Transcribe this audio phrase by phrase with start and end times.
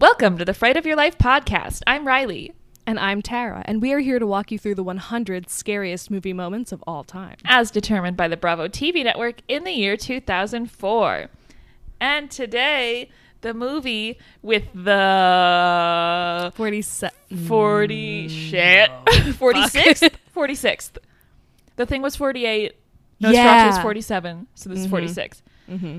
[0.00, 1.82] Welcome to the Fright of Your Life podcast.
[1.86, 2.52] I'm Riley.
[2.84, 6.32] And I'm Tara, and we are here to walk you through the 100 scariest movie
[6.32, 7.36] moments of all time.
[7.44, 11.28] as determined by the Bravo TV network in the year 2004.
[12.00, 13.10] And today,
[13.42, 17.16] the movie with the 47.
[17.46, 19.32] 40 shit mm.
[19.32, 20.98] 46th 46th.
[21.76, 22.74] The thing was 48.
[23.20, 23.66] No, Yeah.
[23.68, 24.46] was 47.
[24.54, 25.42] So this is 46.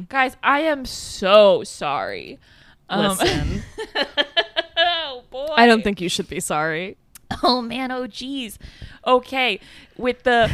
[0.09, 2.39] Guys, I am so sorry.
[2.89, 3.63] Um, Listen,
[4.77, 5.48] oh boy.
[5.55, 6.98] I don't think you should be sorry.
[7.43, 8.57] Oh man, oh geez.
[9.05, 9.59] Okay,
[9.95, 10.49] with the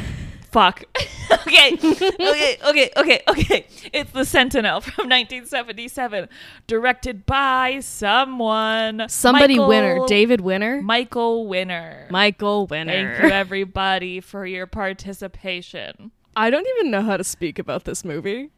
[0.51, 0.83] fuck.
[1.47, 3.65] okay, okay, okay, okay, okay.
[3.93, 6.27] It's the Sentinel from 1977,
[6.67, 9.05] directed by someone.
[9.07, 9.99] Somebody Michael- winner.
[10.07, 10.81] David Winner?
[10.81, 12.07] Michael Winner.
[12.09, 13.15] Michael Winner.
[13.15, 16.11] Thank you, everybody, for your participation.
[16.35, 18.51] I don't even know how to speak about this movie.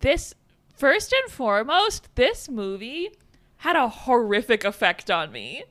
[0.00, 0.34] This,
[0.74, 3.10] first and foremost, this movie
[3.58, 5.64] had a horrific effect on me.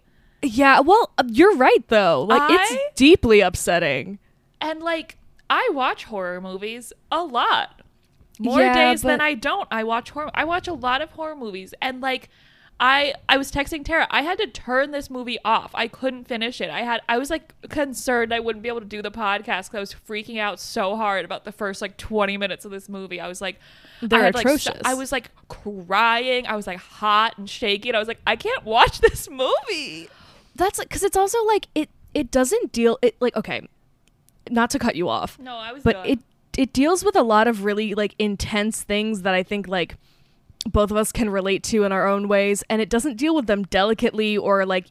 [0.44, 2.23] Yeah, well, uh, you're right, though.
[2.23, 4.20] Like, I- it's deeply upsetting.
[4.59, 5.18] And like
[5.50, 7.81] I watch horror movies a lot.
[8.40, 9.68] More Yeah, days than I don't.
[9.72, 12.30] I watch horror I watch a lot of horror movies and like
[12.80, 14.08] I I was texting Tara.
[14.11, 15.72] I had to turn this movie off.
[15.73, 16.70] I couldn't finish it.
[16.70, 19.75] I had I was like concerned I wouldn't be able to do the podcast cuz
[19.75, 23.19] I was freaking out so hard about the first like 20 minutes of this movie.
[23.19, 23.59] I was like
[24.02, 24.80] They're I had, like, atrocious.
[24.86, 26.45] I was like crying.
[26.45, 27.95] I was like hot and shaking.
[27.95, 30.09] I was like I can't watch this movie.
[30.56, 33.67] That's because it's also like, it, it doesn't deal, it, like, okay,
[34.50, 35.38] not to cut you off.
[35.39, 36.06] No, I was but done.
[36.08, 36.19] it
[36.58, 39.95] it deals with a lot of really like intense things that I think like
[40.68, 43.48] both of us can relate to in our own ways and it doesn't deal with
[43.48, 44.88] them delicately or like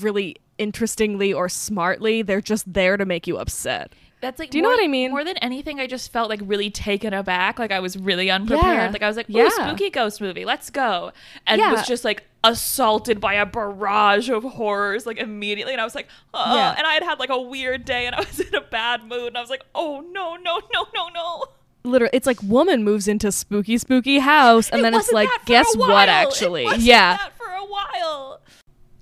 [0.00, 4.62] really interestingly or smartly they're just there to make you upset That's like Do you
[4.62, 5.12] know what I mean?
[5.12, 7.60] More than anything, I just felt like really taken aback.
[7.60, 8.74] Like I was really unprepared.
[8.74, 8.90] Yeah.
[8.90, 9.48] Like I was like, "Ooh, Yeah.
[9.50, 11.12] spooky ghost movie, let's go!"
[11.46, 11.70] And Yeah.
[11.70, 15.72] was just like assaulted by a barrage of horrors like immediately.
[15.72, 16.74] And I was like, "Oh!" Yeah.
[16.76, 19.28] And I had had like a weird day, and I was in a bad mood.
[19.28, 21.44] And I was like, "Oh no, no, no, no, no!"
[21.90, 25.76] Literally it's like woman moves into spooky spooky house and It then it's like guess
[25.76, 28.40] what actually yeah that for a while.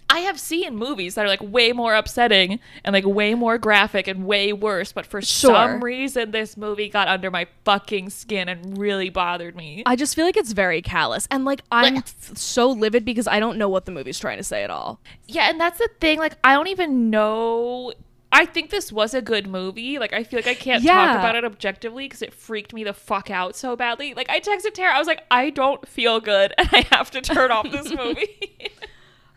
[0.08, 4.06] I have seen movies that are like way more upsetting and like way more graphic
[4.06, 5.50] and way worse, but for Sure.
[5.52, 9.82] some reason this movie got under my fucking skin and really bothered me.
[9.84, 12.04] I just feel like it's very callous and like I'm Like-
[12.34, 15.50] so livid because I don't know what the movie's trying to say at all yeah,
[15.50, 16.18] and that's the thing.
[16.20, 17.92] Like, I don't even know.
[18.36, 19.98] I think this was a good movie.
[19.98, 22.92] Like, I feel like I can't talk about it objectively because it freaked me the
[22.92, 24.12] fuck out so badly.
[24.14, 24.94] Like, I texted Tara.
[24.94, 28.52] I was like, I don't feel good, and I have to turn off this movie.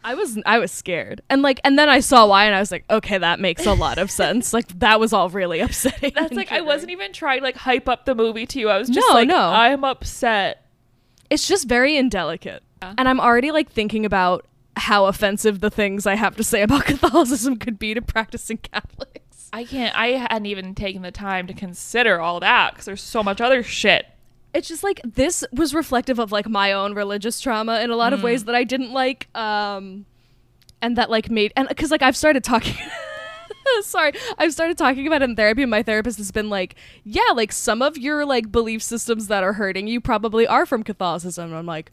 [0.04, 1.22] I was I was scared.
[1.30, 3.74] And like and then I saw why and I was like, okay, that makes a
[3.74, 4.54] lot of sense.
[4.60, 6.14] Like that was all really upsetting.
[6.16, 8.70] That's like I wasn't even trying to like hype up the movie to you.
[8.70, 9.38] I was just No, like, no.
[9.38, 10.66] I'm upset.
[11.30, 12.64] It's just very indelicate.
[12.82, 12.94] Yeah.
[12.98, 14.48] And I'm already like thinking about
[14.80, 19.50] how offensive the things I have to say about Catholicism could be to practicing Catholics.
[19.52, 19.96] I can't.
[19.98, 23.64] I hadn't even taken the time to consider all that because there's so much other
[23.64, 24.06] shit.
[24.54, 28.14] It's just like this was reflective of like my own religious trauma in a lot
[28.14, 30.06] of ways that I didn't like um
[30.82, 32.76] and that like made and cuz like I've started talking
[33.82, 37.32] Sorry, I've started talking about it in therapy, and my therapist has been like, "Yeah,
[37.36, 41.50] like some of your like belief systems that are hurting you probably are from Catholicism."
[41.50, 41.92] And I'm like,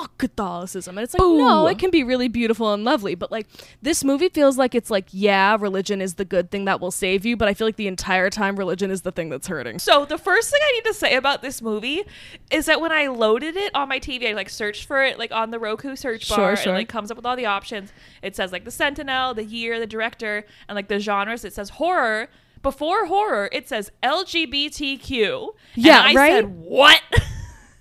[0.00, 3.46] "Fuck Catholicism," and it's like, no, it can be really beautiful and lovely, but like
[3.82, 7.24] this movie feels like it's like, yeah, religion is the good thing that will save
[7.24, 9.78] you, but I feel like the entire time religion is the thing that's hurting.
[9.78, 12.02] So the first thing I need to say about this movie
[12.50, 15.32] is that when I loaded it on my TV, I like searched for it like
[15.32, 16.72] on the Roku search bar, Sure, and sure.
[16.74, 17.92] it, like comes up with all the options.
[18.22, 21.44] It says like the Sentinel, the year, the director, and like the genres.
[21.44, 22.28] It says horror.
[22.60, 25.48] Before horror, it says LGBTQ.
[25.76, 26.30] And Yeah, I right?
[26.32, 27.00] Said, what?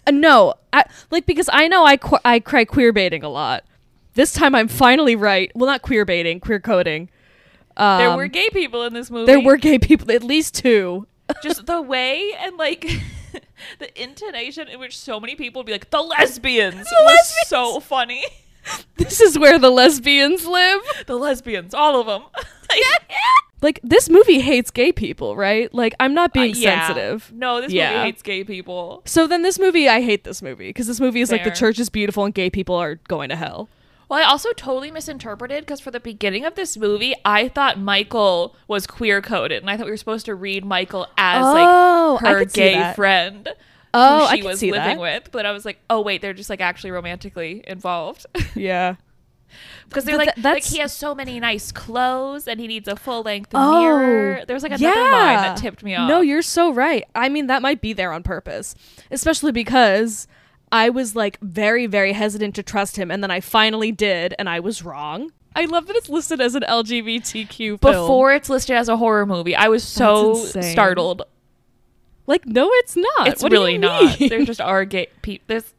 [0.08, 3.64] Uh, no, I, like because I know I qu- I cry queer baiting a lot.
[4.14, 5.52] This time I'm finally right.
[5.54, 7.10] Well, not queer baiting, queer coding.
[7.76, 9.28] Um, there were gay people in this movie.
[9.28, 11.06] there were gay people, at least two.
[11.44, 12.90] just the way and like
[13.80, 17.48] the intonation in which so many people would be like the lesbians was lesbians!
[17.48, 18.24] so funny.
[18.98, 20.82] This is where the lesbians live.
[21.06, 22.24] the lesbians, all of them.
[22.70, 22.82] Like,
[23.62, 25.74] Like this movie hates gay people, right?
[25.74, 26.86] Like I'm not being uh, yeah.
[26.88, 27.32] sensitive.
[27.34, 27.92] No, this Yeah.
[27.92, 29.02] movie hates gay people.
[29.06, 31.80] So then this movie, I hate this movie because this movie is like the church
[31.80, 33.68] is beautiful and gay people are going to hell.
[34.10, 38.56] Well, I also totally misinterpreted because for the beginning of this movie, I thought Michael
[38.68, 42.32] was queer coded, and I thought we were supposed to read Michael as Oh, like
[42.32, 43.50] her gay friend.
[43.94, 45.00] Oh, who she was see living that.
[45.00, 45.30] with.
[45.32, 48.26] But I was like, oh wait, they're just like actually romantically involved.
[48.56, 48.96] Yeah.
[49.88, 52.96] Because they're But like, like he has so many nice clothes and he needs a
[52.96, 54.44] full length Oh, mirror.
[54.46, 56.08] There was like another line that tipped me off.
[56.10, 57.04] No, you're so right.
[57.16, 58.76] I mean, that might be there on purpose,
[59.12, 60.28] especially because
[60.72, 64.50] I was like very, very hesitant to trust him, and then I finally did, and
[64.50, 65.32] I was wrong.
[65.56, 67.78] I love that it's listed as an LGBTQ film.
[67.80, 69.56] before it's listed as a horror movie.
[69.56, 71.24] I was so startled.
[72.28, 73.28] like, no, it's not.
[73.30, 74.20] It's What really not.
[74.20, 75.46] There just are gay people.
[75.48, 75.74] There's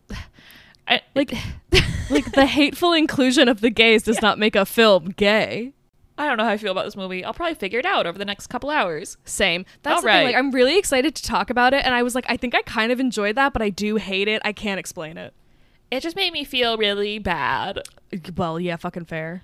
[0.89, 1.33] I, like,
[2.11, 5.75] like the hateful inclusion of the gays does not make a film gay.
[6.17, 7.25] I don't know how I feel about this movie.
[7.25, 9.17] I'll probably figure it out over the next couple hours.
[9.25, 9.65] Same.
[9.85, 10.25] That's right.
[10.25, 12.63] Like, I'm really excited to talk about it, and I was like, I think I
[12.63, 14.43] kind of enjoyed that, but I do hate it.
[14.45, 15.33] I can't explain it.
[15.93, 17.83] It just made me feel really bad.
[18.37, 19.43] Well, yeah, fucking fair.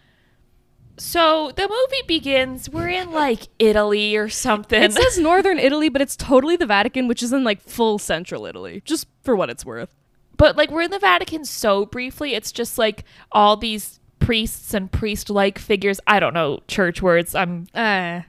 [0.97, 2.69] So the movie begins.
[2.69, 4.83] We're in like Italy or something.
[4.83, 8.47] It says northern Italy, but it's totally the Vatican, which is in like full central
[8.47, 9.91] Italy, just for what it's worth.
[10.37, 12.35] But like we're in the Vatican so briefly.
[12.35, 16.01] It's just like all these priests and priest-like figures.
[16.07, 17.35] I don't know church words.
[17.35, 17.67] I'm.
[17.75, 18.21] Uh,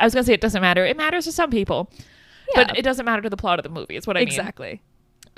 [0.00, 0.84] I was gonna say it doesn't matter.
[0.84, 1.90] It matters to some people,
[2.54, 2.64] Yeah.
[2.66, 3.96] but it doesn't matter to the plot of the movie.
[3.96, 4.28] Is what I mean.
[4.28, 4.82] exactly.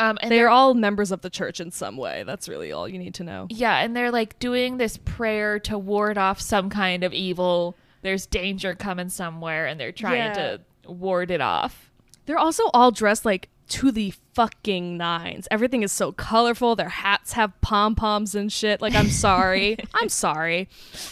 [0.01, 2.23] Um, and They they're are all members of the church in some way.
[2.25, 3.47] That's really all you need to know.
[3.51, 7.75] Yeah, and they're like doing this prayer to ward off some kind of evil.
[8.03, 10.33] There's danger coming somewhere, and they're trying Yeah.
[10.35, 11.91] to ward it off.
[12.27, 15.49] They're also all dressed like to the fucking nines.
[15.51, 16.77] Everything is so colorful.
[16.77, 18.81] Their hats have pom poms and shit.
[18.81, 19.77] Like, I'm sorry.
[19.95, 20.69] I'm sorry.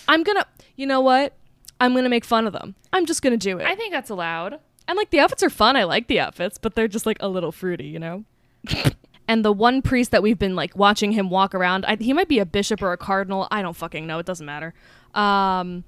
[0.08, 1.34] I'm gonna, you know what?
[1.80, 2.74] I'm gonna make fun of them.
[2.92, 3.66] I'm just gonna do it.
[3.66, 4.58] I think that's allowed.
[4.88, 5.76] And like the outfits are fun.
[5.76, 8.24] I like the outfits, but they're just like a little fruity, you know?
[9.28, 12.28] and the one priest that we've been like watching him walk around, I, he might
[12.28, 13.48] be a bishop or a cardinal.
[13.50, 14.18] I don't fucking know.
[14.18, 14.74] It doesn't matter.
[15.14, 15.84] Um,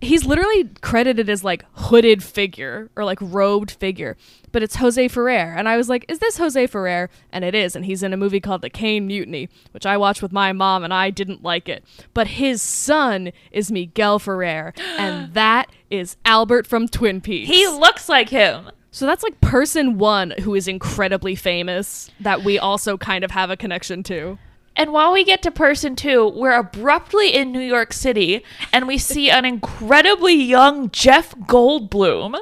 [0.00, 4.16] he's literally credited as like hooded figure or like robed figure,
[4.52, 5.54] but it's Jose Ferrer.
[5.56, 7.10] And I was like, is this Jose Ferrer?
[7.32, 7.74] And it is.
[7.74, 10.84] And he's in a movie called The Caine Mutiny, which I watched with my mom
[10.84, 11.84] and I didn't like it.
[12.14, 17.48] But his son is Miguel Ferrer, and that is Albert from Twin Peaks.
[17.48, 18.70] He looks like him.
[18.90, 23.50] So that's like person one who is incredibly famous that we also kind of have
[23.50, 24.38] a connection to.
[24.78, 28.96] And while we get to person two, we're abruptly in New York City, and we
[28.96, 32.38] see an incredibly young Jeff Goldblum.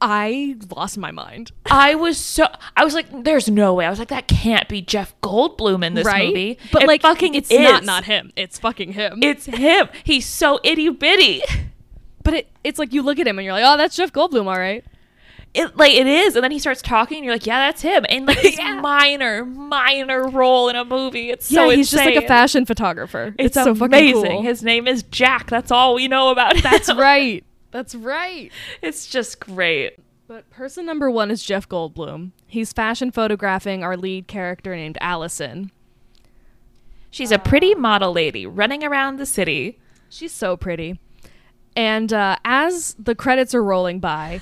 [0.00, 1.52] I lost my mind.
[1.70, 4.82] I was so I was like, "There's no way." I was like, "That can't be
[4.82, 6.26] Jeff Goldblum in this right?
[6.26, 7.60] movie." But It like fucking it's is.
[7.60, 8.32] not not him.
[8.34, 9.20] It's fucking him.
[9.22, 9.88] It's him.
[10.02, 11.42] He's so itty bitty.
[12.24, 14.46] but it, it's like you look at him and you're like, "Oh, that's Jeff Goldblum,
[14.46, 14.84] all right."
[15.54, 18.06] It like it is, and then he starts talking, and you're like, "Yeah, that's him."
[18.08, 18.80] And like this Yeah.
[18.80, 21.28] minor, minor role in a movie.
[21.30, 23.34] It's yeah, so he's just like a fashion photographer.
[23.38, 24.30] It's, It's, so fucking amazing.
[24.30, 24.42] cool.
[24.42, 25.50] His name is Jack.
[25.50, 26.62] That's all we know about him.
[26.62, 27.44] That's right.
[27.70, 28.50] That's right.
[28.80, 29.98] It's just great.
[30.26, 32.30] But person number one is Jeff Goldblum.
[32.46, 35.70] He's fashion photographing our lead character named Allison.
[37.10, 39.78] She's a pretty model lady running around the city.
[40.08, 40.98] She's so pretty.
[41.76, 44.40] And uh, as the credits are rolling by,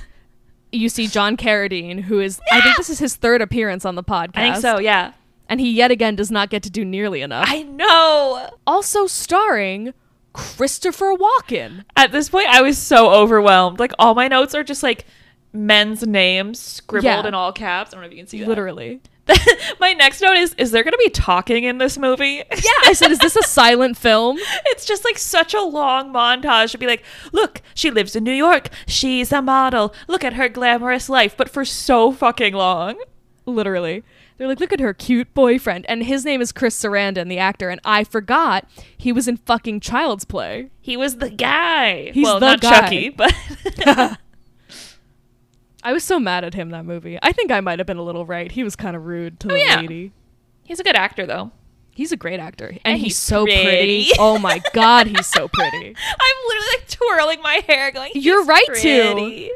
[0.72, 4.04] you see John Carradine, who is, I think this is his third appearance on the
[4.04, 4.30] podcast.
[4.36, 4.78] I think so.
[4.78, 5.12] Yeah.
[5.48, 7.46] And he yet again does not get to do nearly enough.
[7.48, 8.50] I know.
[8.66, 9.92] also starring
[10.32, 11.84] Christopher Walken.
[11.96, 13.80] At this point, I was so overwhelmed.
[13.80, 15.06] Like all my notes are just like
[15.52, 17.26] men's names scribbled Yeah.
[17.26, 17.90] in all caps.
[17.92, 18.48] I don't know if you can see that.
[18.48, 19.00] Literally.
[19.80, 22.42] my next note is: Is there going to be talking in this movie?
[22.60, 24.36] Yeah, I said, is this a silent film?
[24.66, 28.34] it's just like such a long montage to be like, look, she lives in New
[28.34, 28.68] York.
[28.86, 29.94] She's a model.
[30.08, 32.98] Look at her glamorous life, but for so fucking long.
[33.46, 34.04] Literally.
[34.36, 35.86] They're like, look at her cute boyfriend.
[35.88, 37.70] And his name is Chris Sarandon, the actor.
[37.70, 40.70] And I forgot he was in fucking Child's Play.
[40.80, 42.10] He was the guy.
[42.12, 42.80] He's well, the not guy.
[42.80, 43.34] Chucky, but
[45.82, 47.18] I was so mad at him that movie.
[47.22, 48.50] I think I might have been a little right.
[48.52, 49.80] He was kind of rude to oh, the Oh, yeah.
[49.80, 50.12] lady.
[50.64, 51.52] he's a good actor though.
[51.92, 52.68] He's a great actor.
[52.68, 53.62] And, And he's, he's so pretty.
[53.64, 54.10] pretty.
[54.18, 55.88] Oh my god, he's so pretty.
[56.20, 58.12] I'm literally like twirling my hair, going.
[58.14, 59.50] You're right to." pretty."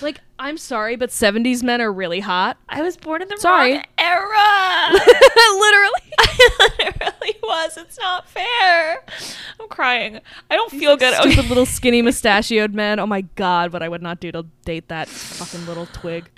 [0.00, 2.56] Like, I'm sorry, but 70s men are really hot.
[2.68, 3.74] I was born in the Sorry.
[3.74, 4.90] wrong era.
[5.58, 6.00] Literally.
[6.18, 7.76] I literally was.
[7.76, 9.04] It's not fair.
[9.80, 10.20] Crying.
[10.50, 11.14] I don't feel good.
[11.14, 12.98] Stupid little skinny mustachioed man.
[12.98, 16.28] Oh my god, what I would not do to date that fucking little twig.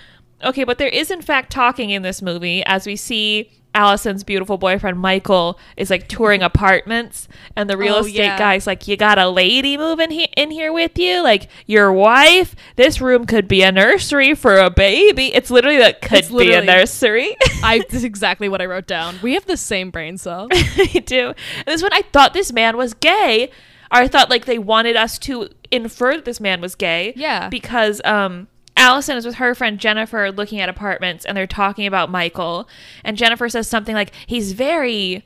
[0.45, 4.57] okay, but there is in fact talking in this movie as we see Allison's beautiful
[4.57, 8.37] boyfriend Michael is like touring apartments, and the real Oh, estate yeah.
[8.37, 12.55] guy's like, "You got a lady moving he- in here with you, like your wife.
[12.75, 15.33] This room could be a nursery for a baby.
[15.33, 18.87] It's literally like could It's be a nursery." I this is exactly what I wrote
[18.87, 19.15] down.
[19.21, 20.47] We have the same brain cell.
[20.51, 21.27] I do.
[21.57, 23.49] And this one, I thought this man was gay.
[23.91, 27.13] Or I thought like they wanted us to infer that this man was gay.
[27.15, 27.49] Yeah.
[27.49, 28.47] Because um,
[28.83, 32.67] Allison is with her friend Jennifer looking at apartments and they're talking about Michael.
[33.03, 35.25] And Jennifer says something like, he's very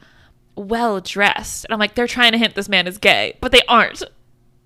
[0.56, 1.66] well dressed.
[1.66, 4.04] And I'm like, they're trying to hint this man is gay, but they aren't.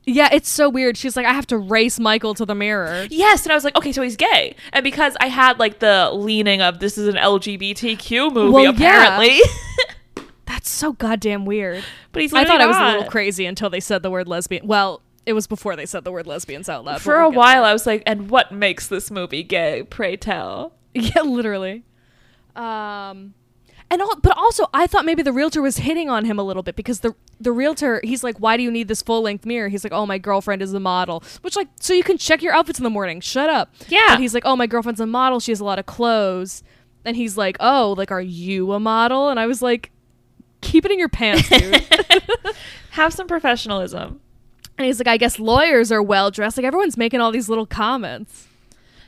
[0.04, 0.98] Yeah, it's so weird.
[0.98, 3.06] She's like, I have to race Michael to the mirror.
[3.12, 4.56] Yes, and I was like, okay, so he's gay.
[4.74, 8.70] And because I had like the leaning of this is an LGBTQ movie, Well, yeah.
[8.72, 9.40] apparently.
[10.46, 11.84] That's so goddamn weird.
[12.12, 14.68] but he's I thought I was a little crazy until they said the word lesbian.
[14.68, 17.02] Well, it was before they said the word lesbians out loud.
[17.02, 19.84] For we'll a get while, I was like, and what makes this movie gay?
[19.84, 20.74] Pray tell.
[20.94, 21.84] Yeah, literally.
[22.54, 23.34] Um,
[23.90, 26.64] and all, but also, I thought maybe the realtor was hitting on him a little
[26.64, 29.70] bit because the the realtor, he's like, "Why do you need this full length mirror?"
[29.70, 32.54] He's like, "Oh, my girlfriend is a model," which like, so you can check your
[32.54, 33.20] outfits in the morning.
[33.22, 33.74] Shut up.
[33.88, 34.08] Yeah.
[34.10, 35.40] But he's like, "Oh, my girlfriend's a model.
[35.40, 36.64] She has a lot of clothes."
[37.04, 39.92] And he's like, "Oh, like, are you a model?" And I was like,
[40.62, 41.86] "Keep it in your pants, dude."
[42.92, 44.20] Have some professionalism.
[44.78, 46.58] And he's like, I guess lawyers are well dressed.
[46.58, 48.48] Like everyone's making all these little comments.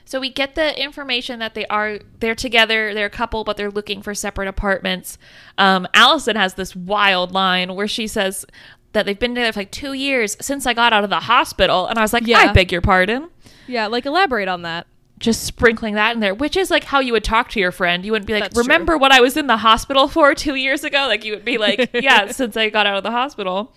[0.06, 3.72] So we get the information that they are they're together, they're a couple, but they're
[3.72, 5.18] looking for separate apartments.
[5.58, 8.46] Um, Allison has this wild line where she says
[8.92, 11.88] that they've been together for like two years since I got out of the hospital,
[11.88, 12.40] and I was like, Yeah.
[12.40, 13.30] I beg your pardon.
[13.66, 14.88] Yeah, like elaborate on that.
[15.20, 18.04] Just sprinkling that in there, which is like how you would talk to your friend.
[18.06, 18.64] You wouldn't be like, That's true.
[18.64, 21.58] "Remember what I was in the hospital for two years ago?" Like you would be
[21.58, 23.74] like, "Yeah, since I got out of the hospital."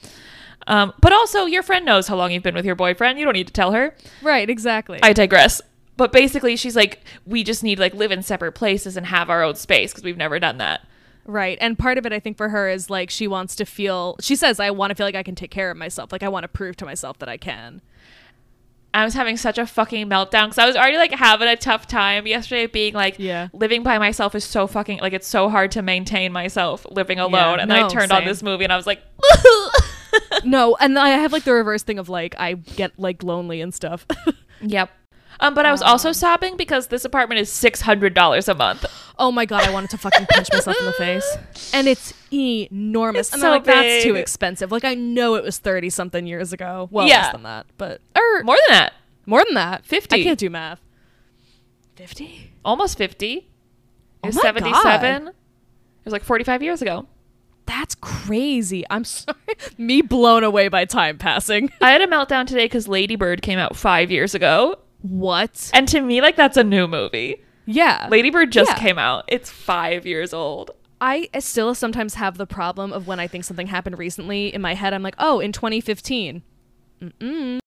[0.66, 3.18] Um, but also, your friend knows how long you've been with your boyfriend.
[3.18, 3.94] You don't need to tell her.
[4.22, 4.98] Right, exactly.
[5.02, 5.60] I digress.
[5.96, 9.42] But basically, she's like, we just need like live in separate places and have our
[9.42, 10.82] own space because we've never done that.
[11.24, 11.56] right.
[11.60, 14.36] And part of it I think for her is like she wants to feel she
[14.36, 16.12] says, I want to feel like I can take care of myself.
[16.12, 17.80] Like I want to prove to myself that I can.
[18.96, 21.86] I was having such a fucking meltdown because I was already like having a tough
[21.86, 23.48] time yesterday, being like, Yeah.
[23.52, 27.60] living by myself is so fucking like it's so hard to maintain myself living alone.
[27.60, 29.02] and then I no, turned on this movie and I was like,
[30.44, 33.74] no, and I have like the reverse thing of like I get like lonely and
[33.74, 34.06] stuff.
[34.62, 34.90] yep.
[35.40, 38.84] Um, but I was also sobbing because this apartment is six hundred dollars a month.
[39.18, 41.36] oh my god, I wanted to fucking punch myself in the face.
[41.74, 43.26] And it's enormous.
[43.28, 44.72] It's and so like, that's too expensive.
[44.72, 46.88] Like I know it was thirty something years ago.
[46.90, 47.22] Well, Yeah.
[47.22, 48.92] less than that, but or More than that,
[49.26, 49.84] more than that.
[49.84, 50.14] 50.
[50.14, 50.80] I can't do math.
[51.96, 52.52] Fifty.
[52.64, 53.48] almost fifty.
[54.22, 54.46] Oh It was my God.
[54.54, 55.28] seventy-seven.
[55.28, 55.34] It
[56.04, 57.06] was like forty-five years ago.
[57.66, 58.84] That's crazy.
[58.90, 59.36] I'm sorry.
[59.76, 61.70] Me blown away by time passing.
[61.80, 64.76] I had a meltdown today because Lady Bird came out five years ago,
[65.08, 65.70] What?
[65.74, 67.42] and to me, like that's a new movie.
[67.66, 68.08] Yeah.
[68.10, 68.78] Lady Bird just Yeah.
[68.78, 69.24] came out.
[69.28, 70.70] It's five years old.
[71.00, 74.74] I still sometimes have the problem of when I think something happened recently in my
[74.74, 76.42] head, I'm like, oh, in 2015.
[77.02, 77.58] Mm-mm.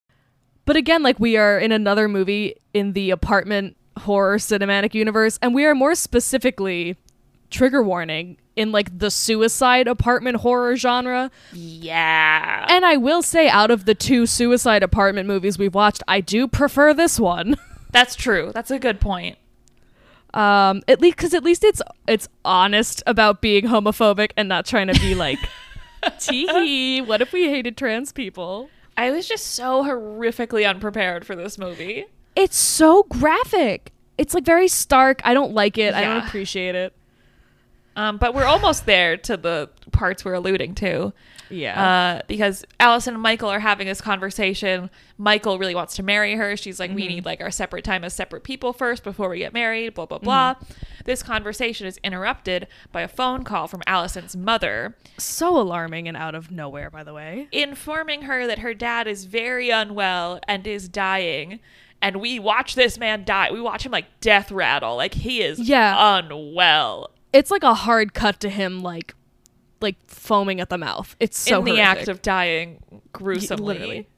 [0.65, 5.53] But again, like we are in another movie in the apartment horror cinematic universe, and
[5.53, 6.95] we are more specifically
[7.49, 11.31] trigger warning in like the suicide apartment horror genre.
[11.53, 12.65] Yeah.
[12.69, 16.47] And I will say, out of the two suicide apartment movies we've watched, I do
[16.47, 17.55] prefer this one.
[17.91, 18.51] That's true.
[18.53, 19.37] That's a good point.
[20.33, 24.85] um at least because at least it's it's honest about being homophobic and not trying
[24.85, 25.39] to be like
[26.19, 31.57] tee what if we hated trans people I was just so horrifically unprepared for this
[31.57, 32.05] movie.
[32.35, 36.93] it's so graphic it's like very stark i don't like it i don't appreciate it
[37.99, 41.11] Um, but we're almost there to the parts we're alluding to.
[41.49, 44.89] yeah Uh, because Allison and Michael are having this conversation.
[45.17, 46.55] Michael really wants to marry her.
[46.55, 49.51] She's like, we need like our separate time as separate people first before we get
[49.53, 50.55] married, blah, blah, blah.
[51.05, 56.35] This conversation is interrupted by a phone call from Allison's mother, so alarming and out
[56.35, 60.87] of nowhere by the way informing her that her dad is very unwell and is
[60.87, 61.59] dying.
[62.01, 63.51] And we watch this man die.
[63.51, 64.95] We watch him like death rattle.
[64.95, 66.17] Like he is Yeah.
[66.19, 69.13] unwell it's like a hard cut to him like
[69.81, 71.99] like foaming at the mouth it's so in the horrific.
[71.99, 72.79] act of dying
[73.13, 73.73] gruesomely.
[73.73, 74.09] literally.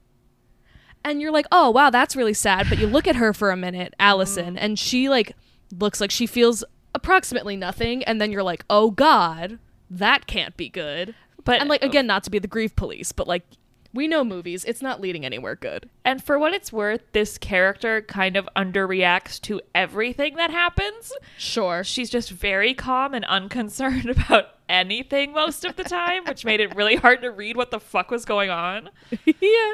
[1.04, 2.68] and you're like, oh wow, that's really sad.
[2.68, 4.08] But you look at her for a minute, mm-hmm.
[4.08, 5.34] Allison, and she like
[5.78, 6.64] looks like she feels
[6.94, 9.58] approximately nothing, and then you're like, oh god,
[9.90, 11.14] that can't be good.
[11.44, 13.44] But And like uh, again, not to be the grief police, but like
[13.94, 15.88] we know movies, it's not leading anywhere good.
[16.04, 21.12] And for what it's worth, this character kind of underreacts to everything that happens.
[21.36, 21.84] Sure.
[21.84, 26.74] She's just very calm and unconcerned about anything most of the time, which made it
[26.74, 28.90] really hard to read what the fuck was going on.
[29.40, 29.72] yeah.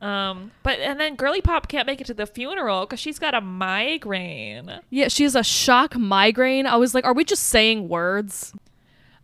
[0.00, 3.34] Um, but and then Girly Pop can't make it to the funeral because she's got
[3.34, 4.80] a migraine.
[4.88, 6.66] Yeah, she has a shock migraine.
[6.66, 8.54] I was like, are we just saying words?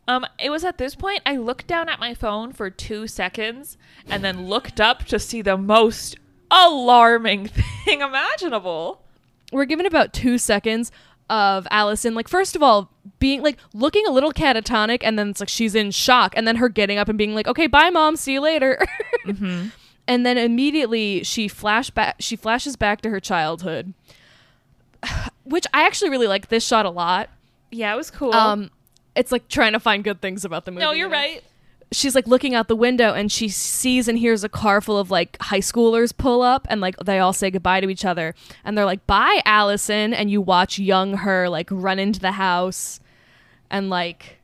[0.09, 3.77] Um, it was at this point I looked down at my phone for two seconds
[4.09, 6.17] and then looked up to see the most
[6.51, 7.49] alarming
[7.85, 9.03] thing imaginable.
[9.53, 10.93] we're given about two seconds
[11.29, 15.41] of Allison, like first of all, being like looking a little catatonic, and then it's
[15.41, 18.15] like she's in shock, and then her getting up and being like, "Okay, bye, mom,
[18.15, 18.79] see you later,"
[19.27, 19.73] and
[20.07, 23.93] then immediately she flashback, she flashes back to her childhood,
[25.45, 27.29] which I actually really like this shot a lot.
[27.73, 28.33] Yeah, it was cool.
[28.33, 28.71] Um,
[29.17, 30.85] it's like trying to find good things about the movie.
[30.85, 31.43] No, you you're right.
[31.93, 35.11] she's like looking out the window and she sees and hears a car full of
[35.11, 38.77] like high schoolers pull up and like they all say goodbye to each other and
[38.77, 43.01] they're like bye allison and you watch young her like run into the house
[43.71, 44.39] and like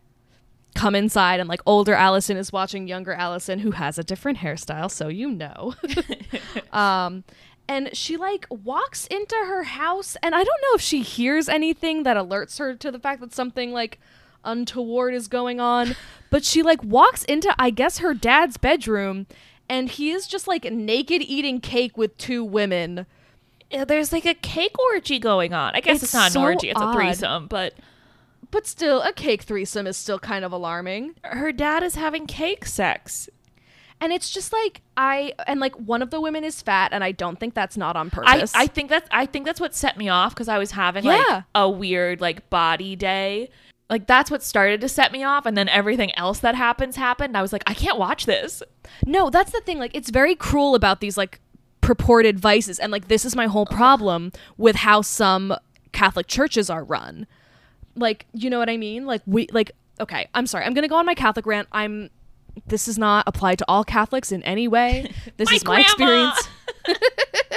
[0.74, 4.90] come inside and like older allison is watching younger allison who has a different hairstyle
[4.90, 5.74] so you know
[6.72, 7.24] um
[7.68, 12.04] and she like walks into her house and i don't know if she hears anything
[12.04, 13.98] that alerts her to the fact that something like
[14.44, 15.94] untoward is going on
[16.30, 19.26] but she like walks into i guess her dad's bedroom
[19.68, 23.06] and he is just like naked eating cake with two women
[23.70, 25.72] Yeah, There's like a cake orgy going on.
[25.74, 26.90] I guess it's, It's not an orgy; it's odd.
[26.90, 27.46] a threesome.
[27.46, 27.72] But
[28.50, 32.66] but still a cake threesome is still kind of alarming her dad is having cake
[32.66, 33.30] sex.
[33.98, 37.12] and it's just like i and like one of the women is fat and i
[37.12, 39.96] don't think that's not on I, purpose I think that's I think that's what set
[39.96, 41.14] me off because I was having Yeah.
[41.30, 43.48] like a weird like body day.
[43.90, 47.36] Like that's what started to set me off, and then everything else that happens happened.
[47.36, 48.62] I was like, I can't watch this.
[49.04, 49.78] No, that's the thing.
[49.78, 51.40] Like, it's very cruel about these like
[51.82, 55.54] purported vices, and like this is my whole problem with how some
[55.92, 57.26] Catholic churches are run.
[57.94, 59.04] Like, you know what I mean?
[59.04, 59.72] Like, we like.
[60.00, 60.64] Okay, I'm sorry.
[60.64, 61.68] I'm gonna go on my Catholic rant.
[61.72, 62.08] I'm.
[62.66, 65.10] This is not applied to all Catholics in any way.
[65.36, 66.32] This My is my grandma!
[66.32, 66.48] experience.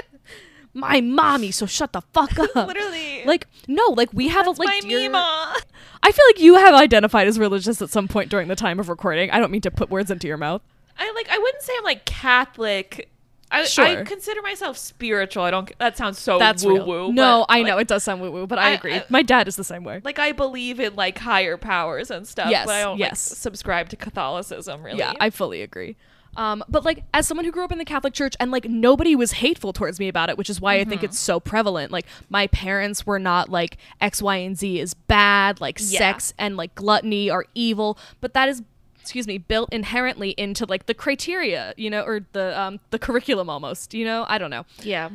[0.76, 1.50] my mommy.
[1.52, 2.68] So shut the fuck up.
[2.68, 5.56] Literally, Like no, like we have That's a like my dear- Mima.
[6.04, 8.90] I feel like you have identified as religious at some point during the time of
[8.90, 9.32] recording.
[9.32, 10.62] I don't mean to put words into your mouth.
[11.00, 11.28] I like.
[11.30, 13.10] I wouldn't say I'm like Catholic.
[13.52, 15.44] I, I consider myself spiritual.
[15.44, 15.72] I don't.
[15.78, 17.14] That sounds so That's woo woo.
[17.14, 18.96] No, I like, know it does sound woo woo, but I, I- agree.
[18.96, 20.02] I- My dad is the same way.
[20.04, 22.50] Like I believe in like higher powers and stuff.
[22.50, 23.30] Yes, but I don't yes.
[23.32, 24.84] like, subscribe to Catholicism.
[24.84, 25.00] Really.
[25.00, 25.96] Yeah, I fully agree.
[26.38, 29.16] Um, but like as someone who grew up in the Catholic Church and like nobody
[29.16, 31.06] was hateful towards me about it, which is why I think Mm-hmm.
[31.06, 31.92] it's so prevalent.
[31.92, 36.00] Like my parents were not like X, Y, and Z is bad, like Yeah.
[36.00, 38.64] sex and like gluttony are evil, but that is
[39.00, 43.50] excuse me, built inherently into like the criteria, you know, or the um the curriculum
[43.50, 44.26] almost, you know?
[44.28, 44.66] I don't know.
[44.82, 45.10] yeah.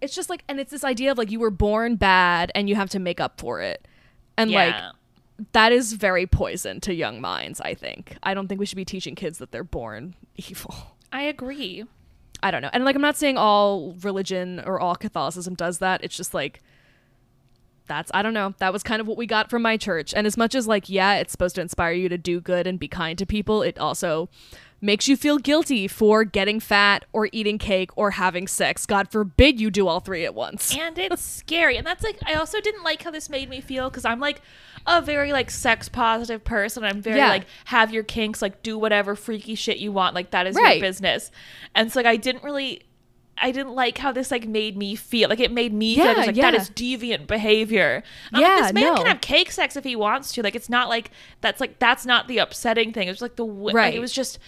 [0.00, 2.76] It's just like and it's this idea of like you were born bad and you
[2.76, 3.86] have to make up for it.
[4.36, 4.90] And like Yeah.
[5.52, 8.16] That is very poison to young minds, I think.
[8.22, 10.74] I don't think we should be teaching kids that they're born evil.
[11.12, 11.84] I agree.
[12.42, 12.70] I don't know.
[12.72, 16.02] And like I'm not saying all religion or all Catholicism does that.
[16.04, 16.60] It's just like
[17.86, 18.54] that's I don't know.
[18.58, 20.12] That was kind of what we got from my church.
[20.14, 22.78] And as much as like yeah, it's supposed to inspire you to do good and
[22.78, 24.28] be kind to people, it also
[24.80, 28.86] makes you feel guilty for getting fat or eating cake or having sex.
[28.86, 30.76] God forbid you do all three at once.
[30.76, 33.90] and it's scary and that's like i also didn't like how this made me feel
[33.90, 34.40] because i'm like
[34.88, 37.28] a very like sex positive person i'm very Yeah.
[37.28, 40.78] like have your kinks like do whatever freaky shit you want like that is Right.
[40.78, 41.30] your business
[41.74, 42.82] and so like i didn't really
[43.40, 45.28] I didn't like how this like made me feel.
[45.28, 46.60] Like it made me feel Yeah, just like that yeah.
[46.60, 48.02] is deviant behavior.
[48.32, 48.96] And Yeah, like, this man no.
[48.96, 50.42] can have cake sex if he wants to.
[50.42, 53.06] Like it's not like that's like that's not the upsetting thing.
[53.06, 54.40] It was like the w- like it was just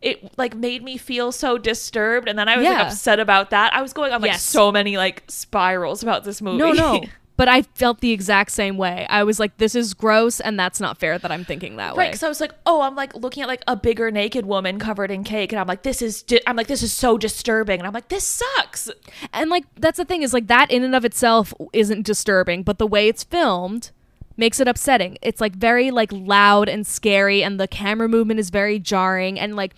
[0.00, 3.74] it like made me feel so disturbed and then I was like upset about that.
[3.74, 4.42] I was going on like Yes.
[4.42, 6.56] so many like spirals about this movie.
[6.56, 7.02] No, no.
[7.36, 9.06] But I felt the exact same way.
[9.08, 11.96] I was like, this is gross, and that's not fair that I'm thinking that Right,
[11.96, 12.06] way.
[12.08, 15.10] because I was like, oh, I'm like looking at like a bigger naked woman covered
[15.10, 17.86] in cake, and I'm like, this is, di- I'm like, this is so disturbing, and
[17.86, 18.90] I'm like, this sucks.
[19.32, 22.78] And like that's the thing is like that in and of itself isn't disturbing, but
[22.78, 23.90] the way it's filmed
[24.36, 25.16] makes it upsetting.
[25.22, 29.56] It's like very like loud and scary and the camera movement is very jarring and
[29.56, 29.74] like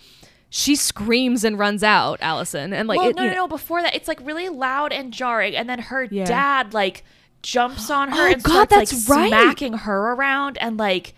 [0.49, 2.71] she screams and runs out, Allison.
[2.73, 3.47] And like well, it, no, no, know- no.
[3.47, 6.25] Before that, it's like really loud and jarring, and then her Yeah.
[6.25, 7.03] dad like
[7.45, 9.29] jumps on her Oh, and God, starts that's like right.
[9.29, 11.13] smacking her around, and like,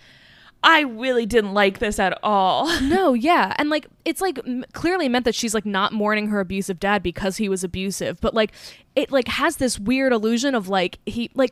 [0.63, 2.67] I really didn't like this at all.
[2.81, 3.53] No, yeah.
[3.57, 7.01] And like it's like m- clearly meant that she's like not mourning her abusive dad
[7.03, 8.51] because he was abusive, but like
[8.95, 11.51] it like has this weird illusion of like he like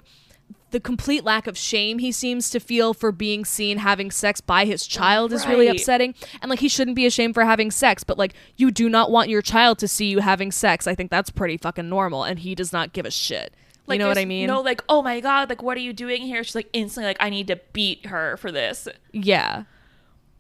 [0.72, 4.66] the complete lack of shame he seems to feel for being seen having sex by
[4.66, 6.14] his child is really upsetting.
[6.42, 9.30] And like he shouldn't be ashamed for having sex, but like you do not want
[9.30, 10.88] your child to see you having sex.
[10.88, 13.54] I think that's pretty fucking normal and he does not give a shit.
[13.88, 14.48] Like, you know what I mean?
[14.48, 16.44] No, like, oh my god, like, what are you doing here?
[16.44, 18.88] She's like instantly like, I need to beat her for this.
[19.12, 19.64] Yeah.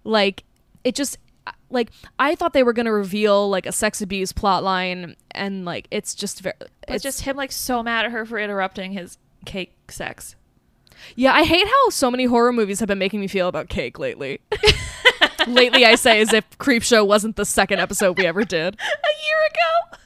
[0.03, 0.43] Like
[0.83, 1.17] it just
[1.69, 5.65] like I thought they were going to reveal like a sex abuse plot line and
[5.65, 6.55] like it's just very
[6.87, 10.35] It's, just him like so mad at her for interrupting his cake sex.
[11.15, 13.99] Yeah, I hate how so many horror movies have been making me feel about cake
[13.99, 14.39] lately.
[15.47, 18.75] lately I say as if Creepshow wasn't the second episode we ever did.
[18.79, 19.97] A year ago.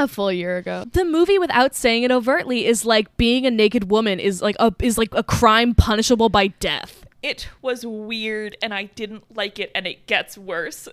[0.00, 0.86] A full year ago.
[0.90, 4.74] The movie without saying it overtly is like being a naked woman is like a
[4.78, 7.04] is like a crime punishable by death.
[7.22, 10.88] It was weird and I didn't like it and it gets worse.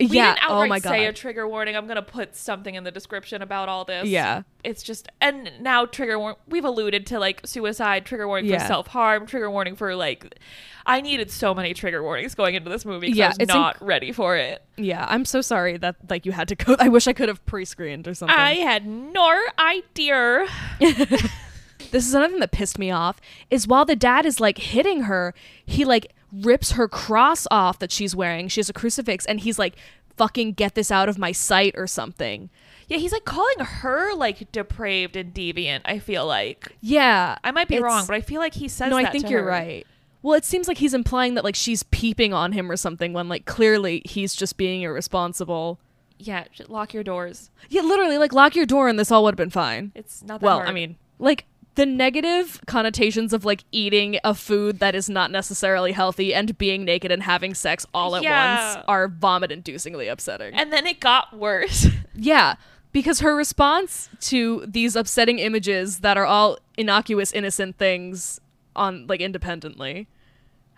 [0.00, 0.34] We yeah.
[0.34, 1.76] didn't Oh outright my say a trigger warning.
[1.76, 4.08] I'm gonna put something in the description about all this.
[4.08, 4.42] Yeah.
[4.64, 6.38] it's just and now trigger warning.
[6.48, 8.58] We've alluded to like suicide, trigger warning Yeah.
[8.60, 10.38] for self harm, trigger warning for like.
[10.84, 13.80] I needed so many trigger warnings going into this movie Yeah, I was it's not
[13.80, 14.64] ready for it.
[14.76, 15.06] Yeah.
[15.08, 16.74] I'm so sorry that like you had to go.
[16.80, 18.36] I wish I could have pre-screened or something.
[18.36, 20.46] I had no idea.
[20.80, 25.02] this is another thing that pissed me off is while the dad is like hitting
[25.02, 28.48] her, he like rips her cross off that she's wearing.
[28.48, 29.74] She has a crucifix, and he's like,
[30.16, 32.48] "Fucking get this out of my sight" or something.
[32.88, 35.82] Yeah, he's like calling her like depraved and deviant.
[35.84, 38.96] I feel like Yeah, I might be wrong, but I feel like he says no,
[38.96, 39.48] I think you're her.
[39.48, 39.86] right.
[40.20, 43.28] Well, it seems like he's implying that like she's peeping on him or something when
[43.28, 45.78] like clearly he's just being irresponsible.
[46.18, 47.50] Yeah, lock your doors.
[47.68, 49.90] Yeah, literally, like lock your door and this all would have been fine.
[49.94, 50.68] It's not that Well, hard.
[50.68, 55.92] I mean, like the negative connotations of like eating a food that is not necessarily
[55.92, 58.74] healthy and being naked and having sex all at Yeah.
[58.74, 60.54] once are vomit inducingly upsetting.
[60.54, 61.86] and then it got worse.
[62.14, 62.56] yeah,
[62.92, 68.38] because her response to these upsetting images that are all innocuous, innocent things
[68.76, 70.08] on like independently.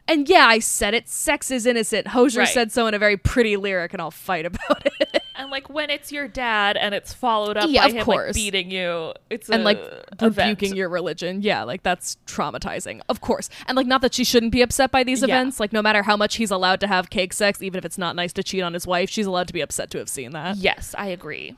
[0.06, 1.08] And yeah, I said it.
[1.08, 2.08] Sex is innocent.
[2.08, 2.48] Hozier Right.
[2.48, 5.22] said so in a very pretty lyric, and I'll fight about it.
[5.34, 8.28] and like when it's your dad and it's followed up Yeah, by him course.
[8.28, 9.78] like beating you, it's and like
[10.20, 10.36] event.
[10.60, 11.40] rebuking your religion.
[11.40, 13.00] Yeah, like that's traumatizing.
[13.08, 13.48] Of course.
[13.66, 15.26] And like not that she shouldn't be upset by these Yeah.
[15.36, 15.58] events.
[15.58, 18.14] Like no matter how much he's allowed to have cake sex, even if it's not
[18.14, 20.58] nice to cheat on his wife, she's allowed to be upset to have seen that.
[20.58, 21.56] Yes, I agree.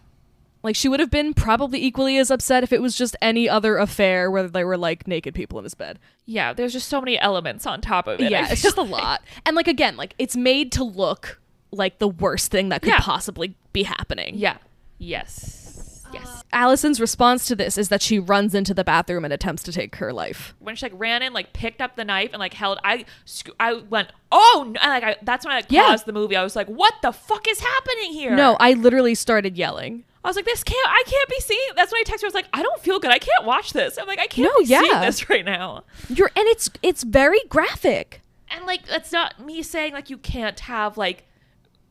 [0.66, 3.78] Like she would have been probably equally as upset if it was just any other
[3.78, 5.98] affair where there were like naked people in his bed.
[6.26, 8.30] Yeah, there's just so many elements on top of it.
[8.30, 9.22] yeah, it's just a lot.
[9.46, 12.98] And like again, like it's made to look like the worst thing that could Yeah.
[13.00, 14.34] possibly be happening.
[14.36, 14.58] Yeah.
[14.98, 16.02] Yes.
[16.12, 16.44] Yes.
[16.52, 19.96] Allison's response to this is that she runs into the bathroom and attempts to take
[19.96, 20.54] her life.
[20.60, 23.50] when she like ran in, like picked up the knife and like held, I sc-
[23.60, 25.88] I went, oh, no, and, like I, that's when I like, Yeah.
[25.88, 26.36] paused the movie.
[26.36, 28.34] I was like, what the fuck is happening here?
[28.36, 30.04] No, I literally started yelling.
[30.26, 31.68] I was like, this can't, I can't be seeing.
[31.76, 32.26] That's when I texted her.
[32.26, 33.12] I was like, I don't feel good.
[33.12, 33.96] I can't watch this.
[33.96, 35.04] I'm like, I can't No, be seeing yeah.
[35.06, 35.84] this right now.
[36.08, 38.22] You're and it's it's very graphic.
[38.50, 41.26] And like, that's not me saying like you can't have like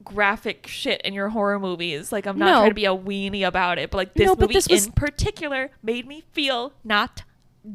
[0.04, 2.12] graphic shit in your horror movies.
[2.12, 2.54] Like, I'm not No.
[2.60, 4.92] trying to be a weenie about it, but like this No, movie this was- in
[4.92, 7.24] particular made me feel not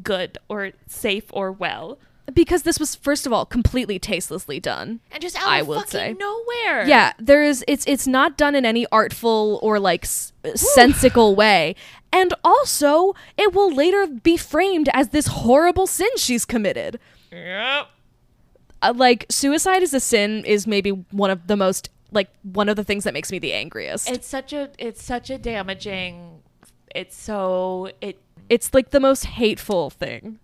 [0.03, 1.99] good or safe or well.
[2.33, 4.99] Because this was first of all completely tastelessly done.
[5.11, 6.13] And just out I of would fucking say.
[6.13, 6.87] nowhere.
[6.87, 11.75] Yeah, there is it's it's not done in any artful or like s- sensical way.
[12.13, 16.99] And also, it will later be framed as this horrible sin she's committed.
[17.31, 17.87] Yep.
[18.81, 22.75] Uh, like suicide is a sin is maybe one of the most like one of
[22.75, 24.09] the things that makes me the angriest.
[24.09, 26.41] It's such a it's such a damaging
[26.93, 30.39] it's so it it's like the most hateful thing.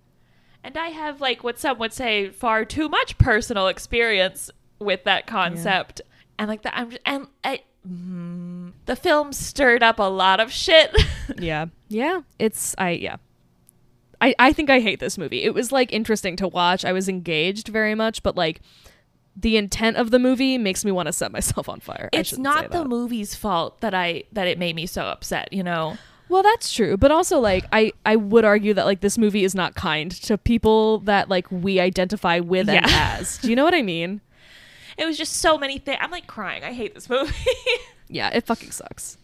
[0.67, 5.25] And I have like what some would say far too much personal experience with that
[5.25, 6.01] concept.
[6.38, 10.51] And like that I'm just, and I, mm, the film stirred up a lot of
[10.51, 10.93] shit.
[11.39, 11.67] yeah.
[11.88, 12.21] Yeah.
[12.38, 13.15] It's i yeah.
[14.19, 15.43] I i think i hate this movie.
[15.43, 16.84] It was like interesting to watch.
[16.84, 18.60] I was engaged very much but like
[19.38, 22.10] the intent of the movie makes me want to set myself on fire.
[22.12, 25.97] It's shouldn't the movie's fault that I that it made me so upset, you know.
[26.29, 29.55] Well that's true but also like i i would argue that like this movie is
[29.55, 33.73] not kind to people that like we identify with and as do you know what
[33.73, 34.21] i mean
[34.97, 35.99] It was just so many things.
[36.01, 36.63] I'm like crying.
[36.63, 37.33] I hate this movie.
[38.09, 39.17] yeah it fucking sucks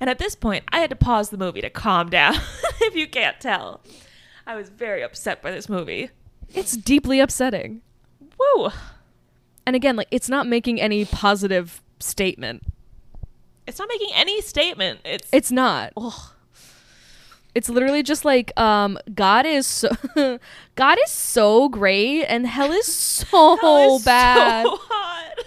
[0.00, 2.34] And at this point, I had to pause the movie to calm down,
[2.82, 3.80] if you can't tell.
[4.46, 6.10] I was very upset by this movie.
[6.54, 7.82] it's deeply upsetting
[8.38, 8.70] Woo!
[9.64, 12.62] and again like it's not making any positive statement
[13.66, 15.00] It's not making any statement.
[15.04, 15.92] It's It's not.
[17.54, 19.88] It's literally just like um God is so
[20.74, 24.64] God is so great and hell is so Hell is bad.
[24.66, 25.44] so hot.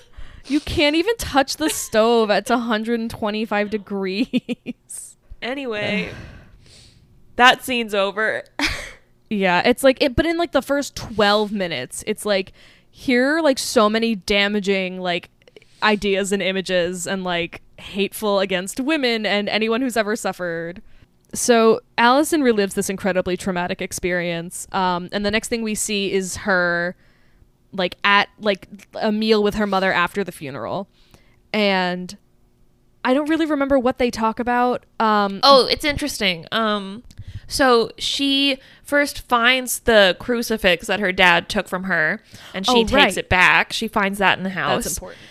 [0.48, 5.16] You can't even touch the stove at 125 degrees.
[5.44, 6.10] Anyway,
[7.36, 8.44] that scene's over.
[9.30, 12.52] yeah, it's like it but in like the first 12 minutes, it's like
[12.90, 15.30] here are like so many damaging like
[15.84, 20.82] ideas and images and like hateful against women and anyone who's ever suffered.
[21.34, 26.38] So Allison relives this incredibly traumatic experience, um, and the next thing we see is
[26.38, 26.96] her
[27.72, 30.88] like at like a meal with her mother after the funeral,
[31.54, 32.18] and
[33.06, 34.86] I don't really remember what they talk about.
[35.00, 36.46] Um, Oh, it's interesting.
[36.52, 37.04] Um,
[37.48, 42.22] so she first finds the crucifix that her dad took from her,
[42.56, 43.18] and she Oh, takes right.
[43.18, 43.72] it back.
[43.72, 44.84] She finds that in the house.
[44.84, 45.22] that's important.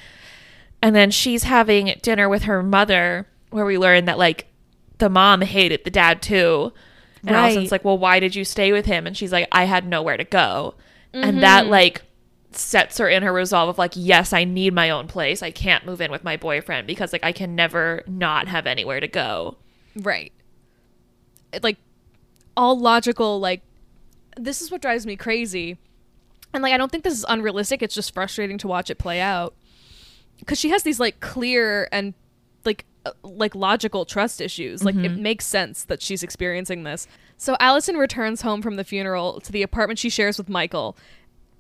[0.82, 4.46] And then she's having dinner with her mother, where we learn that like
[4.98, 6.72] the mom hated the dad too.
[7.22, 7.44] And Right.
[7.44, 10.16] Allison's like, "Well, why did you stay with him?" And she's like, "I had nowhere
[10.16, 10.74] to go."
[11.12, 11.40] And mm-hmm.
[11.40, 12.02] that like
[12.52, 15.42] sets her in her resolve of like, yes, I need my own place.
[15.42, 19.00] I can't move in with my boyfriend because like I can never not have anywhere
[19.00, 19.56] to go.
[19.96, 20.32] Right.
[21.52, 21.78] It, like
[22.56, 23.62] all logical like
[24.36, 25.78] this is what drives me crazy.
[26.52, 29.20] And like I don't think this is unrealistic, it's just frustrating to watch it play
[29.20, 29.54] out.
[30.46, 32.14] Cuz she has these like clear and
[32.64, 34.84] like uh, like logical trust issues.
[34.84, 37.06] Like it makes sense that she's experiencing this.
[37.36, 40.96] So Allison returns home from the funeral to the apartment she shares with Michael.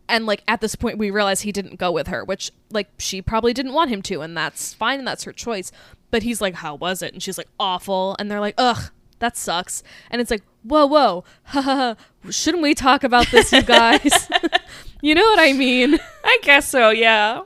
[0.08, 3.22] And like at this point we realize he didn't go with her, which like she
[3.22, 5.70] probably didn't want him to and that's fine and that's her choice.
[6.10, 9.36] But he's like, "How was it?" And she's like, "Awful." And they're like, "Ugh, that
[9.36, 11.24] sucks." And it's like, "Whoa, whoa.
[11.44, 12.30] Ha ha ha.
[12.30, 14.28] Shouldn't we talk about this, you guys?"
[15.02, 15.98] you know what I mean?
[16.24, 17.42] I guess so, yeah.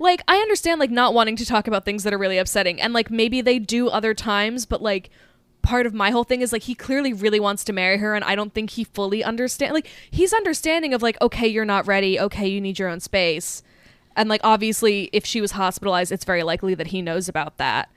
[0.00, 2.92] Like I understand like not wanting to talk about things that are really upsetting and
[2.92, 5.10] like maybe they do other times but like
[5.62, 8.24] part of my whole thing is like he clearly really wants to marry her and
[8.24, 12.18] I don't think he fully understand like he's understanding of like okay you're not ready
[12.18, 13.62] okay you need your own space
[14.16, 17.90] and like obviously if she was hospitalized it's very likely that he knows about that.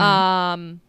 [0.00, 0.80] Um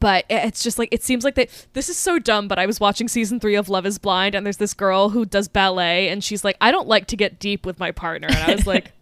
[0.00, 2.78] but it's just like it seems like that this is so dumb but i was
[2.78, 6.22] watching season three of love is blind and there's this girl who does ballet and
[6.22, 8.92] she's like i don't like to get deep with my partner and i was like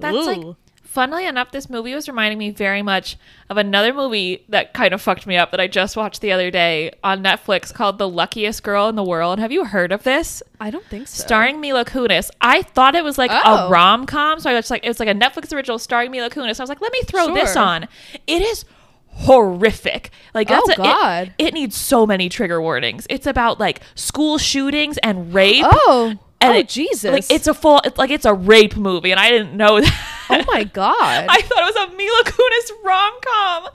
[0.00, 0.42] That's like
[0.82, 3.16] funnily enough, this movie was reminding me very much
[3.48, 6.50] of another movie that kind of fucked me up that I just watched the other
[6.50, 9.38] day on Netflix called The Luckiest Girl in the World.
[9.38, 10.42] Have you heard of this?
[10.60, 12.28] i don't think so Starring Mila Kunis.
[12.40, 13.66] I thought it was like Oh.
[13.66, 16.28] a rom com, so I was like, it was like a Netflix original starring Mila
[16.28, 16.58] Kunis.
[16.58, 17.86] I was like, let me throw this on.
[18.26, 18.64] It is
[19.06, 20.10] horrific.
[20.34, 21.34] Like that's Oh, a- it- God.
[21.38, 23.06] It, needs so many trigger warnings.
[23.10, 25.64] It's about like school shootings and rape.
[25.68, 29.10] oh And oh it- jesus Like it's a full, it's like it's a rape movie,
[29.10, 30.16] and I didn't know that.
[30.30, 33.68] oh my god I thought it was a Mila Kunis rom com.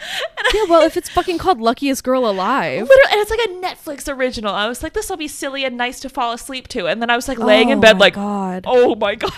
[0.54, 4.12] yeah well if it's fucking called luckiest girl alive Literally, and it's like a Netflix
[4.12, 4.54] original.
[4.54, 6.88] I was like, this will be silly and nice to fall asleep to.
[6.88, 8.64] And then I was like laying in Oh bed, like, God.
[8.68, 9.32] oh my god.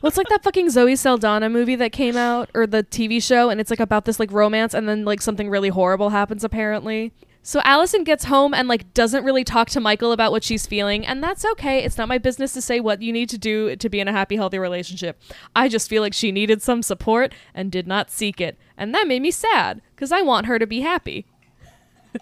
[0.00, 3.48] Well, it's like that fucking Zoe Saldana movie that came out, or the TV show,
[3.50, 7.12] and it's like about this like romance, and then like something really horrible happens apparently.
[7.46, 11.06] So Allison gets home and like doesn't really talk to Michael about what she's feeling,
[11.06, 11.84] and that's okay.
[11.84, 14.12] It's not my business to say what you need to do to be in a
[14.12, 15.22] happy, healthy relationship.
[15.54, 19.06] I just feel like she needed some support and did not seek it, and that
[19.06, 21.24] made me sad because I want her to be happy.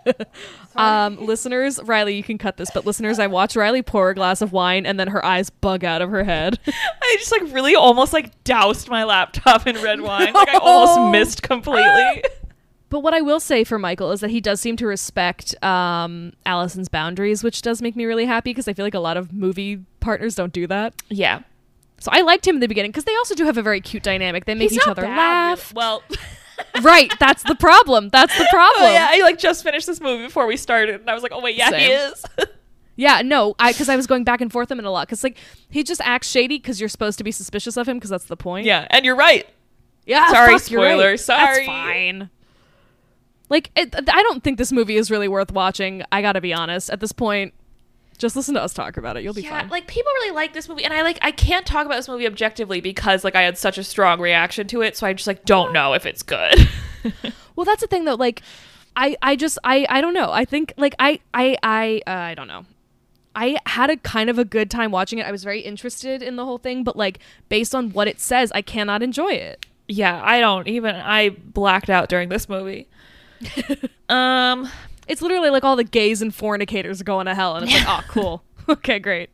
[0.76, 4.42] um, listeners, Riley, you can cut this, but listeners, I watch Riley pour a glass
[4.42, 6.58] of wine and then her eyes bug out of her head.
[6.66, 10.34] I just like really almost like doused my laptop in red wine.
[10.34, 12.24] Like I almost missed completely.
[12.90, 16.32] But what I will say for Michael is that he does seem to respect um,
[16.46, 19.32] Allison's boundaries, which does make me really happy because I feel like a lot of
[19.32, 20.94] movie partners don't do that.
[21.08, 21.40] yeah.
[22.00, 24.02] So I liked him in the beginning because they also do have a very cute
[24.02, 24.44] dynamic.
[24.44, 25.72] They make He's each other bad, laugh.
[25.72, 25.78] really.
[25.78, 26.02] Well,
[26.82, 28.10] right, that's the problem.
[28.10, 28.84] That's the problem.
[28.90, 31.32] oh, yeah, I like just finished this movie before we started, and I was like,
[31.32, 32.24] oh wait, yeah, he is.
[32.96, 35.24] Yeah, no, I because I was going back and forth him in a lot because
[35.24, 35.36] like
[35.68, 38.36] he just acts shady because you're supposed to be suspicious of him because that's the
[38.36, 38.66] point.
[38.66, 39.48] yeah, and you're right.
[40.06, 40.30] yeah.
[40.30, 40.62] Sorry, you're right.
[40.62, 41.66] spoiler, sorry.
[41.66, 42.30] That's fine.
[43.48, 46.02] Like, it, I don't think this movie is really worth watching.
[46.10, 46.90] I gotta be honest.
[46.90, 47.52] At this point,
[48.16, 49.22] just listen to us talk about it.
[49.22, 49.68] You'll be Yeah, fine.
[49.68, 52.26] like people really like this movie, and I like I can't talk about this movie
[52.26, 55.44] objectively because like I had such a strong reaction to it, so I just like
[55.44, 56.68] don't know if it's good.
[57.56, 58.16] Well, that's the thing though.
[58.16, 58.42] Like,
[58.96, 60.32] I, I just, I, I don't know.
[60.32, 62.64] I think like I, I, I, uh, I don't know.
[63.36, 65.26] I had a kind of a good time watching it.
[65.26, 68.50] I was very interested in the whole thing, but like based on what it says,
[68.52, 69.66] I cannot enjoy it.
[69.86, 70.96] yeah, I don't even.
[70.96, 72.88] I blacked out during this movie.
[74.08, 74.68] um.
[75.06, 77.86] It's literally like all the gays and fornicators are going to hell, and it's like,
[77.86, 78.42] oh, cool.
[78.70, 79.28] okay, great.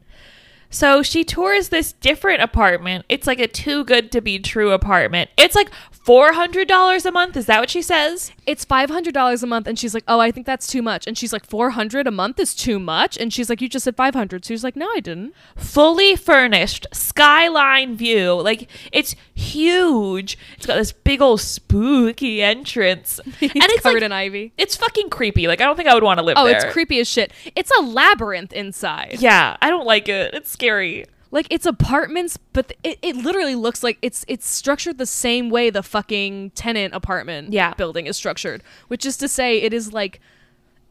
[0.71, 3.05] So she tours this different apartment.
[3.09, 5.31] It's like a too good to be true apartment.
[5.37, 5.71] It's like
[6.07, 7.37] $400 a month.
[7.37, 8.33] Is that what she says?
[8.47, 11.07] It's five hundred dollars a month, and she's like, "Oh, I think that's too much."
[11.07, 13.95] And she's like, 400 a month is too much." And she's like, "You just said
[13.97, 18.41] 500." So she's like, "No, I didn't." Fully furnished, skyline view.
[18.41, 20.37] Like it's huge.
[20.57, 23.19] It's got this big old spooky entrance.
[23.25, 24.53] and it's covered like, in ivy.
[24.59, 25.47] it's fucking creepy.
[25.47, 26.57] Like I don't think I would want to live Oh, there.
[26.57, 27.33] it's creepy as shit.
[27.55, 29.19] It's a labyrinth inside.
[29.21, 30.35] Yeah, I don't like it.
[30.35, 31.07] It's scary.
[31.33, 35.49] Like it's apartments, but th- it, it literally looks like it's it's structured the same
[35.49, 37.73] way the fucking tenant apartment Yeah.
[37.75, 40.21] building is structured, which is to say it is like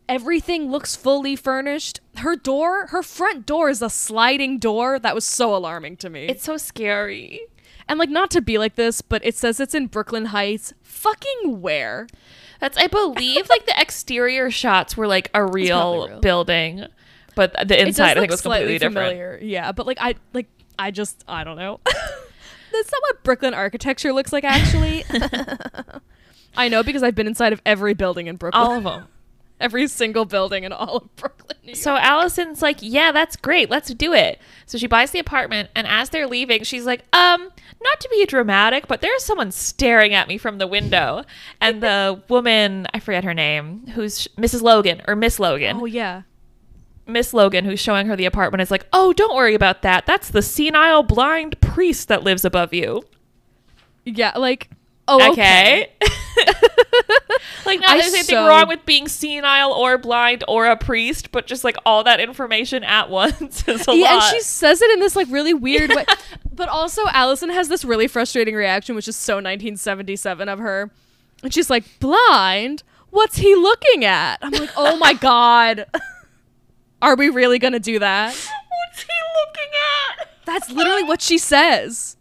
[0.08, 2.00] everything looks fully furnished.
[2.18, 4.98] Her door, her front door is a sliding door.
[4.98, 6.26] That was so alarming to me.
[6.28, 7.42] It's so scary.
[7.88, 10.74] and like not to be like this, but it says it's in Brooklyn Heights.
[10.84, 12.08] Fucking where?
[12.62, 16.20] That's I believe like the exterior shots were like a real, real.
[16.22, 16.86] building,
[17.36, 18.96] but the inside I think was completely different.
[18.96, 19.40] familiar.
[19.42, 21.80] Yeah, but like I like I just I don't know.
[21.86, 25.04] That's not what Brooklyn architecture looks like actually.
[26.58, 28.64] I know because I've been inside of every building in Brooklyn.
[28.64, 29.08] All of them.
[29.60, 31.58] every single building in all of Brooklyn.
[31.64, 31.78] New York.
[31.78, 33.70] So Allison's like, "Yeah, that's great.
[33.70, 37.52] Let's do it." So she buys the apartment, and as they're leaving, she's like, "Um,
[37.82, 41.24] not to be dramatic, but there's someone staring at me from the window."
[41.62, 44.62] And the woman, I forget her name, who's Mrs.
[44.62, 46.24] Logan or Miss Logan, oh yeah.
[47.12, 50.06] Miss Logan, who's showing her the apartment, is like, "Oh, don't worry about that.
[50.06, 53.04] That's the senile blind priest that lives above you."
[54.06, 54.70] Yeah, like
[55.08, 55.92] oh okay.
[56.02, 56.14] Okay.
[57.66, 61.48] like not there's anything so- wrong with being senile or blind or a priest, but
[61.48, 63.98] just like all that information at once is a lot.
[63.98, 64.24] Yeah, lot.
[64.24, 66.06] and she says it in this like really weird way.
[66.52, 70.92] But also Allison has this really frustrating reaction, which is so 1977 of her.
[71.42, 72.84] And she's like, "Blind?
[73.12, 75.86] What's he looking at?" I'm like, "Oh my god."
[77.02, 78.30] Are we really going to do that?
[78.34, 79.08] What's he
[79.46, 79.72] looking
[80.20, 80.28] at?
[80.46, 82.18] That's literally what she says.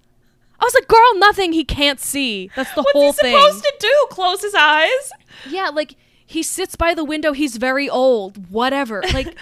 [0.61, 3.33] I was like, "Girl, nothing he can't see." That's the What's whole thing.
[3.33, 4.07] What's he supposed to do?
[4.11, 5.13] Close his eyes?
[5.49, 5.95] Yeah, like
[6.27, 9.03] he sits by the window, he's very old, whatever.
[9.15, 9.37] Like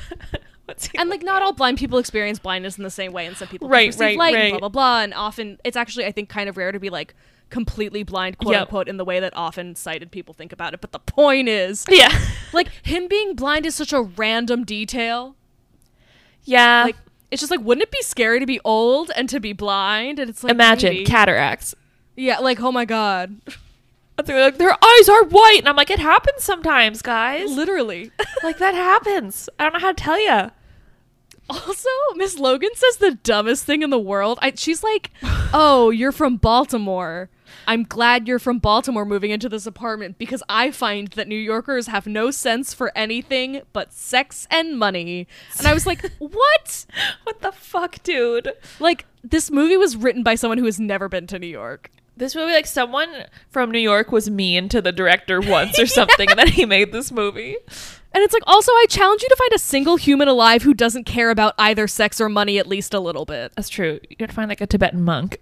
[0.67, 3.37] What's he and like not all blind people experience blindness in the same way and
[3.37, 4.51] some people Right, right, light right.
[4.51, 7.15] blah blah blah and often it's actually i think kind of rare to be like
[7.51, 8.61] completely blind quote Yep.
[8.63, 11.85] unquote in the way that often sighted people think about it but the point is
[11.89, 12.11] Yeah.
[12.53, 15.37] like him being blind is such a random detail
[16.45, 16.85] Yeah.
[16.85, 16.97] like
[17.31, 20.29] it's just like wouldn't it be scary to be old and to be blind and
[20.31, 21.05] it's like Imagine maybe.
[21.05, 21.75] cataracts.
[22.17, 23.37] yeah like oh my god
[24.25, 25.59] They're like, their eyes are white.
[25.59, 27.51] And I'm like, it happens sometimes, guys.
[27.55, 28.11] literally
[28.43, 29.51] like, that happens.
[29.59, 30.51] I don't know how to tell you.
[31.51, 34.39] Also, Miss Logan says the dumbest thing in the world.
[34.41, 35.11] I, she's like,
[35.53, 37.29] "Oh, you're from Baltimore.
[37.67, 41.87] I'm glad you're from Baltimore moving into this apartment because I find that New Yorkers
[41.89, 45.27] have no sense for anything but sex and money."
[45.59, 46.87] And I was like, "What?"
[47.25, 48.53] What the fuck, dude?
[48.81, 51.91] Like this movie was written by someone who has never been to New York.
[52.19, 53.11] This movie, like, someone
[53.51, 56.91] from New York was mean to the director once or something, and then he made
[56.91, 57.57] this movie.
[58.15, 61.05] And it's like, also, I challenge you to find a single human alive who doesn't
[61.05, 63.53] care about either sex or money at least a little bit.
[63.55, 64.01] That's true.
[64.09, 65.41] You gotta find, like, a Tibetan monk.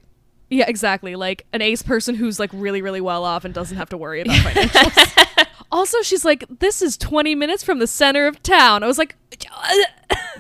[0.51, 1.17] Yeah, exactly.
[1.17, 4.21] Like an ace person who's like really, really well off and doesn't have to worry
[4.21, 5.47] about financials.
[5.73, 9.17] also, she's like, "This is 20 minutes from the center of town." I was like,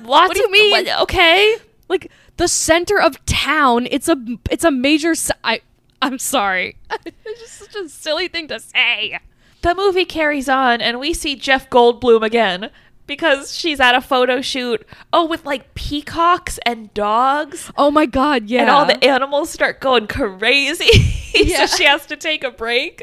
[0.02, 0.70] Lots What do you mean?
[0.86, 1.56] what- okay.
[1.88, 3.88] "Like the center of town?
[3.90, 4.16] It's a,
[4.50, 5.60] it's a major." I,
[6.02, 6.76] I'm sorry.
[7.06, 9.18] it's just such a silly thing to say.
[9.62, 12.70] The movie carries on, and we see Jeff Goldblum again
[13.06, 14.86] because she's at a photo shoot.
[15.12, 17.70] Oh, with like peacocks and dogs.
[17.76, 18.62] Oh my god, yeah.
[18.62, 20.88] And all the animals start going crazy.
[21.34, 21.66] Yeah.
[21.66, 23.02] so she has to take a break.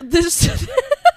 [0.00, 0.66] this.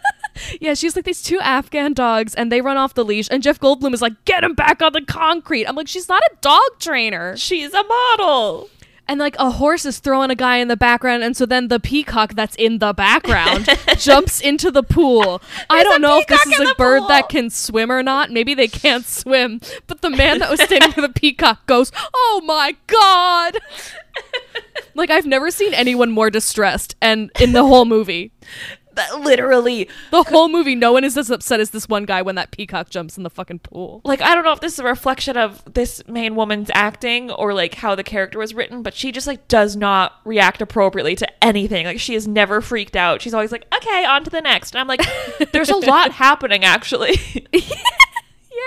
[0.60, 3.60] yeah, she's like these two Afghan dogs, and they run off the leash, and Jeff
[3.62, 6.80] Goldblum is like, "Get him back on the concrete." I'm like, she's not a dog
[6.80, 7.38] trainer.
[7.38, 8.70] She's a model.
[9.12, 11.82] And like a horse is throwing a guy in the background and so then the
[11.82, 15.41] peacock that's in the background jumps into the pool.
[15.69, 17.08] I don't know if this is a bird pool.
[17.10, 18.32] that can swim or not.
[18.32, 22.41] Maybe they can't swim but the man that was standing with the peacock goes oh
[22.45, 23.58] my god!
[24.93, 28.32] Like i've never seen anyone more distressed and in the whole movie
[29.19, 32.51] literally, the whole movie no one is as upset as this one guy when that
[32.51, 35.38] peacock jumps in the fucking pool like, I don't know if this is a reflection
[35.38, 39.27] of this main woman's acting or like how the character was written, but she just
[39.27, 41.86] like does not react appropriately to anything.
[41.86, 43.21] Like, she is never freaked out.
[43.21, 44.73] She's always like, okay, on to the next.
[44.73, 45.01] And I'm like,
[45.51, 47.19] there's a lot happening actually.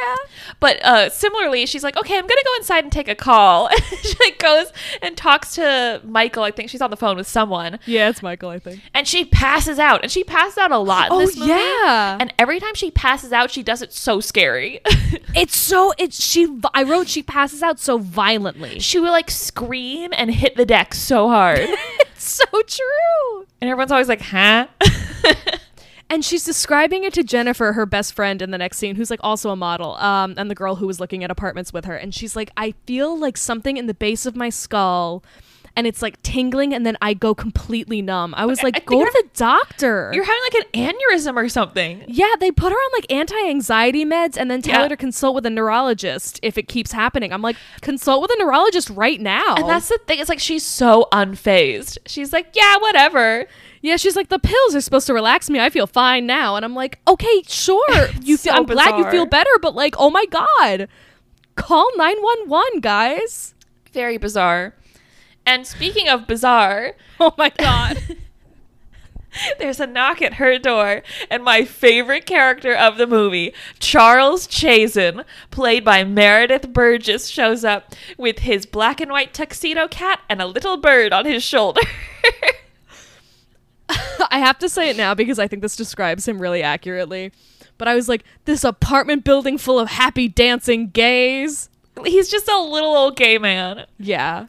[0.02, 0.14] yeah
[0.60, 3.68] But uh, similarly, she's like, okay, I'm gonna go inside and take a call.
[4.02, 6.42] she like goes and talks to Michael.
[6.42, 9.24] I think she's on the phone with someone, yeah it's michael i think and she
[9.24, 10.02] passes out.
[10.02, 11.06] And she passes out a lot.
[11.06, 11.50] In oh this movie.
[11.50, 14.80] yeah And every time she passes out, she does it so scary.
[15.36, 16.46] It's so it's she.
[16.74, 18.78] I wrote she passes out so violently.
[18.78, 21.58] she would like scream and hit the deck so hard,
[22.00, 23.46] It's so true.
[23.60, 24.68] and everyone's always like, "Huh?"
[26.10, 29.20] And she's describing it to Jennifer, her best friend, in the next scene, who's like
[29.22, 31.96] also a model, um, and the girl who was looking at apartments with her.
[31.96, 35.24] And she's like, I feel like something in the base of my skull,
[35.76, 38.32] and it's like tingling, and then I go completely numb.
[38.36, 40.12] I was I like, go to the doctor.
[40.14, 42.04] You're having like an aneurysm or something.
[42.06, 44.82] yeah, they put her on like anti-anxiety meds and then tell Yeah.
[44.84, 47.32] her to consult with a neurologist if it keeps happening.
[47.32, 49.56] I'm like, consult with a neurologist right now.
[49.56, 50.20] And that's the thing.
[50.20, 51.98] It's like she's so unfazed.
[52.06, 53.46] She's like, "Yeah, whatever."
[53.84, 55.60] Yeah, she's like the pills are supposed to relax me.
[55.60, 58.08] I feel fine now, and I'm like, okay, sure.
[58.22, 58.54] You feel.
[58.54, 60.88] So I'm glad you feel better, but like, oh my god,
[61.54, 63.54] call nine one one, guys.
[63.92, 64.74] Very bizarre.
[65.44, 68.16] And speaking of bizarre, Oh my god.
[69.58, 75.26] there's a knock at her door, and my favorite character of the movie, Charles Chazen,
[75.50, 80.46] played by Meredith Burgess, shows up with his black and white tuxedo cat and a
[80.46, 81.82] little bird on his shoulder.
[84.30, 87.32] I have to say it now because I think this describes him really accurately.
[87.78, 91.68] but I was like, this apartment building full of happy dancing gays.
[92.04, 93.86] He's just a little old gay man.
[93.98, 94.46] Yeah.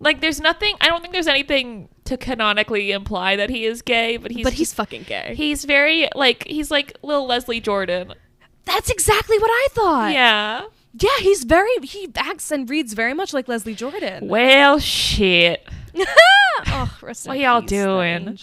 [0.00, 0.74] Like, there's nothing.
[0.80, 4.52] I don't think there's anything to canonically imply that he is gay, but he's but
[4.54, 5.34] he's fucking gay.
[5.36, 8.12] he's very like he's like little Leslie Jordan.
[8.64, 10.12] That's exactly what I thought.
[10.12, 10.64] Yeah.
[10.94, 14.28] Yeah, he's very he acts and reads very much like Leslie Jordan.
[14.28, 15.66] Well, shit.
[16.66, 18.38] oh, What y'all doing?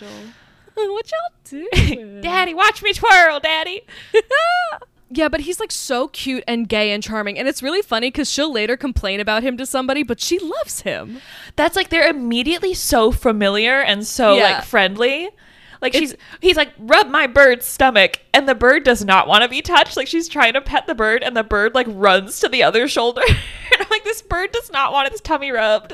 [0.87, 2.21] What y'all doing?
[2.21, 3.81] Daddy, watch me twirl, Daddy.
[5.09, 8.29] yeah, but he's like so cute and gay and charming, and it's really funny because
[8.29, 11.19] she'll later complain about him to somebody, but she loves him.
[11.55, 14.43] That's like they're immediately so familiar and so Yeah.
[14.43, 15.29] like friendly.
[15.81, 19.47] Like she's he's like rub my bird's stomach and the bird does not want to
[19.49, 19.95] be touched.
[19.95, 22.89] Like she's trying to pet the bird and the bird like runs to the other
[22.89, 23.21] shoulder.
[23.27, 25.93] and I'm like this bird does not want its tummy rubbed.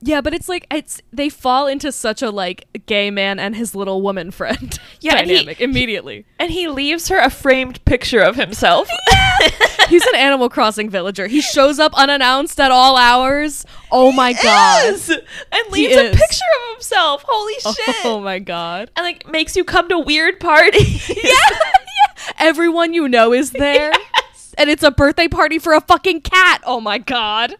[0.00, 3.74] Yeah, but it's like it's they fall into such a like gay man and his
[3.74, 6.24] little woman friend Yeah, and he- dynamic immediately.
[6.38, 8.88] And he leaves her a framed picture of himself.
[9.88, 11.26] He's an Animal Crossing villager.
[11.26, 13.66] He shows up unannounced at all hours.
[13.90, 14.42] Oh my god.
[14.44, 15.08] Yes!
[15.10, 15.20] And
[15.66, 16.16] He leaves a is.
[16.16, 17.24] picture of himself.
[17.26, 17.96] Holy oh shit.
[18.04, 18.90] Oh my god.
[18.96, 21.08] And like makes you come to weird parties.
[21.08, 21.58] yeah,
[22.38, 23.92] Everyone you know is there.
[23.92, 24.54] Yes.
[24.58, 26.62] And it's a birthday party for a fucking cat.
[26.64, 27.54] Oh my god.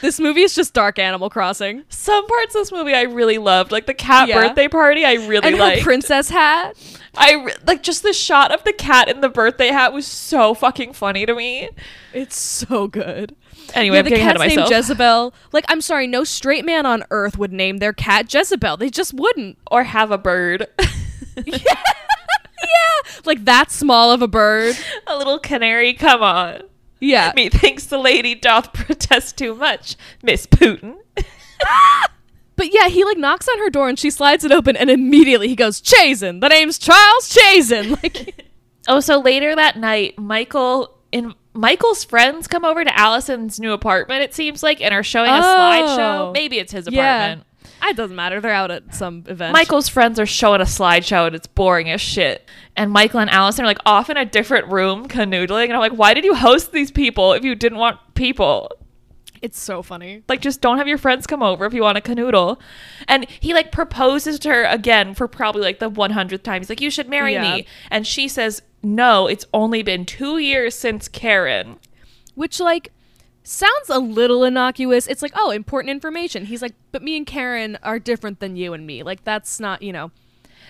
[0.00, 1.84] This movie is just dark Animal Crossing.
[1.90, 4.40] Some parts of this movie I really loved, like the cat Yeah.
[4.48, 5.04] birthday party.
[5.04, 6.76] I really And her princess hat.
[7.16, 10.92] I like just the shot of the cat in the birthday hat was so fucking
[10.94, 11.68] funny to me.
[12.14, 13.34] It's so good.
[13.74, 14.70] Anyway, yeah, I'm the cat's named.
[14.70, 15.34] Jezebel.
[15.52, 18.78] Like, I'm sorry, no straight man on earth would name their cat Jezebel.
[18.78, 19.58] They just wouldn't.
[19.70, 20.66] or have a bird,
[21.44, 21.58] yeah.
[21.64, 24.76] yeah, like that small of a bird.
[25.06, 25.94] a little canary.
[25.94, 26.62] Come on,
[27.00, 30.96] Yeah, methinks the lady doth protest too much, Miss Putin.
[32.56, 35.48] but yeah, he like knocks on her door and she slides it open, and immediately
[35.48, 38.46] he goes, "Chazen, the name's Charles Chazen." Like,
[38.88, 44.22] Oh, so later that night, Michael in Michael's friends come over to Allison's new apartment.
[44.22, 45.42] It seems like, and are showing a Oh.
[45.42, 46.32] slideshow.
[46.32, 47.46] Maybe it's his yeah, apartment.
[47.88, 48.40] It doesn't matter.
[48.40, 49.52] They're out at some event.
[49.52, 52.48] Michael's friends are showing a slideshow and it's boring as shit.
[52.76, 55.64] And Michael and Allison are like off in a different room canoodling.
[55.64, 58.70] And I'm like, why did you host these people if you didn't want people?
[59.42, 60.22] it's so funny.
[60.28, 62.60] Like, just don't have your friends come over if you want to canoodle.
[63.08, 66.60] And he like proposes to her again for probably like the 100th time.
[66.60, 67.56] He's like, you should marry Yeah.
[67.56, 67.66] me.
[67.90, 71.76] And she says, no, it's only been two years since Karen.
[72.34, 72.92] Which like
[73.42, 75.06] sounds a little innocuous.
[75.06, 76.46] It's like, oh, important information.
[76.46, 79.02] He's like, but me and Karen are different than you and me.
[79.02, 80.10] Like that's not, you know.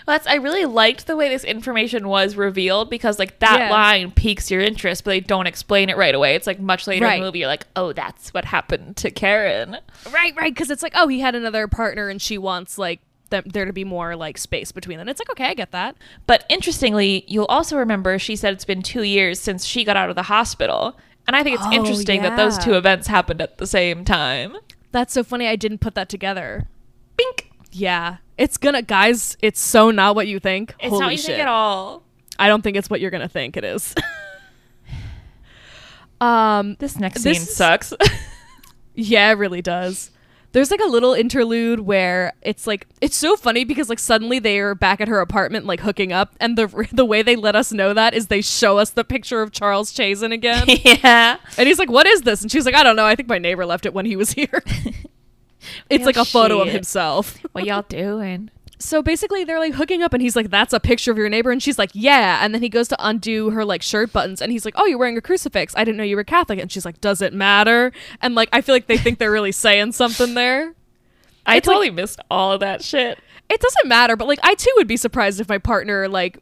[0.06, 3.70] Well, that's I really liked the way this information was revealed because like that Yeah.
[3.70, 6.34] line piques your interest, but they don't explain it right away.
[6.36, 9.76] It's like much later in the movie, you're like, oh, that's what happened to Karen.
[10.10, 13.44] Right, right, because it's like, oh, he had another partner and she wants like them,
[13.46, 15.08] there to be more like space between them.
[15.08, 15.96] It's like, okay, I get that.
[16.26, 20.08] But interestingly, you'll also remember she said it's been two years since she got out
[20.08, 20.96] of the hospital.
[21.26, 24.56] And I think it's Oh, interesting that those two events happened at the same time.
[24.92, 25.46] That's so funny.
[25.46, 26.66] I didn't put that together.
[27.16, 27.50] Bink!
[27.72, 29.36] Yeah, it's gonna, guys.
[29.40, 30.74] It's so not what you think.
[30.80, 31.26] It's Holy not what you shit!
[31.26, 32.02] think at all.
[32.38, 33.94] I don't think it's what you're gonna think it is.
[36.20, 37.92] um, This next This scene is- sucks.
[38.96, 40.10] Yeah, it really does.
[40.52, 44.58] There's like a little interlude where it's like it's so funny because like suddenly they
[44.58, 47.72] are back at her apartment like hooking up and the the way they let us
[47.72, 50.64] know that is they show us the picture of Charles Chazen again.
[50.68, 51.36] yeah.
[51.56, 53.06] and he's like, "What is this?" And she's like, "I don't know.
[53.06, 54.62] I think my neighbor left it when he was here."
[55.90, 57.38] it's like a photo of himself.
[57.52, 58.50] What y'all doing?
[58.82, 61.50] So basically they're like hooking up and he's like, That's a picture of your neighbor
[61.50, 64.50] and she's like, Yeah and then he goes to undo her like shirt buttons and
[64.50, 65.74] he's like, Oh, you're wearing a crucifix.
[65.76, 67.92] I didn't know you were Catholic and she's like, Does it matter?
[68.22, 70.74] And like I feel like they think they're really saying something there.
[71.46, 73.18] I It's like- totally missed all of that shit.
[73.50, 76.38] It doesn't matter, but like I too would be surprised if my partner like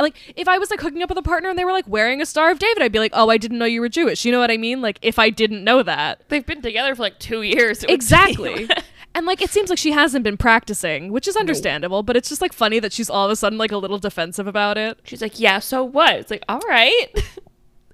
[0.00, 2.20] like if I was like hooking up with a partner and they were like wearing
[2.22, 4.24] a Star of David, I'd be like, Oh, I didn't know you were Jewish.
[4.24, 4.80] You know what I mean?
[4.80, 6.22] Like if I didn't know that.
[6.28, 7.82] They've been together for like two years.
[7.82, 8.68] Exactly.
[9.18, 12.40] and like it seems like she hasn't been practicing, which is understandable, but it's just
[12.40, 14.98] like funny that she's all of a sudden like a little defensive about it.
[15.04, 16.14] She's like, yeah, so what?
[16.16, 17.06] It's like, all right.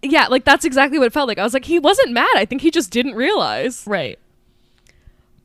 [0.06, 1.38] Yeah, like that's exactly what it felt like.
[1.38, 2.28] I was like, he wasn't mad.
[2.36, 3.84] I think he just didn't realize.
[3.86, 4.18] right.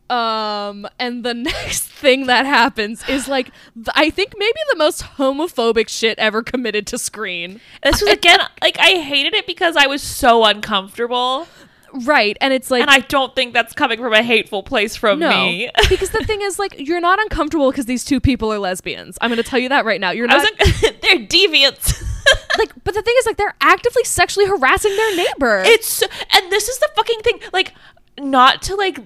[0.09, 5.01] Um, and the next thing that happens is like, th- I think maybe the most
[5.01, 7.61] homophobic shit ever committed to screen.
[7.83, 11.47] This was again, like, I hated it because I was so uncomfortable.
[11.93, 15.19] Right, and it's like, and I don't think that's coming from a hateful place from
[15.19, 15.69] no, me.
[15.89, 19.17] because the thing is, like, you're not uncomfortable because these two people are lesbians.
[19.21, 20.11] I'm going to tell you that right now.
[20.11, 20.57] You're not like,
[21.01, 22.03] they're deviants.
[22.57, 25.61] like, but the thing is, like, they're actively sexually harassing their neighbor.
[25.65, 27.39] it's, and this is the fucking thing.
[27.51, 27.73] Like,
[28.19, 28.99] not to like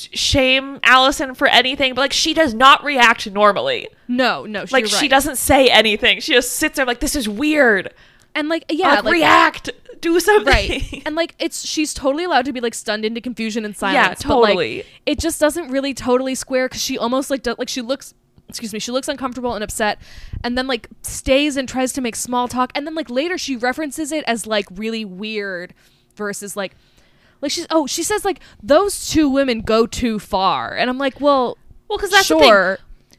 [0.00, 3.88] shame Allison for anything, but like she does not react normally.
[4.08, 6.20] No, no, Like you're she doesn't say anything.
[6.20, 7.92] She just sits there like this is weird.
[8.34, 9.70] And like, yeah, like, like, react,
[10.00, 10.46] do something.
[10.46, 11.02] right.
[11.06, 13.96] and like, it's she's totally allowed to be like stunned into confusion and silence.
[14.22, 14.76] yeah totally.
[14.78, 18.14] like, it just doesn't really totally square because she almost like does, like she looks.
[18.48, 18.80] Excuse me.
[18.80, 20.00] She looks uncomfortable and upset,
[20.42, 23.54] and then like stays and tries to make small talk, and then like later she
[23.54, 25.72] references it as like really weird,
[26.16, 26.74] versus like,
[27.40, 31.20] like she's oh she says like those two women go too far, and I'm like,
[31.20, 32.48] well, well, because that's the thing.
[32.48, 32.78] sure,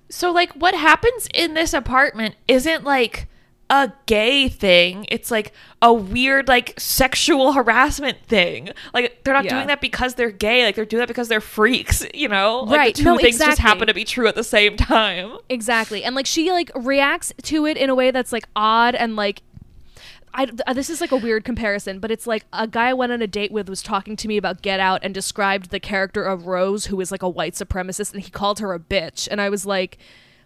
[0.09, 3.29] So like what happens in this apartment isn't like
[3.71, 5.05] a gay thing.
[5.09, 8.69] It's like a weird like sexual harassment thing.
[8.93, 9.55] Like they're not Yeah.
[9.55, 10.65] doing that because they're gay.
[10.65, 12.59] Like they're doing that because they're freaks, you know?
[12.67, 12.95] Like Right.
[12.95, 15.37] the two No, things just happen to be true at the same time.
[15.49, 16.03] Exactly.
[16.03, 19.41] And like she like reacts to it in a way that's like odd and like
[20.33, 23.21] I, this is like a weird comparison, but it's like a guy I went on
[23.21, 26.45] a date with was talking to me about Get Out and described the character of
[26.47, 29.27] Rose, who is like a white supremacist, and he called her a bitch.
[29.29, 29.97] And I was like,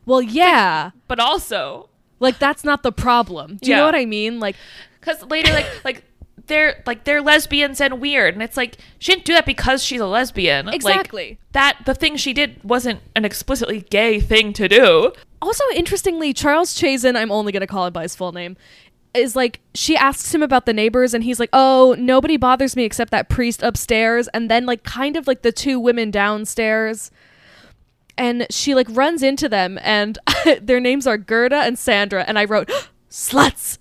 [0.04, 1.90] well, yeah, But also
[2.20, 3.58] like that's not the problem.
[3.62, 4.40] Do you know what I mean?
[4.40, 4.56] Like,
[5.00, 6.04] because later like like
[6.48, 10.00] they're like they're lesbians and weird and it's like she didn't do that because she's
[10.00, 11.40] a lesbian Like, Exactly.
[11.54, 15.12] that the thing she did wasn't an explicitly gay thing to do
[15.42, 18.58] Also, interestingly, Charles Chazen, I'm only going to call him by his full name,
[19.14, 22.84] is like, she asks him about the neighbors, and he's like, oh, nobody bothers me
[22.84, 27.12] except that priest upstairs, and then, like, kind of like the two women downstairs.
[28.18, 30.18] And she, like, runs into them, and
[30.62, 32.70] their names are Gerda and Sandra, and I wrote,
[33.12, 33.78] sluts.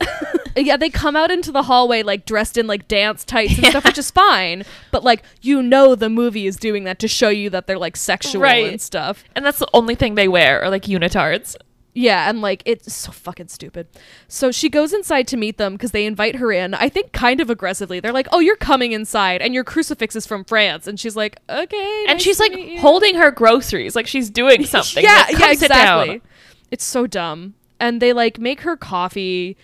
[0.57, 3.85] yeah, they come out into the hallway, like, dressed in, like, dance tights and stuff,
[3.85, 7.49] which is fine, but, like, you know the movie is doing that to show you
[7.51, 8.67] that they're, like, sexual Right.
[8.73, 9.23] and stuff.
[9.37, 11.57] and that's the only thing they wear are like unitards
[11.97, 13.87] Yeah, and like it's so fucking stupid.
[14.27, 16.75] So she goes inside to meet them because they invite her in.
[16.75, 18.01] I think kind of aggressively.
[18.01, 21.39] They're like, "Oh, you're coming inside, and your crucifix is from France." And she's like,
[21.49, 25.25] "Okay." and nice she's like meet you." holding her groceries like she's doing something Yeah,
[25.29, 26.31] Like, yeah, "Come sit down." exactly.
[26.73, 27.55] It's so dumb.
[27.79, 29.57] And they like make her coffee,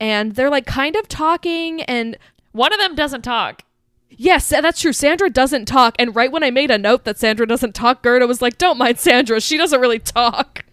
[0.00, 1.82] and they're like kind of talking.
[1.82, 2.18] And
[2.50, 3.62] one of them doesn't talk
[4.08, 4.92] yes, that's true.
[4.92, 5.94] Sandra doesn't talk.
[5.98, 8.78] And right when I made a note that Sandra doesn't talk, Gerda was like, "Don't
[8.78, 9.40] mind Sandra.
[9.40, 10.64] She doesn't really talk."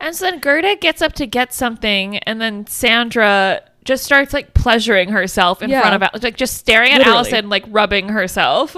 [0.00, 4.52] And so then gerda gets up to get something and then sandra just starts like
[4.54, 5.80] pleasuring herself in Yeah.
[5.80, 7.16] front of Al- like just staring at Literally.
[7.16, 8.76] allison like rubbing herself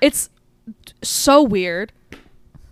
[0.00, 0.28] It's
[1.02, 1.92] so weird.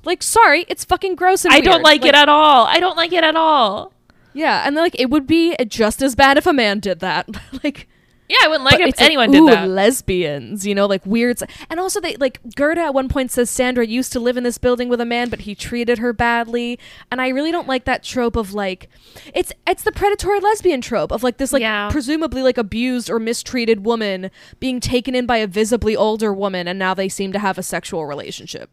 [0.04, 1.84] Like, sorry, it's fucking gross and i don't weird.
[1.84, 3.92] like, it at all i don't like it at all
[4.34, 7.28] Yeah, and like it would be just as bad if a man did that.
[7.64, 7.88] like
[8.28, 10.86] yeah i wouldn't like but it if like, anyone ooh, did that lesbians, you know,
[10.86, 11.38] like weird.
[11.68, 14.58] And also, they like Gerda at one point says Sandra used to live in this
[14.58, 16.78] building with a man, but he treated her badly.
[17.10, 18.88] And I really don't like that trope of like,
[19.34, 21.88] it's it's the predatory lesbian trope of like this like Yeah.
[21.90, 26.78] presumably like abused or mistreated woman being taken in by a visibly older woman, and
[26.78, 28.70] now they seem to have a sexual relationship.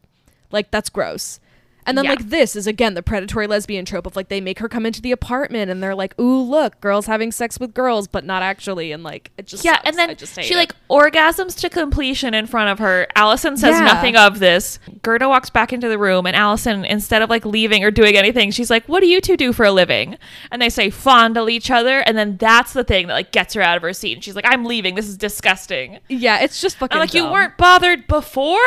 [0.52, 1.40] Like that's gross.
[1.86, 2.12] And then Yeah.
[2.12, 5.02] like this is again the predatory lesbian trope of like they make her come into
[5.02, 8.92] the apartment and they're like, "Ooh, look, girls having sex with girls, but not actually."
[8.92, 9.88] And like it just yeah sucks.
[9.90, 10.58] and then I just hate she it.
[10.58, 13.86] like orgasms to completion in front of her allison says Yeah.
[13.86, 17.84] nothing of this gerda walks back into the room and allison instead of like leaving
[17.84, 20.18] or doing anything she's like what do you two do for a living
[20.52, 23.62] and they say fondle each other and then that's the thing that like gets her
[23.62, 26.78] out of her seat and she's like i'm leaving this is disgusting yeah, it's just
[26.78, 28.60] fucking I'm like you weren't bothered before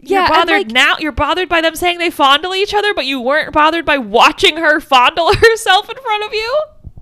[0.00, 3.04] Yeah, you're bothered like- now you're bothered by them saying they fondle each other but
[3.06, 6.56] you weren't bothered by watching her fondle herself in front of you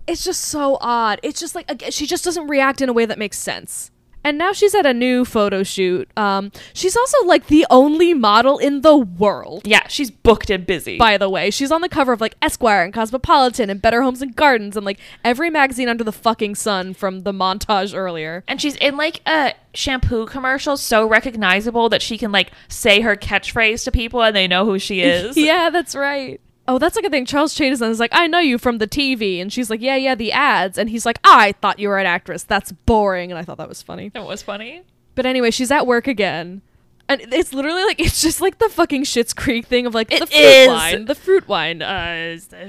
[0.07, 1.18] It's just so odd.
[1.22, 3.90] It's just like she just doesn't react in a way that makes sense.
[4.27, 6.11] And now she's at a new photo shoot.
[6.16, 9.62] Um, she's also like the only model in the world.
[9.64, 12.83] yeah she's booked and busy By the way, she's on the cover of like Esquire
[12.83, 16.93] and Cosmopolitan and Better Homes and Gardens and like every magazine under the fucking sun
[16.93, 18.43] from the montage earlier.
[18.49, 23.14] And she's in like a shampoo commercial so recognizable that she can like say her
[23.14, 25.37] catchphrase to people and they know who she is.
[25.37, 26.41] yeah, that's right.
[26.69, 27.27] Oh, that's like a thing.
[27.27, 30.14] Charles Chazen is like, I know you from the TV, and she's like, Yeah, yeah,
[30.14, 32.43] the ads, and he's like, I thought you were an actress.
[32.43, 34.09] That's boring, and I thought that was funny.
[34.11, 34.83] That was funny.
[35.14, 36.62] But anyway, she's at work again.
[37.09, 40.20] And it's literally like it's just like the fucking Schitt's Creek thing of like It
[40.20, 40.68] the fruit is.
[40.68, 42.66] wine, the fruit wine, uh, is the-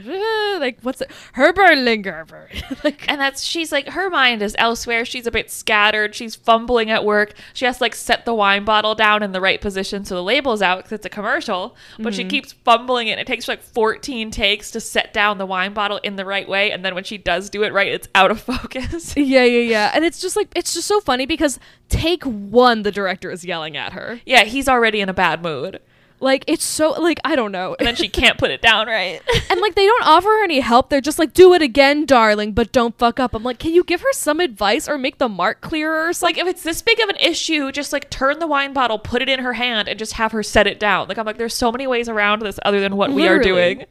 [0.55, 5.05] uh, like what's it, Herberlinger, like And that's she's like her mind is elsewhere.
[5.05, 6.15] She's a bit scattered.
[6.15, 7.33] She's fumbling at work.
[7.53, 10.23] She has to like set the wine bottle down in the right position so the
[10.23, 11.75] label's out because it's a commercial.
[11.99, 13.19] But she keeps fumbling it.
[13.19, 16.71] It takes like 14 takes to set down the wine bottle in the right way.
[16.71, 19.15] And then when she does do it right, it's out of focus.
[19.17, 19.91] yeah, yeah, yeah.
[19.93, 21.59] And it's just like it's just so funny because
[21.89, 24.19] take one, the director is yelling at her.
[24.27, 25.79] Yeah, he's already in a bad mood.
[26.19, 27.75] Like it's so like I don't know.
[27.77, 29.21] And then she can't put it down right.
[29.49, 30.89] and like they don't offer her any help.
[30.89, 33.83] They're just like, "Do it again, darling, but don't fuck up." I'm like, "Can you
[33.83, 37.09] give her some advice or make the mark clearer like if it's this big of
[37.09, 40.13] an issue, just like turn the wine bottle, put it in her hand, and just
[40.13, 41.07] have her set it down.
[41.07, 43.85] Like I'm like, there's so many ways around this other than what we are doing.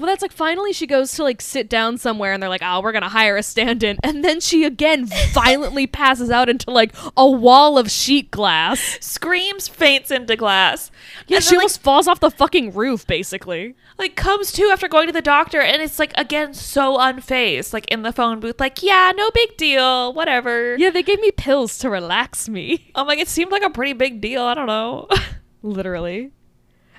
[0.00, 2.80] Well, that's like finally she goes to like sit down somewhere and they're like, oh,
[2.80, 3.98] we're going to hire a stand in.
[4.02, 8.98] And then she again violently passes out into like a wall of sheet glass.
[9.00, 10.90] Screams, faints into glass.
[11.28, 13.74] Yeah, And she then, like, almost falls off the fucking roof, basically.
[13.98, 17.84] like comes to after going to the doctor and it's like again so unfazed like
[17.90, 21.76] in the phone booth like yeah no big deal whatever Yeah, they gave me pills
[21.78, 22.90] to relax me.
[22.94, 25.06] i'm like it seemed like a pretty big deal i don't know
[25.62, 26.30] Literally.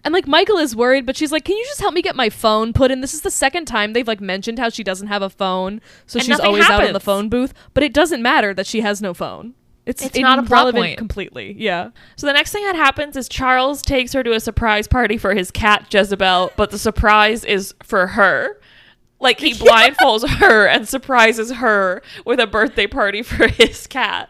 [0.04, 2.30] And like Michael is worried, but she's like, "Can you just help me get my
[2.30, 5.22] phone put in?" This is the second time they've like mentioned how she doesn't have
[5.22, 7.54] a phone, so And she's always out in the phone booth.
[7.74, 9.54] But it doesn't matter that she has no phone.
[9.86, 11.56] It's, It's not irrelevant completely.
[11.58, 11.90] Yeah.
[12.16, 15.34] so the next thing that happens is charles takes her to a surprise party for
[15.34, 18.60] his cat jezebel but the surprise is for her
[19.20, 24.30] like he blindfolds her and surprises her with a birthday party for his cat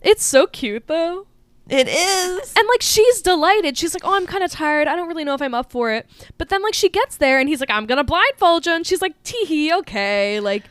[0.00, 1.26] It's so cute though.
[1.68, 3.76] It is And like she's delighted.
[3.76, 4.88] She's like, "Oh, I'm kind of tired.
[4.88, 6.06] I don't really know if I'm up for it."
[6.38, 8.86] But then like she gets there and he's like, "I'm going to blindfold you." And
[8.86, 10.64] she's like, "Tee hee, okay." Like,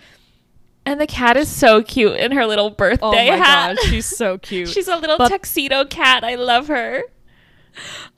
[0.85, 4.05] and the cat is so cute in her little birthday oh my hat god, she's
[4.05, 4.69] so cute.
[4.69, 7.03] she's a little But- tuxedo cat i love her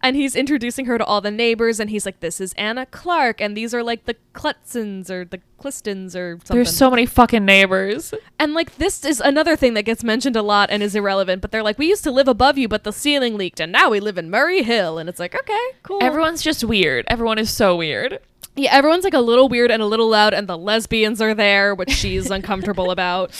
[0.02, 3.42] and he's introducing her to all the neighbors and he's like, "This is Anna Clark
[3.42, 7.46] and these are like the Klutzens or the Clistons or something." There's so many fucking
[7.46, 8.14] neighbors.
[8.40, 11.52] and like this is another thing that gets mentioned a lot and is irrelevant, but
[11.52, 14.00] they're like, "We used to live above you, but the ceiling leaked and now we
[14.00, 17.06] live in Murray Hill." And it's like, "Okay, cool." Everyone's just weird.
[17.08, 18.20] Everyone is so weird.
[18.56, 21.74] Yeah, everyone's like a little weird and a little loud, and the lesbians are there,
[21.74, 23.32] which she's uncomfortable about.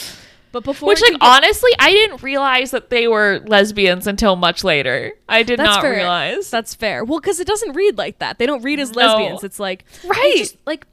[0.52, 5.12] But before, Which, like, honestly, I didn't realize that they were lesbians until much later.
[5.28, 5.92] I did not fair.
[5.92, 6.50] realize.
[6.50, 7.04] That's fair.
[7.04, 8.38] Well, because it doesn't read like that.
[8.38, 9.02] They don't read as No.
[9.06, 9.44] lesbians.
[9.44, 10.34] It's like Right.
[10.38, 10.86] just, like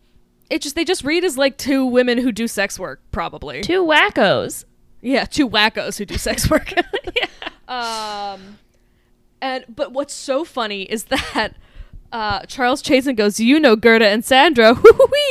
[0.52, 3.62] it just they just read as like two women who do sex work, probably.
[3.62, 4.64] Two wackos.
[5.02, 6.74] Yeah, two wackos who do sex work.
[7.68, 8.60] Um,
[9.42, 11.50] and but what's so funny is that
[12.12, 14.76] uh, Charles Chazen goes, "You know Gerda and Sandra,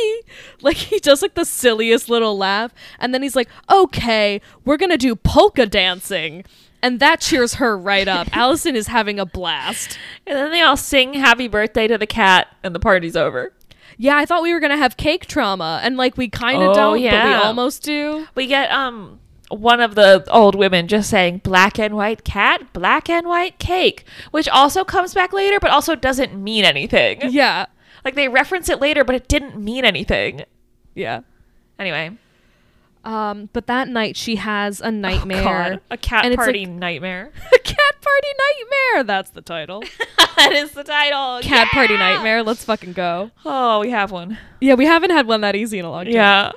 [0.62, 4.98] Like he does like the silliest little laugh, and then he's like, "Okay, we're gonna
[4.98, 6.44] do polka dancing."
[6.82, 8.28] And that cheers her right up.
[8.36, 9.98] Allison is having a blast.
[10.26, 13.52] And then they all sing happy birthday to the cat, and the party's over.
[13.98, 16.74] Yeah, I thought we were gonna have cake trauma, and like we kind of Oh,
[16.74, 18.26] don't, but we almost do.
[18.34, 23.08] We get, um, one of the old women just saying black and white cat, black
[23.08, 27.20] and white cake, which also comes back later, but also doesn't mean anything.
[27.30, 27.66] Yeah,
[28.04, 30.42] Like they reference it later, but it didn't mean anything.
[30.94, 31.20] yeah.
[31.78, 32.10] Anyway,
[33.04, 35.74] Um, but that night she has a nightmare.
[35.74, 37.30] Oh a cat party like- nightmare.
[37.54, 39.04] A cat party nightmare.
[39.04, 39.82] That's the title.
[40.36, 41.40] that is the title.
[41.42, 42.42] Cat party nightmare.
[42.42, 43.30] Let's fucking go.
[43.44, 44.38] Oh, we have one.
[44.60, 46.14] Yeah, we haven't had one that easy in a long time.
[46.14, 46.52] Yeah.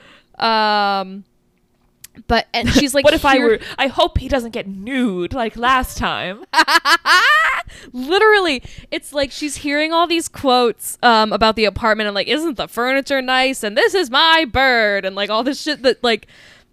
[1.01, 1.23] Um,
[2.27, 3.59] but and she's like, what if I were?
[3.77, 6.45] I hope he doesn't get nude like last time.
[7.93, 12.57] Literally, it's like she's hearing all these quotes um about the apartment and like, isn't
[12.57, 13.63] the furniture nice?
[13.63, 16.27] And this is my bird and like all this shit that like.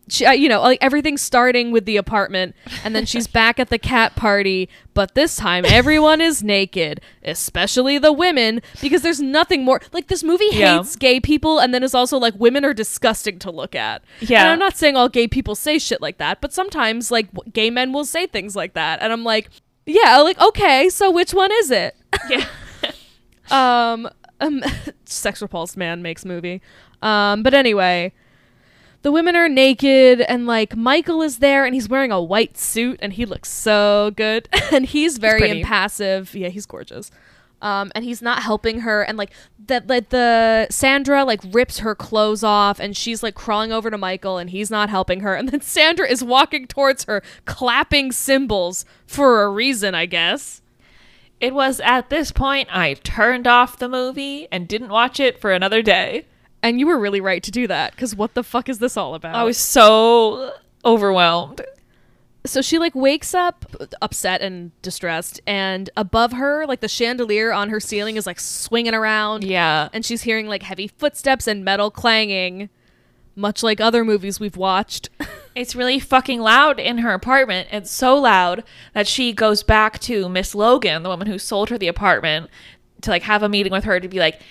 [0.09, 2.55] She, uh, you know, like everything's starting with the apartment,
[2.85, 4.69] and then she's back at the cat party.
[4.95, 9.81] But this time, everyone is naked, especially the women, because there's nothing more.
[9.93, 10.77] Like this movie Yeah.
[10.79, 14.03] hates gay people, and then is also like women are disgusting to look at.
[14.21, 14.43] Yeah.
[14.43, 17.51] and I'm not saying all gay people say shit like that, but sometimes like w-
[17.53, 19.51] gay men will say things like that, and I'm like,
[19.87, 21.97] yeah, like okay, so which one is it?
[22.31, 22.47] yeah.
[23.51, 24.09] um,
[24.41, 24.63] um
[25.05, 26.61] sex repulsed man makes movie
[27.03, 28.13] um but anyway
[29.03, 32.99] the women are naked and like michael is there and he's wearing a white suit
[33.03, 34.49] and he looks so good.
[34.73, 35.61] And he's very pretty.
[35.61, 36.35] impassive.
[36.35, 37.11] Yeah he's gorgeous.
[37.63, 39.31] Um and he's not helping her and like
[39.67, 43.97] that like the sandra like rips her clothes off and she's like crawling over to
[43.99, 45.35] michael and he's not helping her.
[45.35, 50.63] And then sandra is walking towards her clapping cymbals for a reason i guess.
[51.41, 55.53] It was at this point I turned off the movie and didn't watch it for
[55.53, 56.25] another day.
[56.67, 59.15] And you were really right to do that because what the fuck is this all
[59.15, 59.35] about?
[59.37, 60.53] I was so
[60.85, 61.61] overwhelmed.
[62.45, 63.65] so she like wakes up
[64.03, 68.95] upset and distressed, and above her, like the chandelier on her ceiling is like swinging
[68.95, 69.89] around, Yeah.
[69.93, 72.69] and she's hearing like heavy footsteps and metal clanging,
[73.35, 75.09] much like other movies we've watched.
[75.57, 77.69] It's really fucking loud in her apartment.
[77.73, 78.63] It's so loud
[78.93, 82.51] that she goes back to Miss Logan, the woman who sold her the apartment,
[83.01, 84.43] to like have a meeting with her to be like,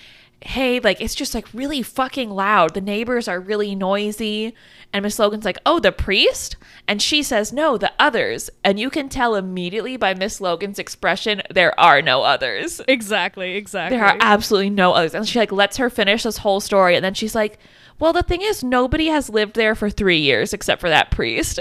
[0.46, 2.74] hey, like it's just like really fucking loud.
[2.74, 4.54] The neighbors are really noisy.
[4.92, 6.56] And Miss Logan's like, oh, the priest?
[6.86, 8.48] And she says, no, the others.
[8.64, 12.80] And you can tell immediately by Miss Logan's expression, there are no others.
[12.86, 13.98] Exactly, exactly.
[13.98, 15.14] There are absolutely no others.
[15.14, 16.94] And she like lets her finish this whole story.
[16.94, 17.58] And then she's like,
[17.98, 21.58] well, the thing is, nobody has lived there for three years except for that priest,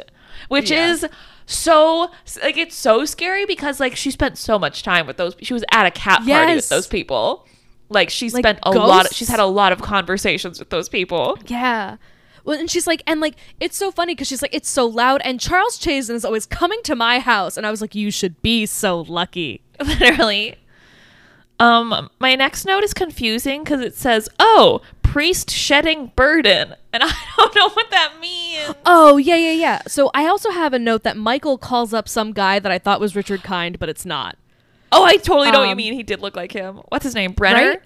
[0.50, 0.92] which Yeah.
[0.92, 1.06] is
[1.48, 2.12] so
[2.44, 5.36] like it's so scary because like she spent so much time with those.
[5.42, 7.48] She was at a cat party with those people.
[7.90, 9.06] Like she Like spent a lot.
[9.06, 11.38] Of, she's had a lot of conversations with those people.
[11.46, 11.98] Yeah.
[12.44, 15.22] Well, and she's like, and like, it's so funny because she's like, it's so loud.
[15.24, 17.58] And Charles Chazen is always coming to my house.
[17.58, 19.62] And I was like, you should be so lucky.
[19.84, 20.58] Literally.
[21.60, 27.14] Um, my next note is confusing because it says, "Oh, priest shedding burden," and I
[27.38, 28.76] don't know what that means.
[28.86, 29.82] Oh, yeah, yeah, yeah.
[29.88, 33.00] So I also have a note that Michael calls up some guy that I thought
[33.00, 34.38] was Richard Kind, but it's not.
[34.92, 35.94] Oh, I totally know what you Um, mean.
[35.94, 36.78] He did look like him.
[36.90, 37.32] What's his name?
[37.34, 37.70] Brenner.
[37.70, 37.82] Right?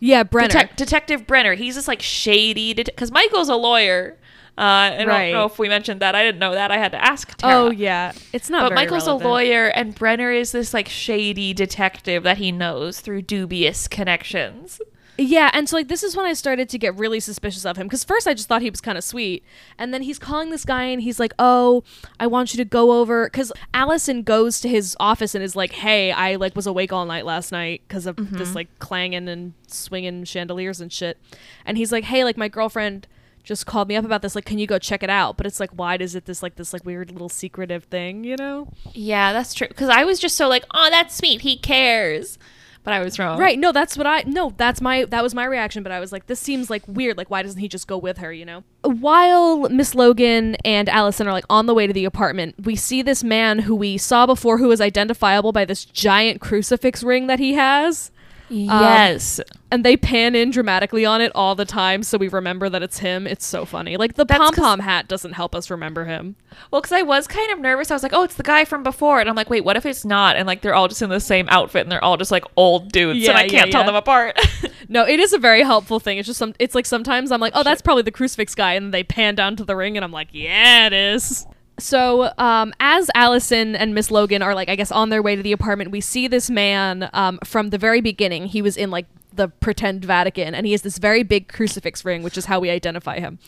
[0.00, 0.48] Yeah, Brenner.
[0.48, 1.54] Detec- Detective Brenner.
[1.54, 4.16] He's this like shady because Michael's a lawyer.
[4.56, 5.30] Uh, I Right.
[5.30, 6.14] don't know if we mentioned that.
[6.14, 6.70] I didn't know that.
[6.70, 7.36] I had to ask.
[7.38, 7.54] Tara.
[7.54, 8.12] oh, yeah.
[8.32, 9.26] It's not But Michael's relevant.
[9.28, 14.80] a lawyer, and Brenner is this like shady detective that he knows through dubious connections.
[15.16, 17.86] Yeah, and so like this is when I started to get really suspicious of him
[17.86, 19.44] because first I just thought he was kind of sweet,
[19.78, 21.84] and then he's calling this guy and he's like, "Oh,
[22.18, 25.72] I want you to go over," because Allison goes to his office and is like,
[25.72, 28.54] "Hey, I like was awake all night last night because of this mm-hmm.
[28.54, 31.16] like clanging and swinging chandeliers and shit,"
[31.64, 33.06] and he's like, "Hey, like my girlfriend."
[33.44, 34.34] Just called me up about this.
[34.34, 35.36] Like, can you go check it out?
[35.36, 38.24] But it's like, why does it this like this like weird little secretive thing?
[38.24, 38.68] You know?
[38.94, 39.68] Yeah, that's true.
[39.68, 41.42] Because I was just so like, oh, that's sweet.
[41.42, 42.38] He cares.
[42.84, 43.38] But I was wrong.
[43.38, 43.58] Right.
[43.58, 46.26] No, that's what I no, that's my that was my reaction, but I was like
[46.26, 47.16] this seems like weird.
[47.16, 48.62] Like why doesn't he just go with her, you know?
[48.82, 53.00] While Miss Logan and Allison are like on the way to the apartment, we see
[53.00, 57.38] this man who we saw before who is identifiable by this giant crucifix ring that
[57.38, 58.10] he has.
[58.50, 59.40] Um, yes.
[59.70, 62.98] And they pan in dramatically on it all the time so we remember that it's
[62.98, 63.26] him.
[63.26, 63.96] It's so funny.
[63.96, 66.36] Like the pom pom hat doesn't help us remember him.
[66.70, 67.90] well, because I was kind of nervous.
[67.90, 69.20] I was like, oh, it's the guy from before.
[69.20, 70.36] And I'm like, wait, what if it's not?
[70.36, 72.92] And like, they're all just in the same outfit and they're all just like old
[72.92, 73.20] dudes.
[73.20, 73.86] Yeah, and I yeah, can't tell yeah.
[73.86, 74.38] them apart.
[74.88, 76.18] No, it is a very helpful thing.
[76.18, 78.92] It's just some it's like sometimes I'm like, "Oh, that's probably the crucifix guy." And
[78.92, 81.46] they pan down to the ring and I'm like, "Yeah, it is."
[81.78, 85.42] So, um, as Allison and Miss Logan are like, I guess, on their way to
[85.42, 88.46] the apartment, we see this man um, from the very beginning.
[88.46, 92.22] He was in like the pretend Vatican, and he has this very big crucifix ring,
[92.22, 93.38] which is how we identify him.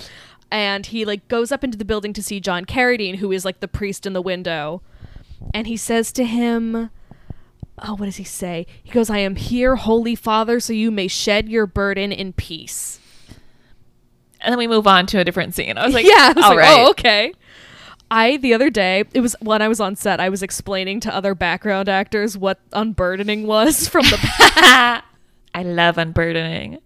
[0.50, 3.60] And he like goes up into the building to see John Carradine, who is like
[3.60, 4.82] the priest in the window,
[5.54, 6.90] and he says to him,
[7.78, 11.06] "Oh, what does he say?" He goes, "I am here, Holy Father, so you may
[11.06, 12.98] shed your burden in peace."
[14.40, 15.76] and then we move on to a different scene.
[15.76, 16.78] I was like, yeah, I was all like, right.
[16.78, 17.32] oh, okay.
[18.10, 21.14] I the other day, it was when I was on set, I was explaining to
[21.14, 24.18] other background actors what unburdening was from the
[25.56, 26.78] I love unburdening.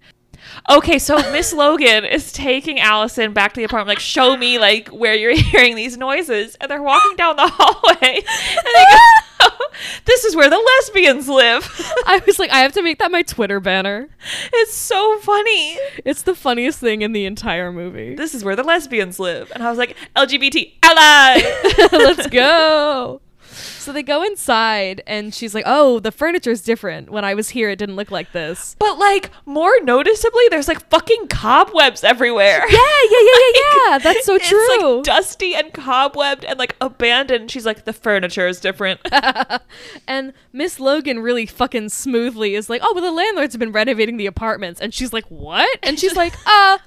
[0.69, 4.89] Okay, so Miss Logan is taking Allison back to the apartment, like, show me like
[4.89, 6.57] where you're hearing these noises.
[6.61, 8.99] And they're walking down the hallway and they go,
[10.05, 11.65] This is where the lesbians live.
[12.07, 14.09] I was like, I have to make that my Twitter banner.
[14.53, 15.79] it's so funny.
[16.05, 18.15] It's the funniest thing in the entire movie.
[18.15, 19.51] This is where the lesbians live.
[19.55, 21.89] And I was like, LGBT ally.
[21.93, 23.21] Let's go.
[23.61, 27.11] So they go inside, and she's like, "Oh, the furniture's different.
[27.11, 30.89] When I was here, it didn't look like this." But like more noticeably, there's like
[30.91, 32.65] fucking cobwebs everywhere.
[32.69, 32.79] Yeah,
[33.11, 33.99] yeah, yeah, yeah, yeah.
[33.99, 34.59] That's so true.
[34.61, 37.51] It's like dusty and cobwebbed and like abandoned.
[37.51, 39.01] She's like, the furniture is different.
[40.07, 44.27] and Miss Logan really fucking smoothly is like, "Oh, well, the landlords been renovating the
[44.27, 46.79] apartments," and she's like, "What?" And she's like, "Uh,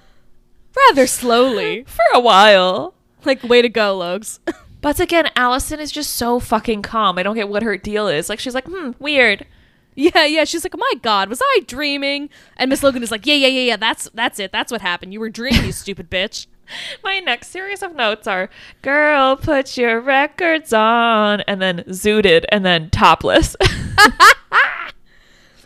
[0.76, 2.93] rather slowly." For a while.
[3.26, 4.41] Like, way to go, Logs.
[4.84, 7.17] But again, Allison is just so fucking calm.
[7.17, 8.27] I don't get what her deal is.
[8.29, 9.47] Like she's like, hmm, weird.
[9.95, 10.43] yeah, yeah.
[10.43, 13.61] She's like, "My God, was I dreaming?" And Miss Logan is like, "Yeah, yeah, yeah,
[13.61, 13.77] yeah.
[13.77, 14.51] That's that's it.
[14.51, 15.13] That's what happened.
[15.13, 16.47] You were dreaming, you stupid bitch."
[17.03, 18.49] My next series of notes are
[18.81, 23.55] girl, put your records on, and then zooted, and then topless.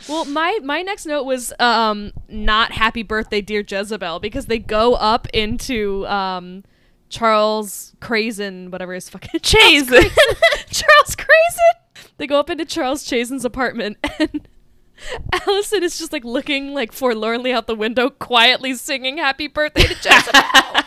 [0.10, 4.94] Well, my my next note was um not happy birthday, dear Jezebel, because they go
[4.94, 6.64] up into um
[7.10, 9.88] Charles Crazen, whatever his fucking Chase.
[10.70, 11.28] Charles Crazen.
[12.18, 14.48] They go up into Charles Chazen's apartment and
[15.32, 19.94] Allison is just like looking like forlornly out the window, quietly singing happy birthday to
[19.94, 20.84] Jezebel.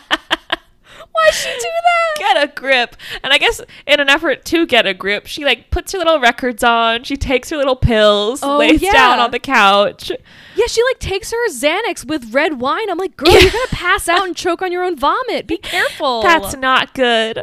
[1.25, 2.15] Why'd she do that?
[2.19, 2.97] get a grip.
[3.25, 6.21] And I guess in an effort to get a grip, she like puts her little
[6.21, 8.93] records on, she takes her little pills, Oh, lays yeah.
[8.93, 10.11] down on the couch.
[10.55, 12.91] Yeah, she like takes her Xanax with red wine.
[12.91, 15.47] I'm like, girl, you're gonna pass out and choke on your own vomit.
[15.47, 16.23] Be careful.
[16.23, 17.43] That's not good.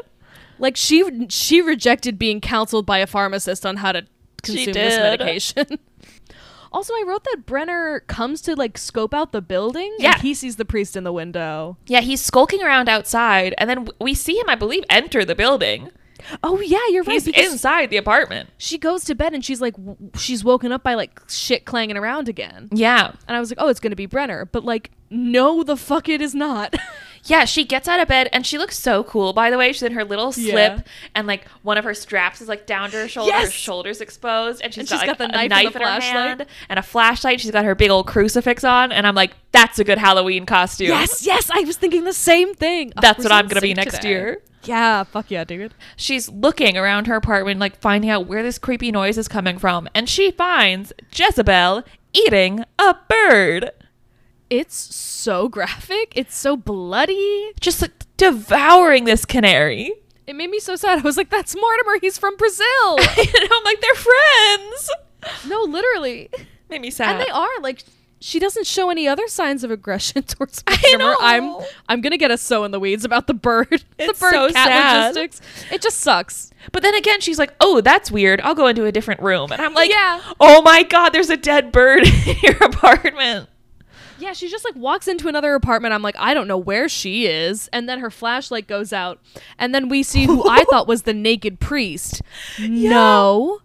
[0.59, 4.05] like she she rejected being counseled by a pharmacist on how to
[4.43, 5.79] consume this medication.
[6.77, 9.95] Also, I wrote that Brenner comes to like scope out the building.
[9.97, 10.13] Yeah.
[10.13, 11.75] and he sees the priest in the window.
[11.87, 15.89] Yeah, he's skulking around outside, and then we see him, I believe, enter the building.
[16.43, 17.13] Oh yeah, you're right.
[17.13, 18.49] He's inside the apartment.
[18.59, 21.97] she goes to bed and she's like, w- she's woken up by like shit clanging
[21.97, 22.69] around again.
[22.71, 23.11] Yeah.
[23.27, 26.21] And I was like, oh, it's gonna be Brenner, but like, no, the fuck it
[26.21, 26.75] is not.
[27.27, 29.71] Yeah, she gets out of bed and she looks so cool, by the way.
[29.73, 30.81] She's in her little slip Yeah.
[31.13, 34.61] and like one of her straps is like down to her shoulder, her shoulders exposed,
[34.61, 36.01] and she's And got, she's like, got the a knife and knife the in her
[36.01, 37.39] hand and a flashlight.
[37.41, 40.87] She's got her big old crucifix on, and I'm like, that's a good Halloween costume.
[40.87, 42.93] yes, yes, I was thinking the same thing.
[42.97, 44.09] Oh, That's we're what I'm gonna be next today.
[44.09, 44.41] year.
[44.63, 45.73] Yeah, fuck yeah, dude.
[45.95, 49.87] She's looking around her apartment, like finding out where this creepy noise is coming from,
[49.95, 53.71] and she finds Jezebel eating a bird.
[54.49, 56.13] It's so graphic.
[56.15, 57.51] It's so bloody.
[57.59, 59.93] Just like devouring this canary.
[60.25, 60.99] It made me so sad.
[60.99, 61.99] I was like, that's Mortimer.
[62.01, 62.65] He's from Brazil.
[62.97, 64.89] and I'm like, they're friends.
[65.47, 66.29] no, literally.
[66.69, 67.15] Made me sad.
[67.15, 67.83] And they are like
[68.19, 71.15] she doesn't show any other signs of aggression towards I Mortimer.
[71.19, 71.65] I'm.
[71.87, 73.67] I'm gonna get us so in the weeds about the bird.
[73.97, 75.15] It's the bird so cat sad.
[75.15, 75.41] logistics.
[75.71, 76.51] It just sucks.
[76.71, 78.41] But then again, she's like, "Oh, that's weird.
[78.41, 80.21] I'll go into a different room." And I'm like, Yeah.
[80.39, 83.49] Oh my god, there's a dead bird in your apartment."
[84.19, 85.93] Yeah, she just like walks into another apartment.
[85.93, 87.67] I'm like, I don't know where she is.
[87.73, 89.19] And then her flashlight goes out.
[89.57, 92.21] And then we see who I thought was the naked priest.
[92.59, 93.59] No.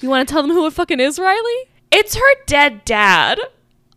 [0.00, 1.68] You want to tell them who it fucking is, Riley?
[1.90, 3.38] It's her dead dad.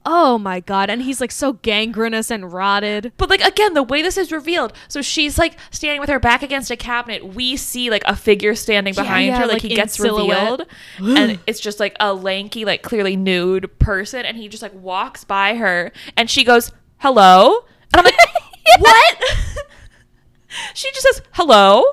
[0.06, 0.90] Oh my god.
[0.90, 3.14] And he's like so gangrenous and rotted.
[3.18, 6.44] But like again, the way this is revealed, so she's like standing with her back
[6.44, 7.26] against a cabinet.
[7.36, 10.60] We see like a figure standing Yeah, behind yeah, her, like, like he gets silhouette.
[11.00, 14.74] revealed, and it's just like a lanky, like clearly nude person, and he just like
[14.74, 17.60] walks by her, and she goes, "Hello,"
[17.94, 18.16] and I'm like,
[18.80, 19.18] "What?"
[20.74, 21.84] she just says, "Hello,"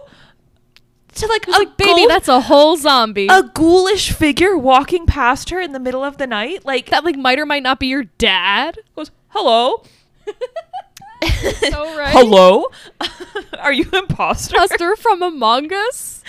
[1.21, 3.29] to like a Like, baby, that's a whole zombie.
[3.31, 7.17] a ghoulish figure walking past her in the middle of the night, like that like
[7.17, 8.79] might or might not be your dad.
[8.97, 9.83] goes, "Hello."
[11.71, 12.13] So right.
[12.13, 12.69] Hello?
[13.59, 14.57] Are you imposter?
[14.57, 16.23] Buster from Among Us.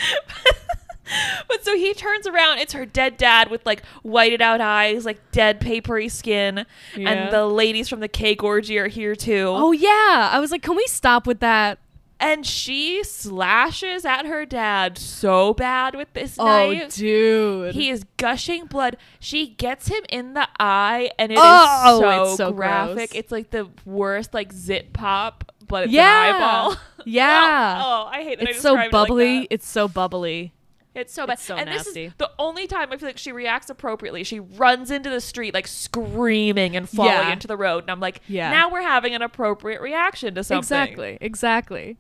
[1.48, 2.60] but so he turns around.
[2.60, 6.66] It's her dead dad with like whited out eyes, like dead papery skin.
[6.96, 7.10] Yeah.
[7.10, 9.46] And the ladies from the cake orgy are here too.
[9.48, 10.30] Oh yeah.
[10.34, 11.80] I was like, can we stop with that?
[12.22, 16.96] And she slashes at her dad so bad with this Oh, knife.
[16.96, 17.74] dude.
[17.74, 18.98] He is gushing blood.
[19.20, 22.96] She gets him in the eye, and it is Oh, so, it's so graphic.
[22.96, 23.10] gross.
[23.20, 26.30] It's like the worst, like zip pop, but it's Yeah.
[26.30, 26.76] an eyeball.
[27.06, 27.82] Yeah.
[27.84, 28.48] oh, I hate that.
[28.48, 29.48] I it's so described it like bubbly.
[29.50, 30.54] it's so bubbly.
[30.94, 31.34] It's so bad.
[31.34, 32.04] It's so and this nasty.
[32.06, 34.24] is the only time I feel like she reacts appropriately.
[34.24, 37.32] She runs into the street like screaming and falling Yeah.
[37.34, 37.86] into the road.
[37.86, 38.52] And I'm like, Yeah.
[38.52, 40.60] now we're having an appropriate reaction to something.
[40.60, 41.18] Exactly.
[41.22, 41.98] Exactly.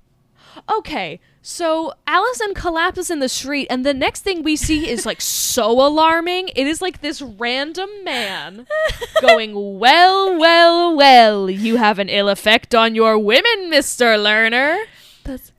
[0.70, 5.22] Okay, so Allison collapses in the street, and the next thing we see is like
[5.22, 6.50] so alarming.
[6.56, 8.68] It is like this random man
[9.22, 14.18] going, Well, well, well, you have an ill effect on your women, Mr.
[14.18, 14.78] Lerner.
[15.24, 15.52] That's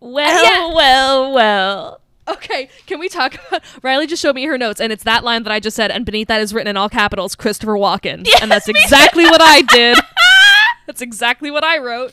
[0.00, 0.74] well, Yeah.
[0.74, 2.00] well, well.
[2.28, 5.44] Okay, can we talk about Riley just showed me her notes and it's that line
[5.44, 8.28] that I just said and beneath that is written in all capitals Christopher Walken.
[8.42, 9.96] and that's exactly what I did.
[10.86, 12.12] that's exactly what I wrote.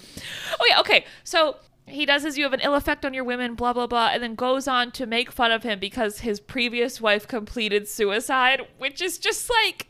[0.58, 1.04] Oh yeah, okay.
[1.26, 4.10] So he does is you have an ill effect on your women, blah blah blah,
[4.14, 8.62] and then goes on to make fun of him because his previous wife completed suicide,
[8.78, 9.88] which is just like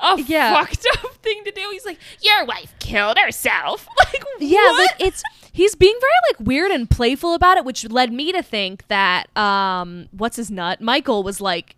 [0.00, 0.52] a Yeah.
[0.54, 1.68] fucked up thing to do.
[1.70, 3.86] He's like, Your wife killed herself.
[3.98, 4.78] Like Yeah, what?
[4.78, 8.42] like it's he's being very like weird and playful about it, which led me to
[8.42, 10.80] think that um what's his nut?
[10.80, 11.76] Michael was like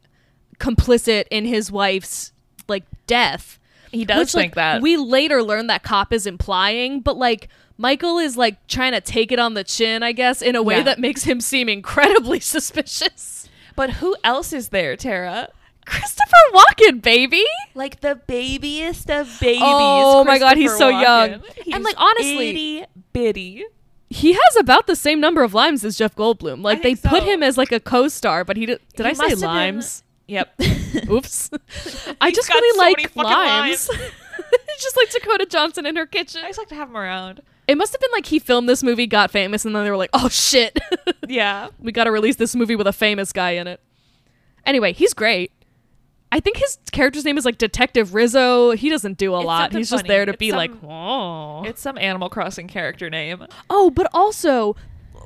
[0.58, 2.32] complicit in his wife's
[2.68, 3.58] like death.
[3.92, 4.82] he does which, think like, that.
[4.82, 7.48] We later learn that cop is implying, but like
[7.78, 10.76] Michael is like trying to take it on the chin, I guess, in a way
[10.78, 10.82] Yeah.
[10.84, 12.40] that makes him seem incredibly
[12.86, 13.48] suspicious.
[13.74, 15.48] but who else is there, Tara?
[15.84, 17.44] Christopher Walken, baby.
[17.74, 19.60] Like the babiest of babies.
[19.62, 21.30] Oh my God, he's so young.
[21.34, 21.74] Walken.
[21.74, 23.64] And, like, honestly- itty bitty.
[24.08, 26.62] He has about the same number of limes as Jeff Goldblum.
[26.62, 27.28] Like they think put so.
[27.28, 28.80] him as like a co-star, but he did.
[28.96, 30.02] Did He I say have been- limes?
[30.28, 30.54] Yep.
[31.10, 31.50] Oops.
[32.20, 33.88] I just got really so like limes.
[33.92, 36.42] It's just like Dakota Johnson in her kitchen.
[36.44, 37.42] I just like to have him around.
[37.68, 39.96] It must have been like he filmed this movie, got famous, and then they were
[39.96, 40.78] like, "Oh shit,
[41.28, 41.68] Yeah.
[41.80, 43.80] we got to release this movie with a famous guy in it."
[44.64, 45.52] Anyway, he's great.
[46.32, 48.72] I think his character's name is like Detective Rizzo.
[48.72, 49.72] He doesn't do a It's lot.
[49.72, 53.46] He's just there to It's be like, some- "Oh." It's some Animal Crossing character name.
[53.70, 54.76] Oh, but also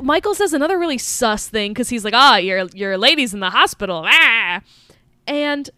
[0.01, 3.51] Michael says another really sus thing because he's like, "Ah, your your lady's in the
[3.51, 4.63] hospital." Ah,
[5.27, 5.69] and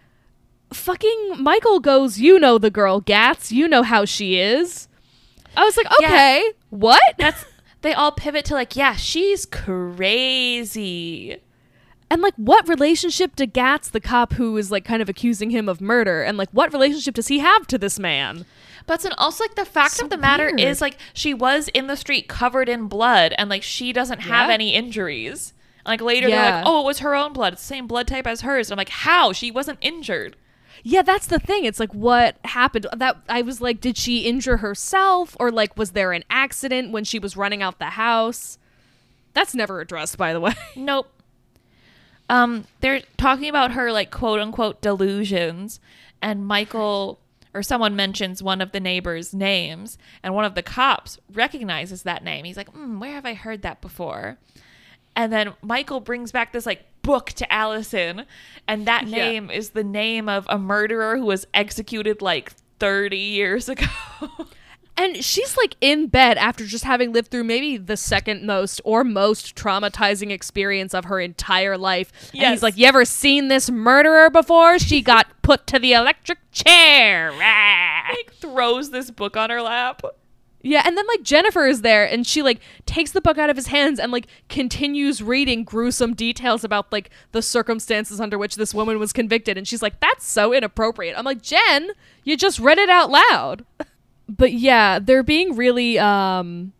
[0.72, 3.50] fucking Michael goes, "You know the girl, Gatz.
[3.50, 4.88] You know how she is."
[5.56, 6.06] I was like, Yeah.
[6.06, 7.44] "Okay, what?" That's
[7.82, 11.38] they all pivot to like, yeah, she's crazy.
[12.10, 15.68] And like, what relationship to Gatz, the cop who is like kind of accusing him
[15.68, 18.44] of murder, and like, what relationship does he have to this man?
[18.86, 20.60] But then also like the fact So of the matter weird.
[20.60, 24.48] is like she was in the street covered in blood and like she doesn't have
[24.48, 24.54] Yeah.
[24.54, 25.54] any injuries.
[25.86, 27.54] Like later they're like, oh, it was her own blood.
[27.54, 28.70] It's the same blood type as hers.
[28.70, 29.32] I'm like, how?
[29.32, 30.36] She wasn't injured.
[30.82, 31.64] Yeah, that's the thing.
[31.64, 32.86] It's like what happened.
[32.96, 37.04] That I was like, did she injure herself, or like was there an accident when
[37.04, 38.58] she was running out the house?
[39.34, 40.54] That's never addressed, by the way.
[40.76, 41.08] Nope.
[42.28, 45.80] Um, they're talking about her like quote unquote delusions,
[46.20, 47.18] and Michael
[47.54, 52.24] or someone mentions one of the neighbors' names, and one of the cops recognizes that
[52.24, 52.44] name.
[52.44, 54.38] He's like, mm, "Where have I heard that before?"
[55.14, 58.24] And then Michael brings back this like book to Allison,
[58.68, 59.16] and that Yeah.
[59.30, 63.86] name is the name of a murderer who was executed like 30 years ago.
[64.94, 69.04] And she's like in bed after just having lived through maybe the second most or
[69.04, 72.12] most traumatizing experience of her entire life.
[72.34, 74.78] And he's like, You ever seen this murderer before?
[74.78, 77.32] She got put to the electric chair.
[78.12, 80.02] Like throws this book on her lap.
[80.62, 83.56] Yeah, and then like Jennifer is there and she like takes the book out of
[83.56, 88.72] his hands and like continues reading gruesome details about like the circumstances under which this
[88.72, 91.18] woman was convicted and she's like that's so inappropriate.
[91.18, 91.90] I'm like, "Jen,
[92.22, 93.64] you just read it out loud."
[94.28, 96.72] But yeah, they're being really um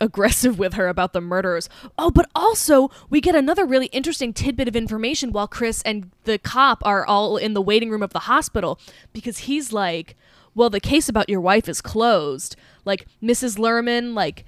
[0.00, 1.68] aggressive with her about the murders.
[1.98, 6.38] Oh, but also we get another really interesting tidbit of information while Chris and the
[6.38, 8.78] cop are all in the waiting room of the hospital
[9.12, 10.14] because he's like,
[10.54, 12.54] "Well, the case about your wife is closed.
[12.88, 13.58] Like Mrs.
[13.58, 14.44] Lerman, like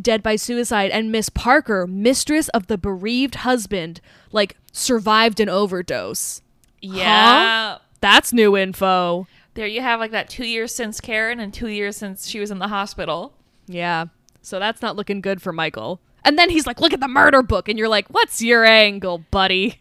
[0.00, 6.42] dead by suicide and Miss Parker, mistress of the bereaved husband, like survived an overdose."
[6.80, 7.78] Yeah.
[8.00, 9.26] That's new info.
[9.54, 12.52] There you have like that two years since Karen and two years since she was
[12.52, 13.32] in the hospital.
[13.66, 14.06] Yeah.
[14.40, 16.00] So that's not looking good for Michael.
[16.24, 19.18] And then he's like, "Look at the murder book." And you're like, "What's your angle,
[19.30, 19.80] buddy?"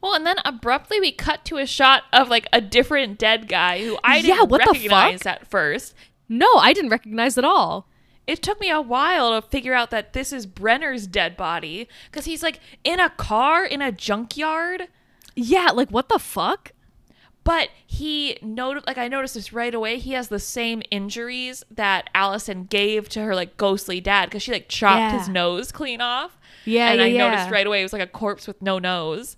[0.00, 3.82] Well, and then abruptly we cut to a shot of like a different dead guy
[3.82, 5.32] who I didn't yeah, what the recognize fuck?
[5.32, 5.94] at first.
[6.28, 7.86] No, I didn't recognize at all.
[8.26, 12.24] It took me a while to figure out that this is Brenner's dead body because
[12.24, 14.88] he's like in a car in a junkyard.
[15.36, 16.72] Yeah, like what the fuck?
[17.42, 19.98] But he noted, like I noticed this right away.
[19.98, 24.52] He has the same injuries that Allison gave to her like ghostly dad because she
[24.52, 25.18] like chopped Yeah.
[25.18, 26.38] his nose clean off.
[26.64, 27.28] Yeah, and yeah, I yeah.
[27.30, 29.36] noticed right away it was like a corpse with no nose.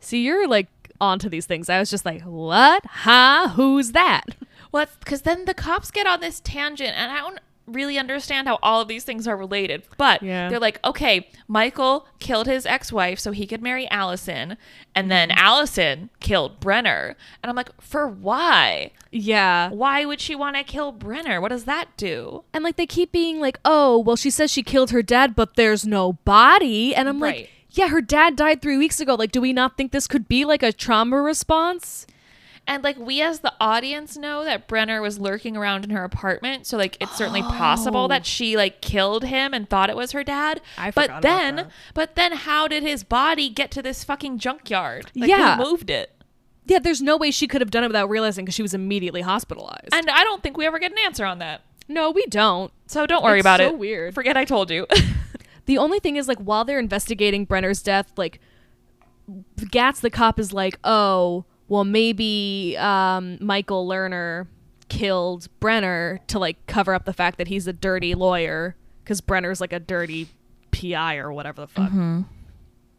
[0.00, 0.66] See, you're like
[1.00, 1.68] onto these things.
[1.68, 2.84] I was just like, "What?
[2.86, 3.48] Huh?
[3.50, 4.24] Who's that?"
[4.76, 8.58] Well, because then the cops get on this tangent, and I don't really understand how
[8.62, 9.82] all of these things are related.
[9.98, 10.48] But Yeah.
[10.48, 14.56] they're like, okay, Michael killed his ex-wife so he could marry Allison,
[14.94, 15.38] and then Mm-hmm.
[15.38, 18.92] Allison killed Brenner, and I'm like, for why?
[19.10, 19.70] Yeah.
[19.70, 21.40] Why would she want to kill Brenner?
[21.40, 22.44] What does that do?
[22.52, 25.56] And like they keep being like, "Oh, well she says she killed her dad, but
[25.56, 27.36] there's no body." And I'm Right.
[27.36, 29.14] like, "Yeah, her dad died 3 weeks ago.
[29.14, 32.06] Like do we not think this could be like a trauma response?"
[32.68, 36.66] And like we as the audience know that Brenner was lurking around in her apartment,
[36.66, 38.08] so like it's certainly possible Oh.
[38.08, 40.60] that she like killed him and thought it was her dad.
[40.76, 45.12] I but then, but then, how did his body get to this fucking junkyard?
[45.14, 45.56] Like, Yeah.
[45.56, 46.10] who moved it?
[46.64, 49.20] Yeah, there's no way she could have done it without realizing because she was immediately
[49.22, 49.90] hospitalized.
[49.94, 51.60] And I don't think we ever get an answer on that.
[51.88, 52.72] no, we don't.
[52.86, 53.78] So don't worry It's about so it.
[53.78, 54.12] weird.
[54.14, 54.86] Forget I told you.
[55.66, 58.38] The only thing is, like, while they're investigating Brenner's death, like,
[59.58, 64.46] Gatz the cop is like, oh, well, maybe um, Michael Lerman
[64.88, 69.60] killed Brenner to, like, cover up the fact that he's a dirty lawyer because Brenner's,
[69.60, 70.28] like, a dirty
[70.70, 71.90] PI or whatever the fuck.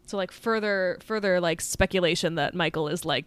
[0.05, 3.25] So, like, further, further, like, speculation that Michael is, like,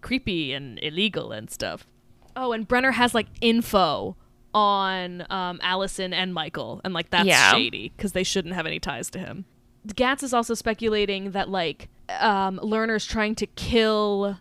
[0.00, 1.86] creepy and illegal and stuff.
[2.34, 4.16] Oh, and Brenner has, like, info
[4.54, 7.52] on um, Allison and Michael, and like that's Yeah.
[7.52, 9.46] shady because they shouldn't have any ties to him.
[9.88, 14.38] Gatz is also speculating that like um, Lerman's trying to kill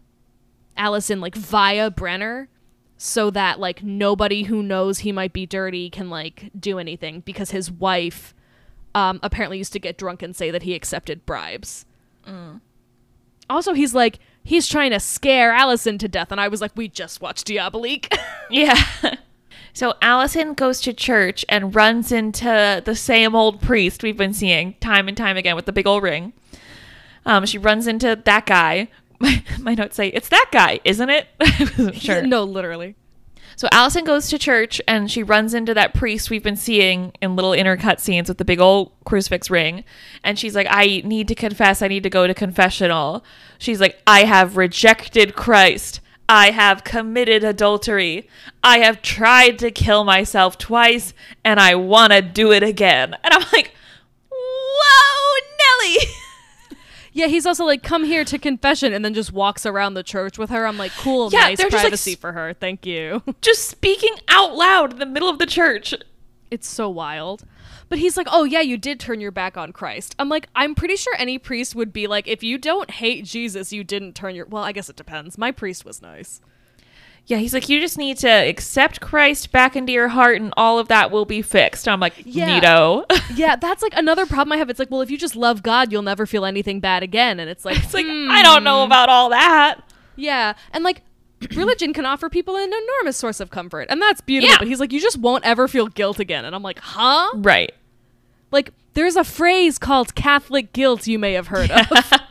[0.77, 2.49] Allison like via Brenner,
[2.97, 7.51] so that like nobody who knows he might be dirty can like do anything because
[7.51, 8.33] his wife
[8.93, 11.85] um, apparently used to get drunk and say that he accepted bribes.
[12.27, 12.61] Mm.
[13.49, 16.87] Also, he's like he's trying to scare Allison to death, and I was like, we
[16.87, 18.13] just watched Diabolique.
[18.49, 18.83] yeah.
[19.73, 24.73] So Allison goes to church and runs into the same old priest we've been seeing
[24.75, 26.33] time and time again with the big old ring.
[27.25, 28.87] Um, she runs into that guy.
[29.19, 31.27] My, my notes say it's that guy, isn't it?
[31.39, 32.21] I wasn't sure.
[32.21, 32.95] no, literally.
[33.55, 37.35] So Allison goes to church and she runs into that priest we've been seeing in
[37.35, 39.83] little intercut scenes with the big old crucifix ring.
[40.23, 41.81] And she's like, I need to confess.
[41.81, 43.23] I need to go to confessional.
[43.59, 45.99] She's like, I have rejected Christ.
[46.27, 48.27] I have committed adultery.
[48.63, 51.13] I have tried to kill myself twice
[51.43, 53.15] and I want to do it again.
[53.23, 53.75] And I'm like,
[54.31, 55.39] whoa,
[55.83, 55.97] Nelly.
[57.13, 60.37] Yeah, he's also like, come here to confession, and then just walks around the church
[60.37, 60.65] with her.
[60.65, 62.53] I'm like, cool, Yeah, nice just, like, privacy for her.
[62.53, 63.21] Thank you.
[63.41, 65.93] Just speaking out loud in the middle of the church.
[66.49, 67.43] it's so wild.
[67.89, 70.15] But he's like, oh, yeah, you did turn your back on Christ.
[70.17, 73.73] I'm like, I'm pretty sure any priest would be like, if you don't hate Jesus,
[73.73, 74.45] you didn't turn your.
[74.45, 75.37] Well, I guess it depends.
[75.37, 76.39] My priest was nice.
[77.27, 80.79] Yeah, he's like, you just need to accept Christ back into your heart, and all
[80.79, 81.87] of that will be fixed.
[81.87, 82.59] I'm like, Yeah.
[82.59, 83.05] neato.
[83.35, 84.69] Yeah, that's like another problem I have.
[84.69, 87.39] It's like, well, if you just love God, you'll never feel anything bad again.
[87.39, 88.63] And it's like, it's like, I don't Hmm.
[88.65, 89.79] know about all that.
[90.17, 91.03] Yeah, and like
[91.55, 94.51] religion can offer people an enormous source of comfort, and that's beautiful.
[94.51, 94.57] Yeah.
[94.59, 97.31] But he's like, you just won't ever feel guilt again, and I'm like, huh?
[97.35, 97.71] Right.
[98.51, 101.87] Like, there's a phrase called Catholic guilt you may have heard of.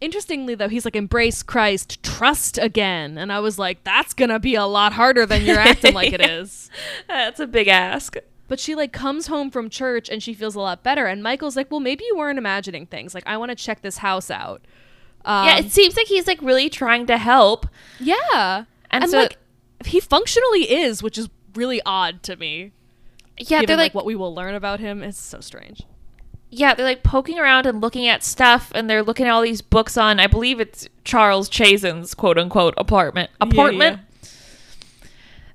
[0.00, 4.54] Interestingly, though, he's like, embrace Christ, trust again, and I was like, that's gonna be
[4.54, 6.70] a lot harder than you're acting like it is.
[7.08, 8.16] That's a big ask.
[8.48, 11.06] But she like comes home from church and she feels a lot better.
[11.06, 13.12] And Michael's like, well, maybe you weren't imagining things.
[13.14, 14.62] Like, I want to check this house out.
[15.24, 17.66] Um, yeah, it seems like he's like really trying to help.
[17.98, 18.64] Yeah.
[18.90, 19.38] And And, so- like
[19.84, 22.70] he functionally is, which is really odd to me.
[23.38, 25.82] Yeah, given they're like, like, what we will learn about him is so strange.
[26.58, 29.62] Yeah, they're like poking around and looking at stuff, and they're looking at all these
[29.62, 30.18] books on.
[30.18, 33.30] I believe it's Charles Chazen's quote unquote apartment.
[33.40, 34.00] Apartment.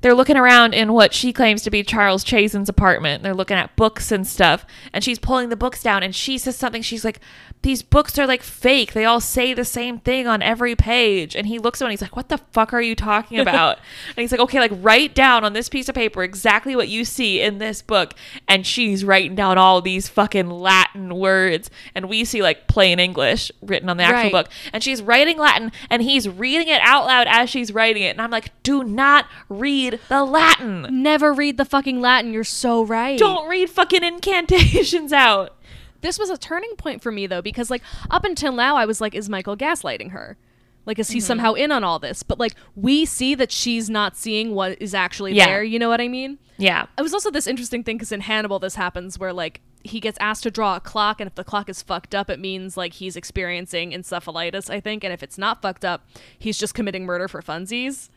[0.01, 3.21] They're looking around in what she claims to be Charles Chazen's apartment.
[3.23, 6.55] They're looking at books and stuff, and she's pulling the books down, and she says
[6.55, 6.81] something.
[6.81, 7.19] She's like,
[7.61, 8.93] "These books are like fake.
[8.93, 12.01] They all say the same thing on every page." And he looks at and he's
[12.01, 13.77] like, "What the fuck are you talking about?"
[14.07, 17.05] and he's like, "Okay, like write down on this piece of paper exactly what you
[17.05, 18.15] see in this book."
[18.47, 23.51] And she's writing down all these fucking Latin words, and we see like plain English
[23.61, 24.31] written on the actual Right.
[24.31, 24.49] book.
[24.73, 28.09] And she's writing Latin, and he's reading it out loud as she's writing it.
[28.09, 32.33] And I'm like, "Do not read the Latin." Never read the fucking Latin.
[32.33, 33.17] You're so right.
[33.19, 35.57] Don't read fucking incantations out.
[36.01, 38.99] This was a turning point for me though, because like up until now, I was
[39.01, 40.37] like, is Michael gaslighting her?
[40.83, 41.25] Like, is he Mm-hmm.
[41.27, 42.23] somehow in on all this?
[42.23, 45.45] But like, we see that she's not seeing what is actually Yeah.
[45.45, 45.63] there.
[45.63, 46.39] You know what I mean?
[46.57, 46.87] Yeah.
[46.97, 50.17] It was also this interesting thing because in Hannibal, this happens where like he gets
[50.19, 52.93] asked to draw a clock, and if the clock is fucked up, it means like
[52.93, 55.03] he's experiencing encephalitis, I think.
[55.03, 56.07] And if it's not fucked up,
[56.39, 58.09] he's just committing murder for funsies.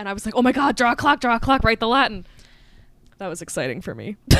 [0.00, 1.86] And I was like, oh my god, draw a clock, draw a clock, write the
[1.88, 2.24] Latin.
[3.18, 4.16] That was exciting for me.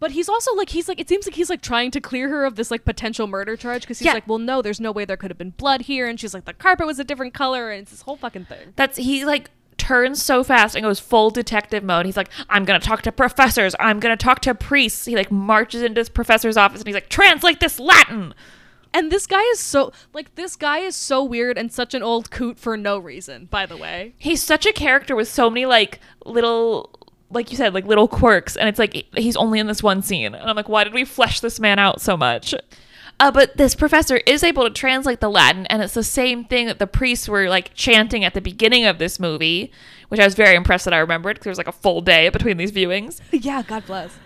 [0.00, 2.44] But he's also like he's like it seems like he's like trying to clear her
[2.44, 4.12] of this like potential murder charge because he's Yeah.
[4.12, 6.44] like, well, no, there's no way there could have been blood here, and she's like,
[6.44, 8.74] the carpet was a different color, and it's this whole fucking thing.
[8.76, 12.06] That's he like turns so fast and goes full detective mode.
[12.06, 13.74] He's like, I'm gonna talk to professors.
[13.80, 15.04] I'm gonna talk to priests.
[15.04, 18.34] He like marches into his professor's office and he's like, translate this Latin.
[18.92, 22.30] And this guy is so like this guy is so weird and such an old
[22.30, 23.46] coot for no reason.
[23.46, 26.90] By the way, He's such a character with so many like little
[27.30, 30.34] like you said, like little quirks, and it's like he's only in this one scene.
[30.34, 32.54] And I'm like, why did we flesh this man out so much?
[33.20, 36.66] Uh, but this professor is able to translate the Latin, and it's the same thing
[36.66, 39.72] that the priests were like chanting at the beginning of this movie,
[40.08, 42.28] which I was very impressed that I remembered because there was like a full day
[42.28, 43.20] between these viewings.
[43.32, 44.16] yeah, God bless.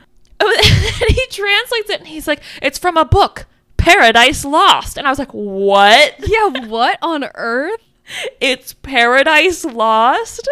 [0.41, 0.49] Oh,
[1.07, 3.47] and he translates it, and he's like, "It's from a book,
[3.83, 6.15] Paradise Lost," and I was like, "What?
[6.27, 7.81] Yeah, what on earth?
[8.41, 10.49] It's Paradise Lost?"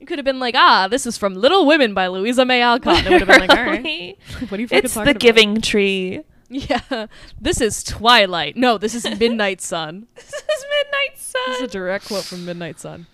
[0.00, 3.06] You could have been like, ah, this is from Little Women by Louisa May Alcott.
[3.06, 5.20] It would have been like, all right, what are you fucking It's talking the about?
[5.20, 6.20] Giving Tree.
[6.50, 7.06] Yeah,
[7.40, 8.54] this is Twilight.
[8.54, 10.06] No, this is Midnight Sun.
[10.14, 11.42] This is Midnight Sun.
[11.46, 13.06] This is a direct quote from Midnight Sun.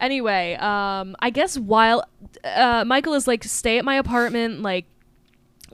[0.00, 2.02] Anyway, um, I guess while
[2.42, 4.86] uh, Michael is like, stay at my apartment, like,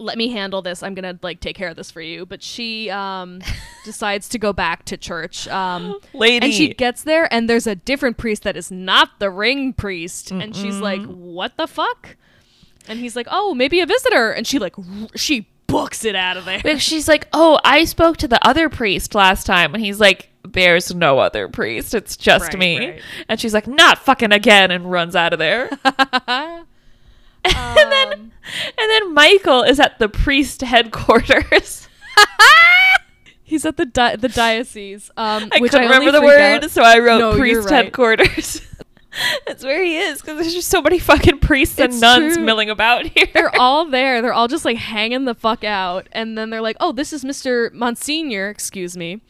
[0.00, 0.82] let me handle this.
[0.82, 2.26] I'm gonna like take care of this for you.
[2.26, 3.40] But she um,
[3.84, 5.46] decides to go back to church.
[5.48, 6.46] Um, Lady.
[6.46, 10.30] and she gets there, and there's a different priest that is not the ring priest,
[10.30, 12.16] and she's like, "What the fuck?"
[12.88, 14.84] And he's like, "Oh, maybe a visitor," and she like r-
[15.14, 16.58] she books it out of there.
[16.58, 20.30] Because she's like, "Oh, I spoke to the other priest last time," and he's like,
[20.48, 21.94] "There's no other priest.
[21.94, 23.02] It's just Right, me." right.
[23.28, 25.70] And she's like, "Not fucking again," and runs out of there.
[27.44, 28.32] and then, Um,
[28.78, 31.88] and then Michael is at the priest headquarters.
[33.42, 36.70] He's at the di- the diocese, um, I which couldn't I remember the word, out-
[36.70, 37.84] so I wrote No, priest right.
[37.86, 38.62] headquarters.
[39.46, 42.44] That's where he is because there's just so many fucking priests and nuns true.
[42.44, 43.26] milling about here.
[43.34, 44.22] They're all there.
[44.22, 47.24] They're all just like hanging the fuck out, and then they're like, "Oh, this is
[47.24, 48.48] Mister Monsignor.
[48.50, 49.20] Excuse me,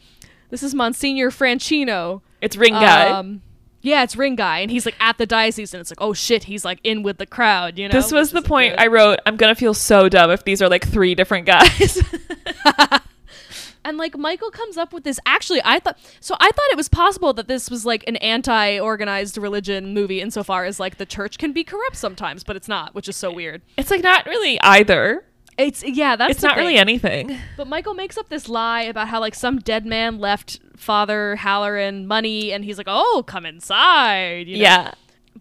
[0.51, 2.21] this is Monsignor Franchino.
[2.41, 3.09] it's ring guy.
[3.09, 3.41] Um,
[3.81, 6.45] yeah, it's ring guy, and he's like at the diocese, and it's like, oh shit,
[6.45, 7.93] he's like in with the crowd, you know.
[7.93, 8.79] this was which the point good.
[8.79, 9.19] I wrote.
[9.25, 12.01] I'm gonna feel so dumb if these are like three different guys.
[13.83, 15.19] and like Michael comes up with this.
[15.25, 16.35] Actually, I thought so.
[16.39, 20.79] I thought it was possible that this was like an anti-organized religion movie, insofar as
[20.79, 23.61] like the church can be corrupt sometimes, but it's not, which is so weird.
[23.77, 25.23] it's like not really either.
[25.57, 27.37] It's yeah, that's it's not really anything.
[27.57, 32.07] But Michael makes up this lie about how like some dead man left Father Halloran
[32.07, 34.61] money, and he's like, "Oh, come inside." you know?
[34.63, 34.93] Yeah.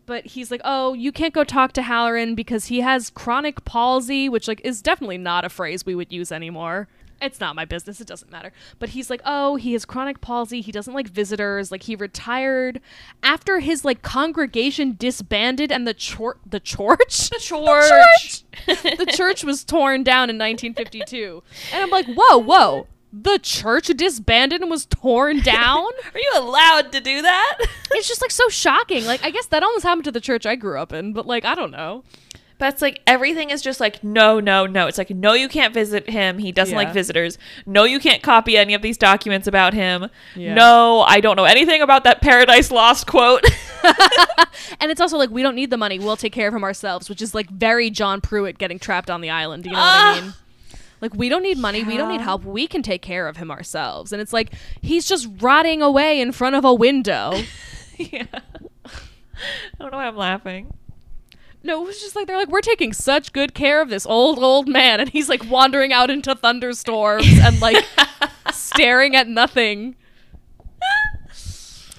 [0.06, 4.28] But he's like, "Oh, you can't go talk to Halloran because he has chronic palsy,
[4.28, 6.88] which like is definitely not a phrase we would use anymore."
[7.22, 8.00] It's not my business.
[8.00, 8.50] It doesn't matter.
[8.78, 10.62] But he's like, "Oh, he has chronic palsy.
[10.62, 11.70] He doesn't like visitors.
[11.70, 12.80] Like he retired
[13.22, 18.44] after his like congregation disbanded and the chor- the church The church.
[18.66, 21.42] the church was torn down in 1952.
[21.74, 22.86] And I'm like, whoa, whoa.
[23.12, 25.84] The church disbanded and was torn down?
[26.14, 27.58] Are you allowed to do that?
[27.90, 29.04] it's just like so shocking.
[29.04, 31.44] Like, I guess that almost happened to the church I grew up in, but like,
[31.44, 32.04] I don't know.
[32.58, 34.86] But it's like everything is just like no, no, no.
[34.86, 36.36] It's like no, you can't visit him.
[36.36, 36.84] He doesn't Yeah.
[36.84, 37.38] like visitors.
[37.64, 40.08] No, you can't copy any of these documents about him.
[40.36, 40.52] Yeah.
[40.52, 43.44] No, I don't know anything about that Paradise Lost quote.
[44.80, 45.98] And it's also like, we don't need the money.
[45.98, 49.20] We'll take care of him ourselves, which is like very John Pruitt getting trapped on
[49.20, 49.64] the island.
[49.64, 50.16] Do you know what Ah.
[50.16, 50.34] I mean?
[51.00, 51.82] Like, we don't need money.
[51.82, 52.44] We don't need help.
[52.44, 54.12] We can take care of him ourselves.
[54.12, 54.52] And it's like,
[54.82, 57.32] he's just rotting away in front of a window.
[57.98, 58.24] yeah.
[58.84, 60.72] I don't know why I'm laughing.
[61.62, 64.38] No, it was just like they're like, we're taking such good care of this old,
[64.38, 67.84] old man, and he's like wandering out into thunderstorms and like
[68.52, 69.96] staring at nothing.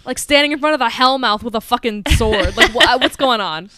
[0.04, 2.58] Like standing in front of the Hellmouth with a fucking sword.
[2.58, 3.70] Like, wha- what's going on?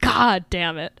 [0.00, 0.98] God damn it.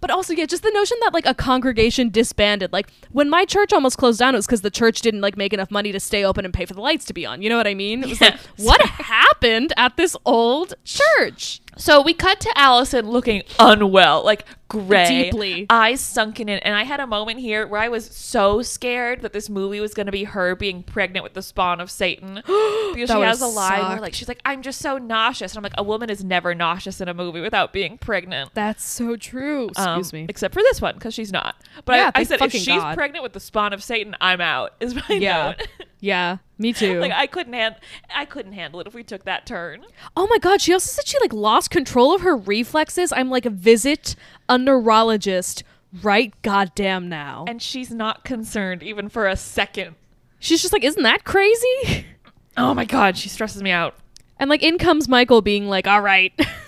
[0.00, 2.72] But also, yeah, just the notion that like a congregation disbanded.
[2.72, 5.52] Like, when my church almost closed down, it was because the church didn't like make
[5.52, 7.42] enough money to stay open and pay for the lights to be on.
[7.42, 8.02] You know what I mean?
[8.04, 8.64] It was like, Yeah.
[8.66, 11.60] what happened at this old church?
[11.78, 15.66] So we cut to Allison looking unwell, like gray, Deeply.
[15.70, 16.58] eyes sunken in.
[16.60, 19.92] And I had a moment here where I was so scared that this movie was
[19.94, 23.46] going to be her being pregnant with the spawn of Satan because she has a
[23.46, 26.24] line where like she's like, "I'm just so nauseous," and I'm like, "A woman is
[26.24, 29.70] never nauseous in a movie without being pregnant." That's so true.
[29.76, 30.26] Um, Excuse me.
[30.28, 31.56] Except for this one, because she's not.
[31.84, 32.94] But Yeah, I, I said if she's God.
[32.96, 34.72] pregnant with the spawn of Satan, I'm out.
[34.80, 35.54] Is my Yeah.
[35.58, 35.68] note.
[36.00, 37.00] Yeah, me too.
[37.00, 37.76] like I couldn't hand,
[38.14, 39.84] I couldn't handle it if we took that turn.
[40.16, 43.12] oh my god, she also said she like lost control of her reflexes.
[43.12, 44.14] I'm like, visit
[44.48, 45.64] a neurologist
[46.02, 47.40] right goddamn now.
[47.48, 49.94] And And she's not concerned even for a second.
[50.38, 52.06] she's just like, isn't that crazy?
[52.58, 53.94] Oh my god, she stresses me out.
[54.38, 56.32] And like, in comes Michael being like, all right,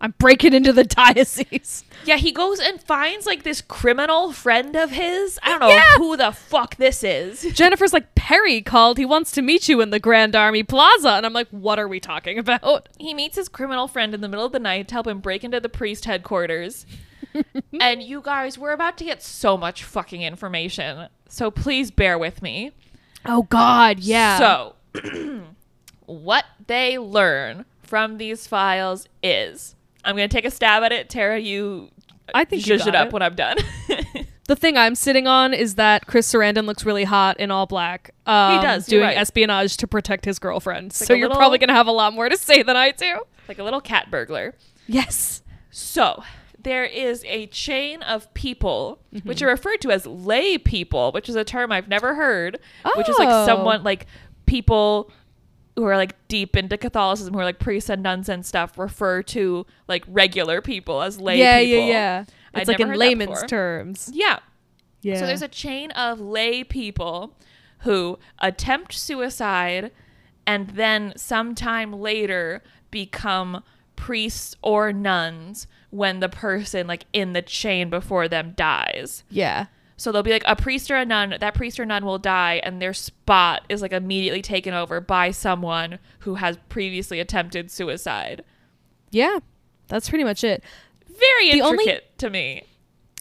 [0.00, 1.84] I'm breaking into the diocese.
[2.04, 5.38] Yeah, he goes and finds like this criminal friend of his.
[5.42, 5.96] I don't know Yeah.
[5.96, 7.42] who the fuck this is.
[7.54, 8.96] Jennifer's like, Perry called.
[8.98, 11.10] He wants to meet you in the Grand Army Plaza.
[11.10, 12.88] And I'm like, what are we talking about?
[13.00, 15.42] He meets his criminal friend in the middle of the night to help him break
[15.44, 16.86] into the priest headquarters.
[17.80, 21.08] and you guys, we're about to get so much fucking information.
[21.28, 22.72] So please bear with me.
[23.26, 24.38] Oh god, yeah.
[24.38, 24.74] So,
[26.06, 29.74] what they learn from these files is
[30.08, 31.08] I'm going to take a stab at it.
[31.08, 31.90] Tara, you
[32.34, 33.12] I think you zhuzh it up it.
[33.12, 33.56] when I'm done.
[34.48, 38.12] The thing I'm sitting on is that Chris Sarandon looks really hot in all black.
[38.24, 39.18] Um, does, you're doing right.
[39.18, 40.86] espionage to protect his girlfriend.
[40.86, 42.92] like so a you're little- probably gonna have a lot more to say than I
[42.92, 43.20] do.
[43.46, 44.54] like a little cat burglar.
[44.86, 45.42] Yes.
[45.70, 46.22] So,
[46.58, 49.28] there is a chain of people, Mm-hmm.
[49.28, 52.58] which are referred to as lay people, which is a term I've never heard,
[52.96, 53.22] which is Oh.
[53.22, 54.06] like someone like
[54.46, 55.10] people
[55.78, 59.22] who are like deep into Catholicism, who are like priests and nuns and stuff, refer
[59.22, 61.86] to like regular people as lay yeah, people.
[61.86, 62.24] yeah, yeah.
[62.54, 64.10] I'd It's like in layman's terms.
[64.12, 64.40] Yeah.
[65.02, 65.20] Yeah.
[65.20, 67.36] So there's a chain of lay people
[67.80, 69.92] who attempt suicide
[70.46, 73.62] and then sometime later become
[73.94, 79.22] priests or nuns when the person like in the chain before them dies.
[79.30, 79.66] yeah.
[79.98, 82.60] So they'll be like a priest or a nun, that priest or nun will die
[82.64, 88.44] and their spot is like immediately taken over by someone who has previously attempted suicide.
[89.10, 89.40] Yeah.
[89.88, 90.62] That's pretty much it.
[91.08, 92.62] Very The only- intricate to me.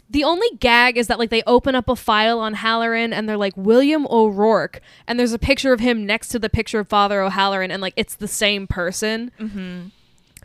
[0.09, 3.35] The only gag is that like they open up a file on Halloran and they're
[3.35, 7.21] like William O'Rourke and there's a picture of him next to the picture of Father
[7.21, 9.31] O'Halloran and like it's the same person.
[9.39, 9.87] Mm-hmm.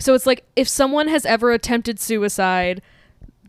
[0.01, 2.83] So it's like if someone has ever attempted suicide,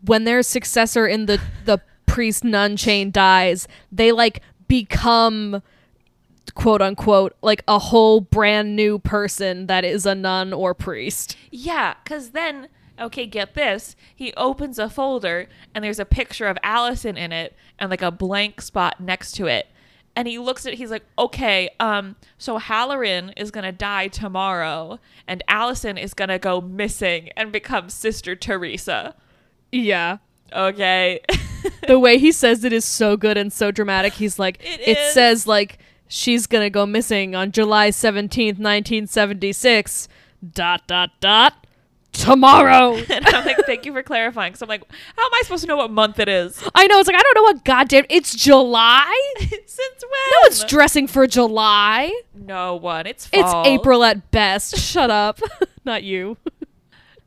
[0.04, 1.80] when their successor in the the
[2.14, 5.60] priest nun chain dies, they like become
[6.54, 11.36] quote unquote like a whole brand new person that is a nun or priest.
[11.50, 12.68] Yeah, because then,
[13.00, 13.96] okay, get this.
[14.14, 18.12] He opens a folder and there's a picture of Allison in it and like a
[18.12, 19.66] blank spot next to it.
[20.14, 25.00] And he looks at it, he's like, okay, um, so Halloran is gonna die tomorrow
[25.26, 29.16] and Allison is gonna go missing and become Sister Teresa.
[29.72, 30.18] Yeah.
[30.52, 31.20] Okay.
[31.88, 34.12] the way he says it is so good and so dramatic.
[34.14, 39.52] He's like, It it, says like she's gonna go missing on July seventeenth, nineteen seventy
[39.52, 40.08] six.
[40.52, 41.66] Dot dot dot.
[42.12, 42.94] tomorrow.
[43.10, 44.54] And I'm like, thank you for clarifying.
[44.54, 44.82] So I'm like,
[45.16, 46.62] how am I supposed to know what month it is?
[46.74, 46.98] I know.
[47.00, 48.04] It's like I don't know what goddamn.
[48.10, 49.10] It's July.
[49.38, 50.30] Since when?
[50.30, 52.12] No one's dressing for July.
[52.34, 53.06] no one.
[53.06, 53.52] It's It's.
[53.66, 54.76] April at best.
[54.78, 55.40] Shut up.
[55.84, 56.36] Not you.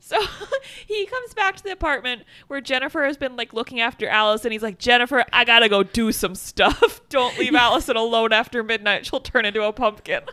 [0.07, 0.17] So
[0.87, 4.53] he comes back to the apartment where Jennifer has been like looking after Alice, and
[4.53, 7.01] he's like, Jennifer, I gotta go do some stuff.
[7.09, 9.05] Don't leave Allison alone after midnight.
[9.05, 10.21] She'll turn into a pumpkin.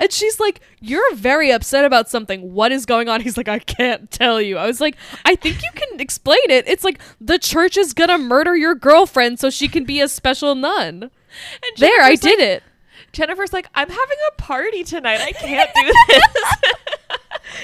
[0.00, 2.52] And she's like, You're very upset about something.
[2.52, 3.20] What is going on?
[3.20, 4.58] He's like, I can't tell you.
[4.58, 6.66] I was like, I think you can explain it.
[6.66, 10.56] It's like the church is gonna murder your girlfriend so she can be a special
[10.56, 11.04] nun.
[11.04, 11.12] And
[11.78, 12.62] There, I Jennifer's did it.
[13.14, 15.20] Jennifer's like, I'm having a party tonight.
[15.20, 16.24] I can't do this.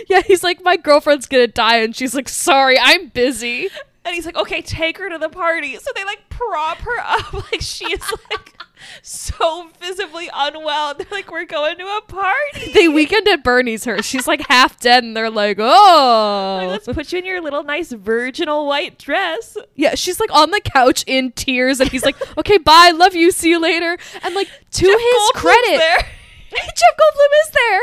[0.08, 1.78] Yeah, he's like, My girlfriend's gonna die.
[1.78, 3.68] And she's like, Sorry, I'm busy.
[4.04, 5.76] and he's like, okay, take her to the party.
[5.76, 8.00] So they like prop her up like she's
[8.30, 8.54] like
[9.02, 10.94] so visibly unwell.
[10.98, 12.72] They're like, we're going to a party.
[12.72, 14.02] They weekend at Bernie's her.
[14.02, 16.58] She's like half dead, and they're like, Oh.
[16.60, 19.56] Like, let's put you in your little nice virginal white dress.
[19.74, 23.30] Yeah, she's like on the couch in tears, and he's like, "Okay, bye, love you,
[23.30, 25.98] see you later." And like to Jeff his Goldblum's credit, there.
[26.50, 27.82] Jeff Goldblum is there,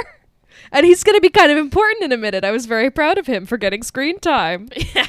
[0.72, 2.44] and he's gonna be kind of important in a minute.
[2.44, 5.08] I was very proud of him for getting screen time, Yeah.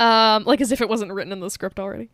[0.00, 2.10] um, like as if it wasn't written in the script already.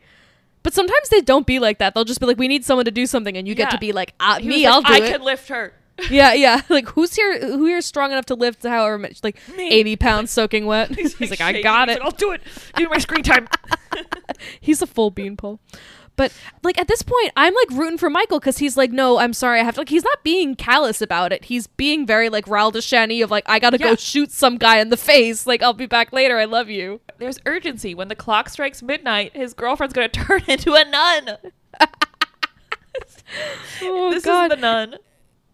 [0.63, 1.95] But sometimes they don't be like that.
[1.95, 3.93] They'll just be like, "We need someone to do something," and you get to be
[3.93, 5.73] like, uh, "Me, I'll like, do I it." can lift her.
[6.11, 6.63] yeah, yeah.
[6.69, 7.39] Like who's here?
[7.47, 9.19] Who here is strong enough to lift however much?
[9.23, 9.71] Like Me.
[9.71, 10.95] eighty pounds soaking wet.
[10.95, 12.43] He's, like, "I got He's it." like, I'll do it.
[12.77, 13.49] Do my screen time.
[14.61, 15.61] He's a full beanpole.
[16.15, 16.31] But
[16.63, 19.61] like at this point, I'm like rooting for Michael because he's like, no, I'm sorry,
[19.61, 19.81] I have to.
[19.81, 21.47] Like he's not being callous about it.
[21.47, 23.91] He's being very like Raul Deshani of like, I gotta Yeah.
[23.91, 25.47] go shoot some guy in the face.
[25.47, 26.39] Like I'll be back later.
[26.39, 27.01] I love you.
[27.19, 27.95] There's urgency.
[27.95, 31.39] When the clock strikes midnight, his girlfriend's gonna turn into a nun.
[33.83, 34.53] Oh this God.
[34.53, 34.97] is the nun.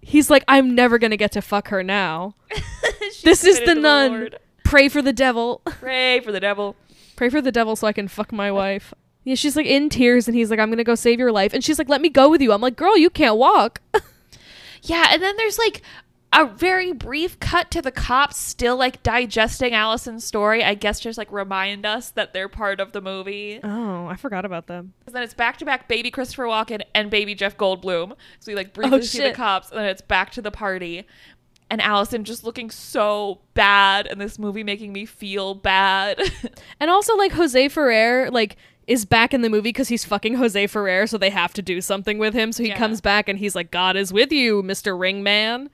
[0.01, 2.35] he's like, I'm never gonna get to fuck her now.
[3.25, 4.31] This is the nun.
[4.65, 5.63] Pray for the devil.
[5.65, 6.77] Pray for the devil.
[7.17, 8.93] Pray for the devil so I can fuck my wife.
[9.29, 11.53] Yeah, she's like in tears and he's like, I'm gonna go save your life.
[11.53, 12.51] And she's like, let me go with you.
[12.53, 13.81] I'm like, girl, you can't walk.
[14.83, 15.83] Yeah, and then there's like
[16.33, 20.63] a very brief cut to the cops still like digesting Allison's story.
[20.63, 23.59] I guess just like remind us that they're part of the movie.
[23.65, 24.93] oh, I forgot about them.
[25.07, 28.13] And then it's back to back baby Christopher Walken and baby Jeff Goldblum.
[28.39, 31.05] So we like briefly Oh, see the cops, and then it's back to the party.
[31.71, 36.21] And Allison just looking so bad, and this movie making me feel bad.
[36.81, 38.57] And also, like Jose Ferrer, like
[38.89, 41.81] is back in the movie because he's fucking Jose Ferrer, so they have to do
[41.81, 42.51] something with him.
[42.51, 42.79] So he Yeah.
[42.79, 45.69] comes back and he's like, "God is with you, Mister Ringman,"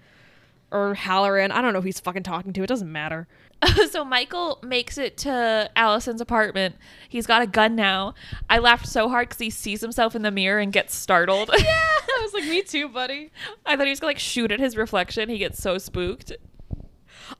[0.70, 1.50] or Halloran.
[1.52, 2.62] I don't know who he's fucking talking to.
[2.62, 3.26] It doesn't matter.
[3.90, 6.74] so Michael makes it to Allison's apartment.
[7.08, 8.14] He's got a gun now.
[8.50, 11.50] I laughed so hard because he sees himself in the mirror and gets startled.
[11.58, 11.64] Yeah,
[12.18, 13.30] I was like, "Me too, buddy."
[13.64, 15.28] I thought he was gonna like shoot at his reflection.
[15.28, 16.32] He gets so spooked.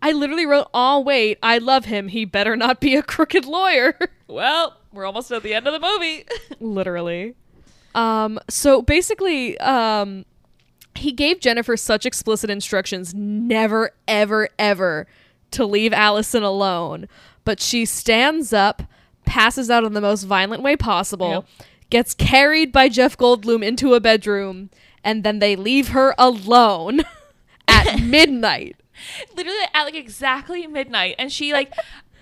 [0.01, 2.09] I literally wrote, "Oh wait, I love him.
[2.09, 3.99] He better not be a crooked lawyer."
[4.29, 6.25] Well, we're almost at the end of the movie.
[6.61, 7.35] literally.
[7.95, 10.25] Um, so basically, um,
[10.95, 15.07] he gave Jennifer such explicit instructions never, ever, ever
[15.53, 17.09] to leave Allison alone.
[17.45, 18.83] But she stands up,
[19.25, 21.45] passes out in the most violent way possible,
[21.91, 24.71] gets carried by Jeff Goldblum into a bedroom,
[25.03, 27.03] and then they leave her alone
[27.69, 28.77] at midnight.
[29.37, 31.73] Literally at like exactly midnight, and she like.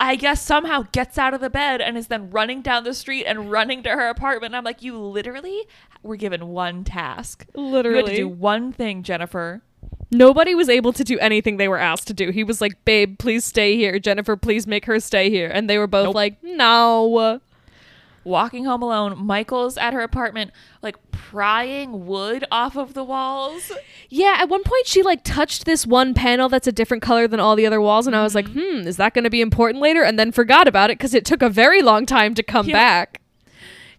[0.02, 3.24] I guess somehow gets out of the bed and is then running down the street
[3.24, 4.50] and running to her apartment.
[4.50, 5.62] And I'm like, you literally
[6.02, 7.46] were given one task.
[7.54, 7.98] Literally.
[7.98, 9.62] You had to do one thing, Jennifer.
[10.10, 12.30] Nobody was able to do anything they were asked to do.
[12.30, 13.98] He was like, "Babe, please stay here.
[14.00, 16.14] Jennifer, please make her stay here." And they were both Nope.
[16.16, 17.40] like, "No."
[18.24, 19.16] Walking home alone.
[19.24, 20.50] Michael's at her apartment,
[20.82, 23.72] like prying wood off of the walls.
[24.08, 27.40] Yeah, at one point she like touched this one panel that's a different color than
[27.40, 28.80] all the other walls, and I was like, Mm-hmm.
[28.82, 31.24] "Hmm, is that going to be important later?" And then forgot about it because it
[31.24, 32.74] took a very long time to come Yeah.
[32.74, 33.20] back.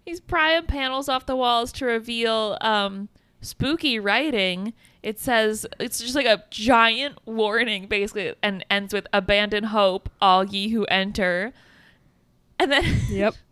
[0.05, 3.07] He's prying panels off the walls to reveal um,
[3.41, 4.73] spooky writing.
[5.01, 10.43] It says it's just like a giant warning, basically, and ends with "Abandon hope, all
[10.45, 11.53] ye who enter."
[12.59, 13.35] And then Yep.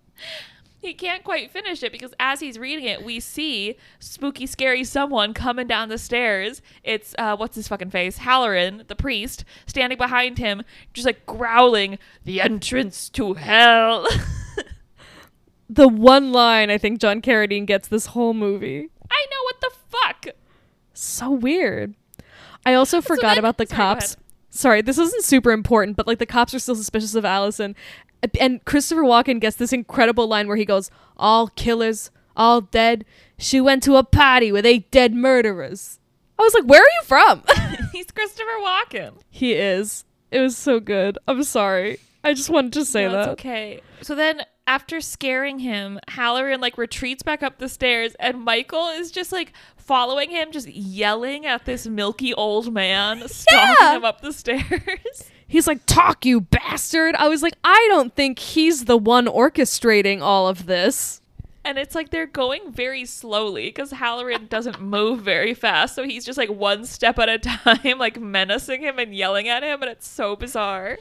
[0.81, 5.33] he can't quite finish it because as he's reading it, we see spooky, scary someone
[5.33, 6.61] coming down the stairs.
[6.83, 10.63] It's uh, what's his fucking face, Halloran, the priest, standing behind him,
[10.93, 14.07] just like growling, "The entrance to hell."
[15.69, 18.89] the one line I think John Carradine gets this whole movie.
[19.11, 20.35] I know what the fuck.
[20.93, 21.93] So weird.
[22.65, 24.17] I also forgot then- about the sorry, cops.
[24.49, 27.75] Sorry, this isn't super important, but like the cops are still suspicious of Allison.
[28.39, 33.05] And Christopher Walken gets this incredible line where he goes, All killers, all dead.
[33.37, 35.99] She went to a party with eight dead murderers.
[36.37, 37.43] I was like, where are you from?
[37.91, 39.13] He's Christopher Walken.
[39.29, 40.05] he is.
[40.31, 41.17] It was so good.
[41.27, 41.99] I'm sorry.
[42.23, 43.29] I just wanted to say No, that.
[43.29, 43.81] okay.
[44.01, 49.11] So then after scaring him, Halloran like retreats back up the stairs and Michael is
[49.11, 49.53] just like
[49.91, 53.97] following him, just yelling at this milky old man, stalking Yeah.
[53.97, 55.29] him up the stairs.
[55.49, 57.13] He's like, talk, you bastard.
[57.15, 61.19] I was like, I don't think he's the one orchestrating all of this.
[61.65, 65.93] And it's like they're going very slowly because Halloran doesn't move very fast.
[65.93, 69.61] So he's just like one step at a time, like menacing him and yelling at
[69.61, 69.81] him.
[69.81, 70.99] And it's so bizarre.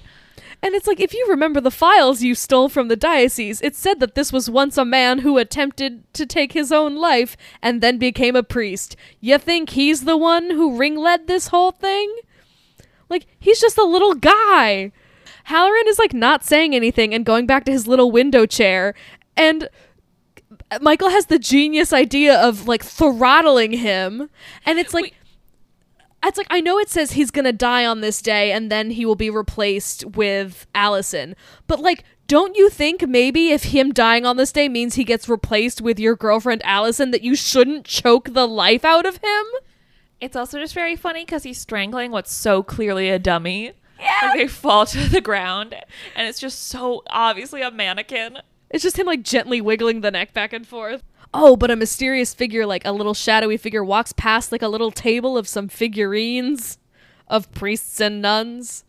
[0.63, 4.01] And it's like, if you remember the files you stole from the diocese, it said
[4.01, 7.99] that this was once a man who attempted to take his own life and then
[7.99, 8.97] became a priest.
[9.21, 12.15] You think he's the one who ring led this whole thing?
[13.09, 14.93] Like, he's just a little guy.
[15.45, 18.95] Halloran is like not saying anything and going back to his little window chair.
[19.37, 19.69] And
[20.81, 24.31] Michael has the genius idea of like throttling him.
[24.65, 25.15] And it's like, Wait.
[26.29, 29.07] It's like I know it says he's gonna die on this day and then he
[29.07, 31.35] will be replaced with Allison,
[31.67, 35.29] but like, don't you think maybe if him dying on this day means he gets
[35.29, 39.45] replaced with your girlfriend Allison, that you shouldn't choke the life out of him?
[40.21, 43.73] It's also just very funny because he's strangling what's so clearly a dummy.
[43.99, 44.29] Yeah.
[44.29, 45.75] Like they fall to the ground
[46.15, 48.39] and it's just so obviously a mannequin.
[48.71, 51.03] It's just him like gently wiggling the neck back and forth.
[51.33, 54.91] Oh, but a mysterious figure, like a little shadowy figure, walks past like a little
[54.91, 56.79] table of some figurines
[57.29, 58.85] of priests and nuns,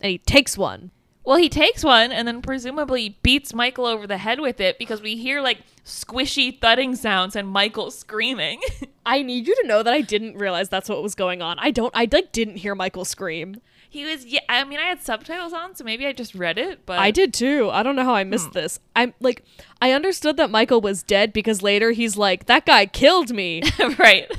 [0.00, 0.90] and he takes one.
[1.24, 5.00] Well, he takes one and then presumably beats Michael over the head with it because
[5.00, 8.60] we hear like squishy thudding sounds and Michael screaming.
[9.06, 11.58] I need you to know that I didn't realize that's what was going on.
[11.60, 11.94] I don't.
[11.94, 13.60] I like didn't hear Michael scream.
[13.92, 16.86] He was, yeah, I mean, I had subtitles on, so maybe I just read it,
[16.86, 17.68] but I did too.
[17.70, 18.54] I don't know how I missed hmm.
[18.54, 18.80] this.
[18.96, 19.44] I'm like,
[19.82, 23.62] I understood that Michael was dead because later he's like, that guy killed me.
[23.98, 24.32] right.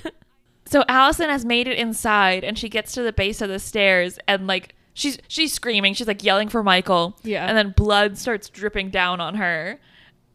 [0.66, 4.18] So Allison has made it inside and she gets to the base of the stairs
[4.28, 7.16] and like she's she's screaming, she's like yelling for Michael.
[7.22, 7.46] Yeah.
[7.46, 9.80] And then blood starts dripping down on her.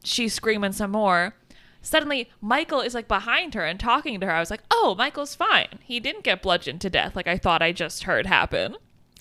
[0.04, 1.34] She's screaming some more.
[1.82, 4.32] Suddenly Michael is like behind her and talking to her.
[4.32, 5.80] I was like, "Oh, Michael's fine.
[5.82, 8.76] He didn't get bludgeoned to death like I thought I just heard happen."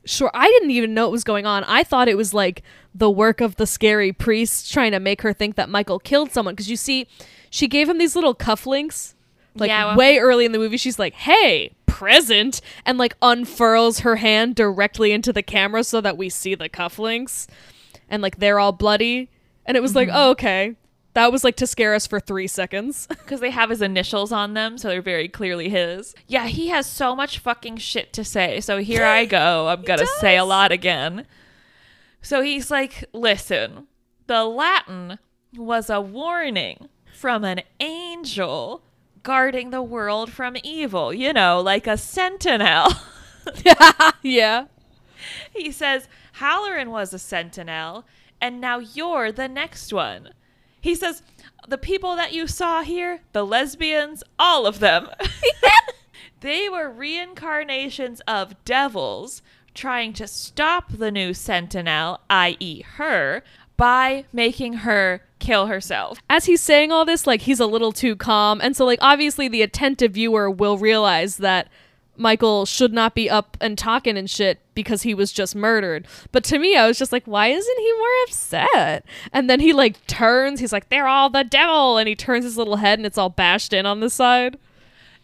[0.07, 1.63] Sure, I didn't even know what was going on.
[1.65, 2.63] I thought it was like
[2.95, 6.55] the work of the scary priest trying to make her think that Michael killed someone.
[6.55, 7.07] Because you see,
[7.49, 9.13] she gave him these little cufflinks.
[9.55, 13.99] Like Yeah, well- way early in the movie, she's like, "Hey, present," and like unfurls
[13.99, 17.47] her hand directly into the camera so that we see the cufflinks,
[18.09, 19.29] and like they're all bloody.
[19.65, 20.17] And it was like, mm-hmm.
[20.17, 20.75] oh, okay,
[21.17, 23.07] that was like to scare us for three seconds.
[23.09, 26.13] because they have his initials on them, so they're very clearly his.
[26.27, 28.61] Yeah, he has so much fucking shit to say.
[28.61, 29.67] So here I go.
[29.69, 31.25] I'm gonna say a lot again.
[32.21, 33.87] So he's like, listen,
[34.27, 35.17] the Latin
[35.55, 38.83] was a warning from an angel
[39.23, 42.91] guarding the world from evil, you know, like a sentinel.
[44.21, 44.65] yeah.
[45.51, 48.05] he says, Halloran was a sentinel,
[48.39, 50.29] and now you're the next one.
[50.87, 51.21] He says,
[51.67, 55.09] the people that you saw here, the lesbians, all of them,
[56.39, 59.41] they were reincarnations of devils
[59.73, 63.43] trying to stop the new sentinel, i.e., her,
[63.75, 66.19] by making her kill herself.
[66.29, 69.49] As he's saying all this, like he's a little too calm, and so like obviously
[69.49, 71.67] the attentive viewer will realize that
[72.17, 76.07] Michael should not be up and talking and shit because he was just murdered.
[76.31, 79.05] But to me, I was just like, why isn't he more upset?
[79.31, 82.57] And then he like turns, he's like, they're all the devil, and he turns his
[82.57, 84.57] little head and it's all bashed in on the side.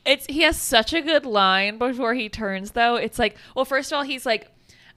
[0.05, 2.95] It's he has such a good line before he turns though.
[2.95, 4.49] It's like, well, first of all, he's like,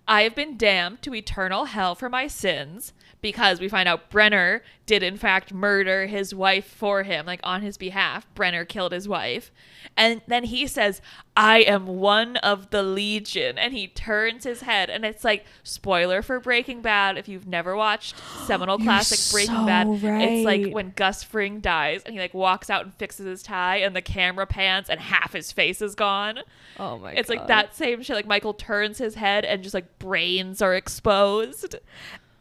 [0.08, 4.62] I have been damned to eternal hell for my sins because we find out Brenner
[4.86, 8.26] did in fact murder his wife for him, like on his behalf.
[8.34, 9.50] Brenner killed his wife.
[9.96, 11.00] And then he says,
[11.36, 13.58] I am one of the legion.
[13.58, 14.88] And he turns his head.
[14.90, 17.18] And it's like, spoiler for Breaking Bad.
[17.18, 18.16] If you've never watched
[18.46, 22.70] seminal classic Breaking so Bad, it's like when Gus Fring dies and he like walks
[22.70, 26.40] out and fixes his tie and the camera pans and half his face is gone.
[26.78, 27.18] Oh my god.
[27.18, 28.14] It's like that same shit.
[28.14, 31.76] Like Michael turns his head and just like brains are exposed.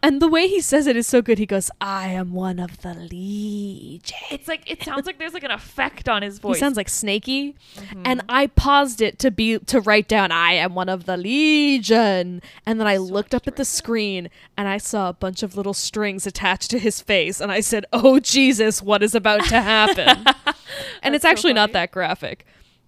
[0.06, 1.40] And the way he says it is so good.
[1.40, 4.16] He goes, I am one of the legion.
[4.30, 6.58] It's like it sounds like there's like an effect on his voice.
[6.58, 7.56] He sounds like snaky.
[7.76, 8.04] Mm-hmm.
[8.06, 12.44] And I paused it to be to write down I am one of the legion.
[12.68, 15.74] And then I looked up at the screen and I saw a bunch of little
[15.74, 20.24] strings attached to his face and I said, "Oh Jesus, what is about to happen?"
[21.02, 22.46] and it's so actually not that graphic.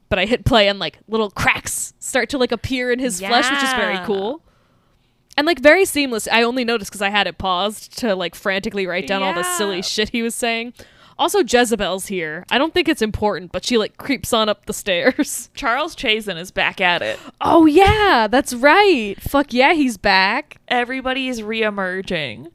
[0.09, 3.49] But I hit play and like little cracks start to like appear in his flesh,
[3.49, 4.43] which is very cool.
[5.37, 6.27] And like very seamless.
[6.31, 9.43] I only noticed because I had it paused to like frantically write down all the
[9.43, 10.73] silly shit he was saying.
[11.19, 12.45] Also, Jezebel's here.
[12.51, 15.49] I don't think it's important, but she like creeps on up the stairs.
[15.55, 17.19] Charles Chazen is back at it.
[17.41, 19.15] Oh yeah, that's right.
[19.19, 20.59] Fuck yeah, he's back.
[20.67, 22.47] Everybody is reemerging.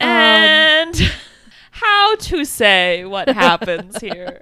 [0.00, 1.12] Um, and
[1.72, 4.40] how to say what happens here?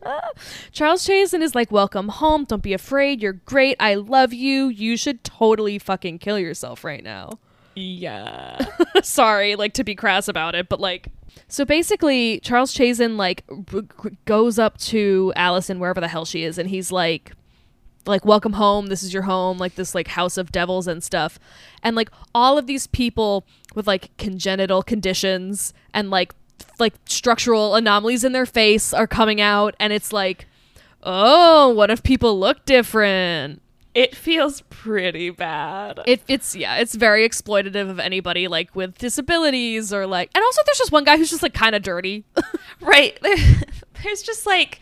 [0.72, 2.44] Charles Chazen is like, "Welcome home.
[2.44, 3.20] Don't be afraid.
[3.20, 3.76] You're great.
[3.80, 4.68] I love you.
[4.68, 7.38] You should totally fucking kill yourself right now."
[7.78, 8.64] Yeah.
[9.02, 11.08] Sorry, like to be crass about it, but like
[11.46, 16.42] so basically Charles Chazen like r- r- goes up to Allison wherever the hell she
[16.42, 17.32] is and he's like
[18.06, 18.86] like welcome home.
[18.86, 21.38] This is your home like this like house of devils and stuff.
[21.82, 23.44] And like all of these people
[23.74, 26.34] with like congenital conditions and like
[26.78, 30.46] like structural anomalies in their face are coming out and it's like
[31.02, 33.62] oh what if people look different
[33.94, 36.00] It feels pretty bad.
[36.06, 40.62] it, it's yeah it's very exploitative of anybody like with disabilities or like and also
[40.66, 42.24] there's just one guy who's just like kind of dirty
[42.80, 43.18] right.
[44.04, 44.80] There's just like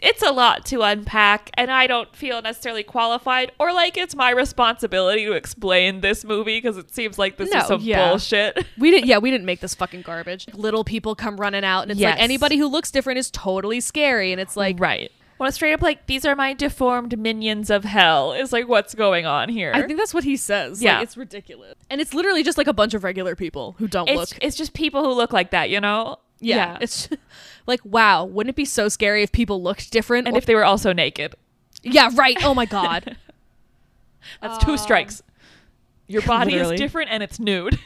[0.00, 4.30] it's a lot to unpack and I don't feel necessarily qualified or like it's my
[4.30, 8.08] responsibility to explain this movie because it seems like this No, is some yeah.
[8.10, 8.64] bullshit.
[8.78, 11.90] we didn't yeah we didn't make this fucking garbage little people come running out and
[11.92, 12.14] it's Yes.
[12.16, 15.10] like anybody who looks different is totally scary and it's like right.
[15.42, 18.94] Well, it's straight up like these are my deformed minions of hell is like what's
[18.94, 19.72] going on here.
[19.74, 20.80] I think that's what he says.
[20.80, 20.98] Yeah.
[20.98, 21.74] Like, it's ridiculous.
[21.90, 24.28] And it's literally just like a bunch of regular people who don't it's look.
[24.40, 26.18] it's just people who look like that, you know?
[26.38, 26.78] Yeah.
[26.80, 27.08] It's
[27.66, 30.28] like, wow, wouldn't it be so scary if people looked different?
[30.28, 31.34] and Or- if they were also naked.
[31.82, 32.36] yeah, right.
[32.44, 33.16] Oh my God.
[34.40, 35.22] That's two strikes.
[36.06, 36.74] Your body Literally.
[36.76, 37.80] is different and it's nude.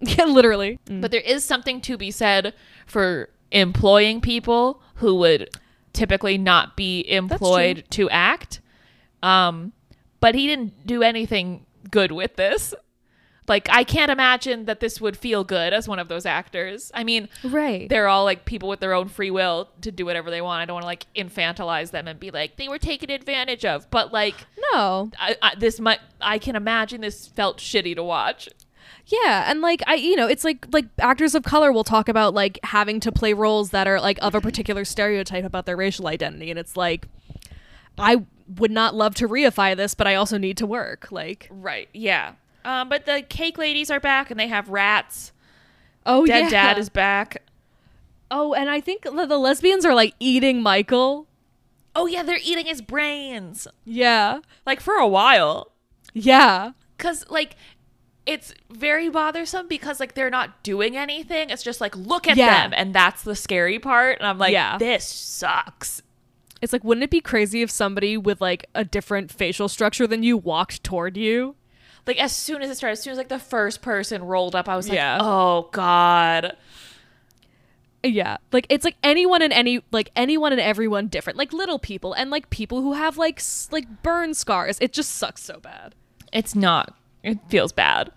[0.00, 0.78] yeah, literally.
[0.84, 2.52] But there is something to be said
[2.84, 5.48] for employing people who would
[5.92, 8.60] typically not be employed to act.
[9.22, 9.72] Um,
[10.20, 12.74] but he didn't do anything good with this.
[13.48, 16.92] Like I can't imagine that this would feel good as one of those actors.
[16.94, 17.88] I mean, Right.
[17.88, 20.62] they're all like people with their own free will to do whatever they want.
[20.62, 23.90] I don't want to like infantilize them and be like they were taken advantage of.
[23.90, 24.36] But like
[24.72, 25.10] no.
[25.18, 28.48] I, I, this might I can imagine this felt shitty to watch.
[29.10, 32.32] Yeah, and like I you know, it's like like actors of color will talk about
[32.32, 36.06] like having to play roles that are like of a particular stereotype about their racial
[36.06, 37.06] identity and it's like
[37.98, 38.24] I
[38.56, 41.08] would not love to reify this, but I also need to work.
[41.10, 41.88] Like Right.
[41.92, 42.34] Yeah.
[42.64, 45.32] Um, but the cake ladies are back and they have rats.
[46.06, 46.50] Oh Dead yeah.
[46.50, 47.42] dad is back.
[48.30, 51.26] Oh, and I think the, the lesbians are like eating Michael.
[51.96, 53.66] Oh yeah, they're eating his brains.
[53.84, 54.40] Yeah.
[54.64, 55.72] Like for a while.
[56.14, 56.72] Yeah.
[56.98, 57.56] Cause like
[58.26, 61.50] it's very bothersome because like they're not doing anything.
[61.50, 62.62] It's just like look at Yeah.
[62.62, 64.18] them and that's the scary part.
[64.18, 64.78] And I'm like, Yeah.
[64.78, 66.02] this sucks.
[66.62, 70.22] It's like wouldn't it be crazy if somebody with like a different facial structure than
[70.22, 71.56] you walked toward you?
[72.06, 74.68] Like as soon as it started, as soon as like the first person rolled up,
[74.68, 75.18] I was like, Yeah.
[75.20, 76.56] oh God.
[78.02, 78.38] Yeah.
[78.52, 81.38] Like it's like anyone and any like anyone and everyone different.
[81.38, 84.78] Like little people and like people who have like s- like burn scars.
[84.80, 85.94] It just sucks so bad.
[86.32, 86.94] It's not.
[87.22, 88.12] It feels bad.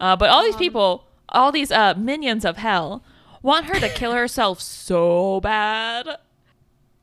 [0.00, 3.02] Uh, but all these people, all these uh, minions of hell,
[3.42, 6.18] want her to kill herself so bad.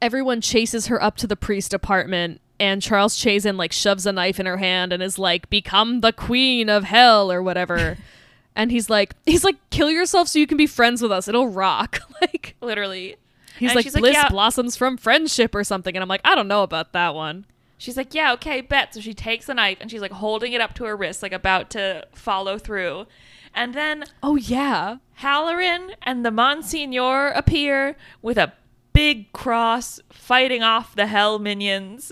[0.01, 4.39] Everyone chases her up to the priest apartment and Charles Chazen like shoves a knife
[4.39, 7.97] in her hand and is like become the queen of hell or whatever.
[8.55, 11.27] and he's like he's like kill yourself so you can be friends with us.
[11.27, 11.99] It'll rock.
[12.21, 13.17] like Literally.
[13.59, 14.29] he's And like bliss yeah.
[14.29, 17.45] blossoms from friendship or something and I'm like I don't know about that one.
[17.77, 18.93] She's like, yeah, okay, bet.
[18.93, 21.33] So she takes the knife and she's like holding it up to her wrist, like
[21.33, 23.05] about to follow through.
[23.53, 24.97] And then Oh yeah.
[25.15, 28.53] Halloran and the Monsignor appear with a
[28.93, 32.11] big cross fighting off the hell minions.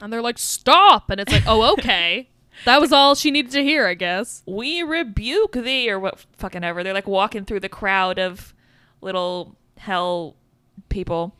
[0.00, 1.10] And they're like, stop.
[1.10, 2.28] And it's like, oh, okay.
[2.64, 4.42] that was all she needed to hear, I guess.
[4.46, 8.54] we rebuke thee or what fucking ever they're like walking through the crowd of
[9.00, 10.36] little hell
[10.88, 11.34] people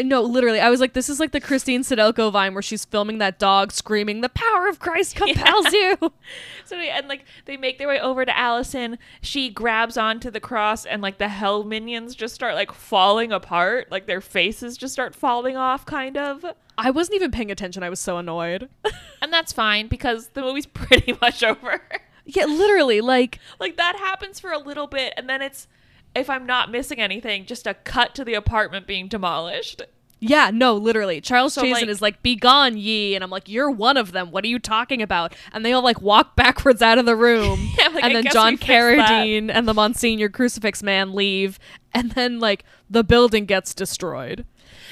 [0.00, 0.60] No, literally.
[0.60, 3.72] I was like, this is like the Christine Sydelko vine where she's filming that dog
[3.72, 5.96] screaming, the power of Christ compels you.
[6.64, 10.84] so and like they make their way over to allison she grabs onto the cross
[10.84, 15.14] and like the hell minions just start like falling apart like their faces just start
[15.14, 16.44] falling off kind of
[16.76, 17.82] I wasn't even paying attention.
[17.82, 18.68] I was so annoyed.
[19.22, 21.80] and that's fine because the movie's pretty much over
[22.28, 23.00] yeah, literally.
[23.00, 25.66] Like, like that happens for a little bit and then it's
[26.14, 29.82] if i'm not missing anything just a cut to the apartment being demolished
[30.20, 31.20] yeah, no, literally.
[31.20, 33.14] Charles So, Chazen like- is like, be gone, ye.
[33.14, 34.32] And I'm like, you're one of them.
[34.32, 35.32] What are you talking about?
[35.52, 37.68] And they all like walk backwards out of the room.
[37.78, 38.56] Yeah, like, I and then John.
[38.56, 41.60] Carradine and the Monsignor Crucifix Man leave.
[41.94, 44.44] And then like the building gets destroyed.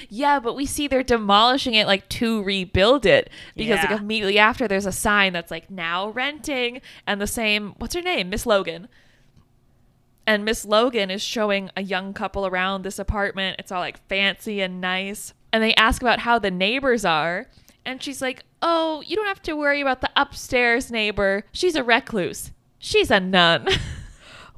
[0.08, 3.90] Yeah, but we see they're demolishing it like to rebuild it because Yeah.
[3.90, 8.00] like immediately after there's a sign that's like now renting and the same what's her
[8.00, 8.30] name?
[8.30, 8.86] Miss Logan.
[10.26, 13.56] And Miss Logan is showing a young couple around this apartment.
[13.58, 15.32] It's all like fancy and nice.
[15.52, 17.46] And they ask about how the neighbors are.
[17.84, 21.44] And she's like, Oh, you don't have to worry about the upstairs neighbor.
[21.52, 22.50] She's a recluse.
[22.78, 23.68] She's a nun.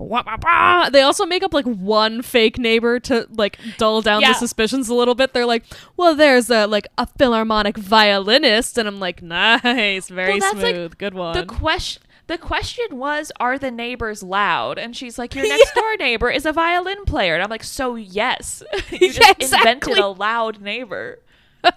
[0.00, 4.28] They also make up like one fake neighbor to like dull down Yeah.
[4.32, 5.32] the suspicions a little bit.
[5.32, 5.64] They're like,
[5.96, 10.74] well, there's a like a philharmonic violinist, and I'm like, nice, very Well, that's, like,
[10.76, 11.34] smooth, good one.
[11.34, 14.78] the question the question was, are the neighbors loud?
[14.78, 17.34] And she's like, Your next door neighbor is a violin player.
[17.34, 18.62] And I'm like, So yes.
[18.90, 21.18] you just Yeah, invented a loud neighbor.
[21.64, 21.70] you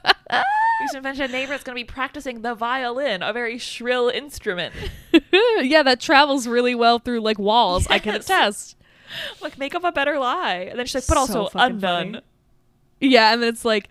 [0.84, 4.74] just invented a neighbor that's gonna be practicing the violin, a very shrill instrument.
[5.62, 7.88] yeah, that travels really well through like walls.
[7.90, 8.26] I can Yes.
[8.26, 8.78] attest.
[9.42, 10.68] like make up a better lie.
[10.70, 11.80] And then she's like, but So also a nun.
[12.14, 12.22] funny.
[13.00, 13.90] Yeah, and then it's like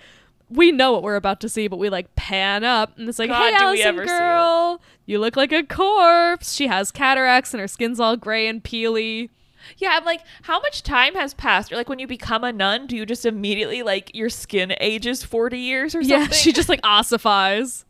[0.51, 3.31] we know what we're about to see, but we like pan up, and it's like,
[3.31, 4.16] God, "Hey, Allison ever see it.
[4.18, 8.62] girl, you look like a corpse." She has cataracts, and her skin's all gray and
[8.62, 9.31] peely.
[9.77, 11.70] Yeah, I'm like, how much time has passed?
[11.70, 15.22] Or like when you become a nun, do you just immediately like your skin ages
[15.22, 16.20] 40 years or something?
[16.20, 17.85] Yeah, she just like ossifies.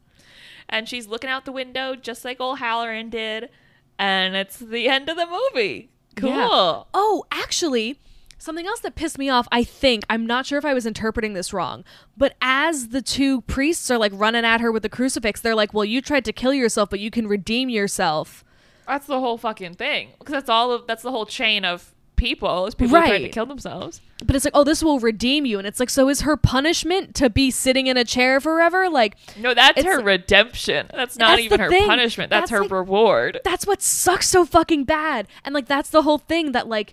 [0.69, 3.49] and she's looking out the window just like old Halloran did.
[3.99, 5.91] And it's the end of the movie.
[6.17, 6.31] Cool.
[6.31, 6.83] Yeah.
[6.93, 7.99] Oh, actually,
[8.41, 11.35] something else that pissed me off, I think, I'm not sure if I was interpreting
[11.35, 11.85] this wrong,
[12.17, 15.73] but as the two priests are like running at her with the crucifix, they're like,
[15.73, 18.45] well, you tried to kill yourself, but you can redeem yourself.
[18.89, 20.09] That's the whole fucking thing.
[20.19, 23.29] Because that's all of that's the whole chain of people is people who tried to
[23.29, 24.01] kill themselves.
[24.25, 25.59] But it's like, oh, this will redeem you.
[25.59, 28.91] And it's like, so is her punishment to be sitting in a chair forever?
[28.91, 30.89] Like, No, that's her redemption.
[30.93, 31.87] That's not That's even her thing.
[31.87, 32.29] punishment.
[32.31, 33.41] That's, That's her like- reward.
[33.45, 35.29] that's what sucks so fucking bad.
[35.45, 36.93] And like, that's the whole thing that, like,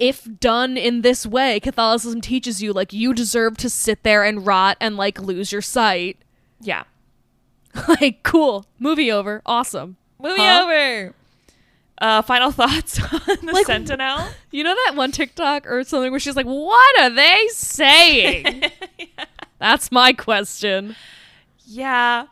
[0.00, 4.44] if done in this way, Catholicism teaches you, like, you deserve to sit there and
[4.44, 6.16] rot and, like, lose your sight.
[6.60, 6.84] Yeah.
[8.00, 8.66] like, cool.
[8.80, 9.42] Movie over.
[9.46, 9.96] Awesome.
[10.18, 10.62] Movie Huh?
[10.64, 11.14] over.
[11.98, 14.26] Uh, final thoughts on the Like- Sentinel?
[14.50, 18.64] You know that one TikTok or something where she's like, what are they saying?
[19.60, 20.96] That's my question.
[21.66, 22.26] Yeah.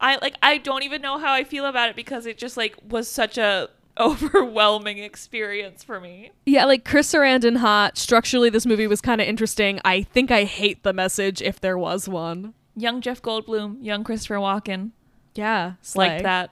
[0.00, 2.74] I like I don't even know how I feel about it because it just like
[2.88, 3.68] was such a
[4.00, 6.30] overwhelming experience for me.
[6.46, 7.98] Yeah, like Chris Sarandon hot.
[7.98, 9.80] Structurally, this movie was kind of interesting.
[9.84, 12.54] I think I hate the message if there was one.
[12.76, 14.90] Young Jeff Goldblum, young Christopher Walken,
[15.34, 16.50] Yeah, like that.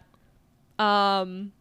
[0.78, 1.52] Um,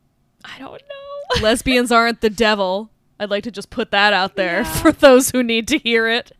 [0.45, 1.41] I don't know.
[1.41, 2.89] lesbians aren't the devil.
[3.19, 4.73] I'd like to just put that out there Yeah.
[4.81, 6.31] for those who need to hear it.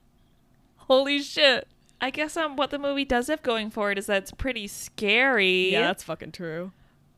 [0.76, 1.68] Holy shit.
[2.00, 4.68] I guess um what the movie does have going for it is that it's pretty
[4.68, 5.72] scary.
[5.72, 6.72] Yeah, that's fucking true.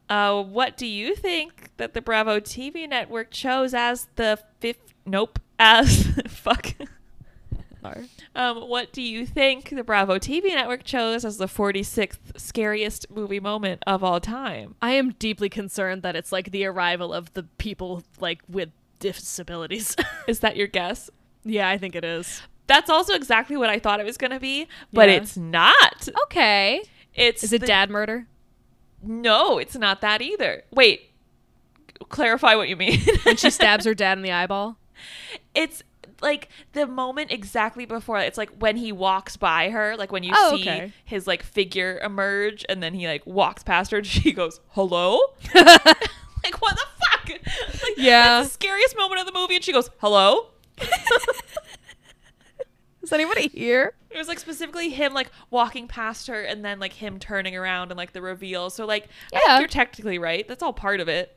[0.09, 4.93] Uh, what do you think that the Bravo TV network chose as the fifth?
[5.05, 6.73] Nope, as fuck.
[8.35, 13.39] Um, what do you think the Bravo TV network chose as the 46th scariest movie
[13.39, 14.75] moment of all time?
[14.81, 18.69] I am deeply concerned that it's like the arrival of the people like with
[18.99, 19.95] disabilities.
[20.27, 21.09] Is that your guess?
[21.45, 22.41] yeah, I think it is.
[22.67, 25.15] That's also exactly what I thought it was going to be, but Yeah.
[25.15, 26.09] it's not.
[26.25, 26.83] Okay.
[27.15, 28.27] It's Is it the- dad murder?
[29.01, 30.63] No, it's not that either.
[30.71, 31.11] Wait,
[32.09, 32.99] clarify what you mean.
[33.23, 34.77] When she stabs her dad in the eyeball?
[35.55, 35.81] it's
[36.21, 40.33] like the moment exactly before it's like when he walks by her like when you
[40.35, 40.91] Oh, see okay.
[41.05, 45.17] his like figure emerge and then he like walks past her and she goes hello
[45.55, 48.39] like what the fuck like, Yeah.
[48.41, 50.47] that's the scariest moment of the movie and she goes hello
[53.01, 53.93] Is anybody here?
[54.09, 57.91] it was like specifically him like walking past her and then like him turning around
[57.91, 59.59] and like the reveal so like I think Yeah.
[59.59, 61.35] you're technically right that's all part of it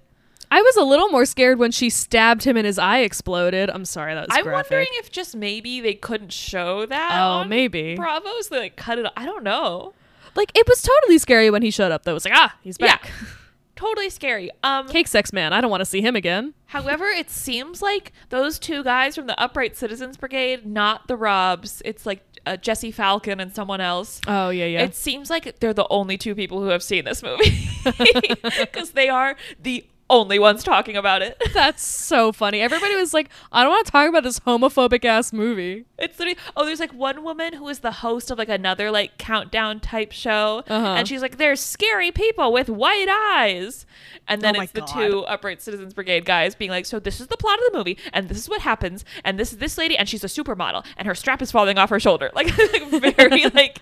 [0.51, 3.71] I was a little more scared when she stabbed him and his eye exploded.
[3.71, 4.71] I'm sorry, that was i'm graphic.
[4.71, 7.95] wondering if just maybe they couldn't show that Oh, maybe.
[7.97, 9.13] Bravo's so they like cut it Off.
[9.17, 9.93] i don't know
[10.35, 12.11] Like it was totally scary when he showed up though.
[12.13, 13.05] It was like, ah, he's back.
[13.07, 13.27] Yeah.
[13.83, 14.51] totally scary.
[14.63, 15.53] Um, Cake sex man.
[15.53, 16.55] I don't want to see him again.
[16.67, 21.83] however, it seems like those two guys from the Upright Citizens Brigade, not the Robs.
[21.85, 24.21] It's like uh, Jesse Falcon and someone else.
[24.27, 24.83] Oh yeah, yeah.
[24.83, 27.69] It seems like they're the only two people who have seen this movie
[28.61, 31.43] because they are the only ones talking about it.
[31.55, 32.61] That's so funny.
[32.61, 35.87] Everybody was like, I don't want to talk about this homophobic ass movie.
[35.99, 39.17] It's literally oh, there's like one woman who is the host of like another like
[39.19, 40.87] countdown type show, Uh-huh.
[40.99, 43.87] and she's like, "There's scary people with white eyes,"
[44.29, 44.89] and then Oh it's the God.
[44.95, 47.97] two Upright Citizens Brigade guys being like, "So this is the plot of the movie,
[48.13, 51.07] and this is what happens, and this is this lady, and she's a supermodel, and
[51.09, 53.79] her strap is falling off her shoulder." Like, like very like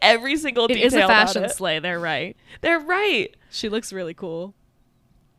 [0.00, 0.86] every single It detail.
[0.86, 1.50] is a fashion it.
[1.52, 1.78] sleigh.
[1.78, 2.36] They're right.
[2.62, 3.34] They're right.
[3.50, 4.54] She looks really cool.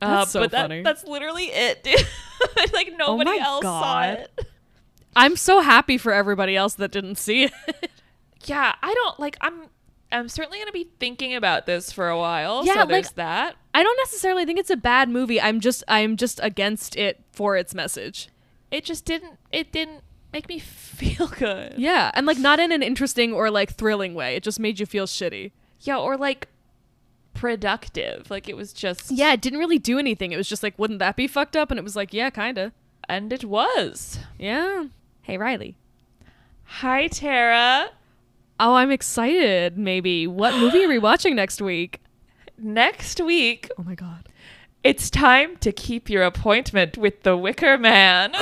[0.04, 0.80] Uh, That's so but funny.
[0.80, 2.06] Oh that's literally it, dude.
[2.74, 4.48] like nobody my else saw it.
[5.16, 7.54] I'm so happy for everybody else that didn't see it.
[8.46, 9.70] yeah i don't like i'm
[10.14, 12.64] I'm certainly going to be thinking about this for a while.
[12.64, 13.56] Yeah, so like- there's that.
[13.74, 15.42] I don't necessarily think it's a bad movie.
[15.42, 18.30] I'm just I'm just against it for its message.
[18.70, 19.40] It just didn't.
[19.52, 21.74] It didn't make me feel good.
[21.78, 24.36] Yeah, and like not in an interesting or like thrilling way.
[24.36, 25.52] It just made you feel shitty.
[25.80, 26.48] Yeah, or like
[27.34, 28.30] productive.
[28.30, 29.11] Like it was just.
[29.11, 30.31] Yeah, it didn't really do anything.
[30.31, 31.72] It was just like, wouldn't that be fucked up?
[31.72, 32.72] And it was like, yeah, kinda.
[33.10, 34.19] And it was.
[34.39, 34.85] Yeah.
[35.22, 35.77] Hey, Riley.
[36.65, 37.89] Hi, Tara.
[38.60, 39.77] Oh, I'm excited.
[39.77, 41.99] Maybe what movie are we watching next week?
[42.57, 44.30] Next week, Oh my god.
[44.84, 48.31] It's time to keep your appointment with the Wicker Man.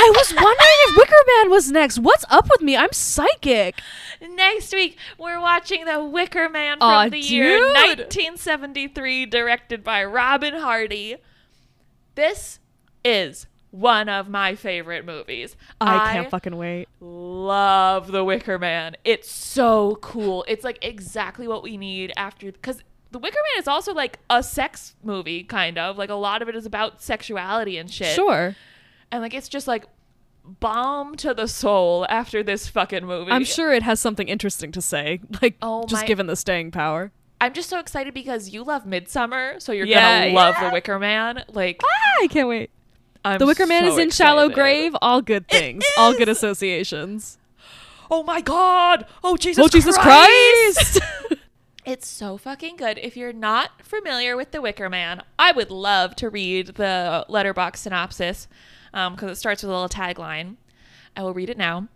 [0.00, 1.98] I was wondering if Wicker Man was next.
[1.98, 2.76] What's up with me?
[2.76, 3.80] I'm psychic.
[4.20, 7.74] Next week, we're watching The Wicker Man from Aw, the year dude.
[7.74, 11.16] 1973, directed by Robin Hardy.
[12.14, 12.60] This
[13.04, 15.56] is one of my favorite movies.
[15.80, 16.88] I can't fucking wait.
[17.00, 18.96] love The Wicker Man.
[19.04, 20.44] It's so cool.
[20.46, 24.42] It's like exactly what we need after because The Wicker Man is also like a
[24.42, 25.96] sex movie, kind of.
[25.96, 28.14] Like a lot of it is about sexuality and shit.
[28.14, 28.54] Sure.
[29.10, 29.86] And like it's just like
[30.44, 33.30] bomb to the soul after this fucking movie.
[33.30, 35.20] I'm sure it has something interesting to say.
[35.42, 37.12] Like, Oh just my- given the staying power.
[37.40, 40.68] I'm just so excited because you love Midsummer, so you're Yeah, gonna love yeah.
[40.68, 41.44] The Wicker Man.
[41.48, 42.70] Like Ah, I can't wait.
[43.24, 44.48] I'm The Wicker Man so is in Shallow.
[44.48, 44.96] Grave.
[45.00, 45.84] All good things.
[45.96, 47.38] All good associations.
[48.10, 49.06] Oh my god!
[49.22, 49.62] Oh Jesus!
[49.64, 51.00] oh, Jesus Christ!
[51.00, 51.37] Christ!
[51.88, 52.98] It's so fucking good.
[52.98, 57.76] If you're not familiar with The Wicker Man, I would love to read the Letterboxd
[57.76, 58.46] synopsis
[58.92, 60.56] um, because it starts with a little tagline.
[61.16, 61.88] I will read it now.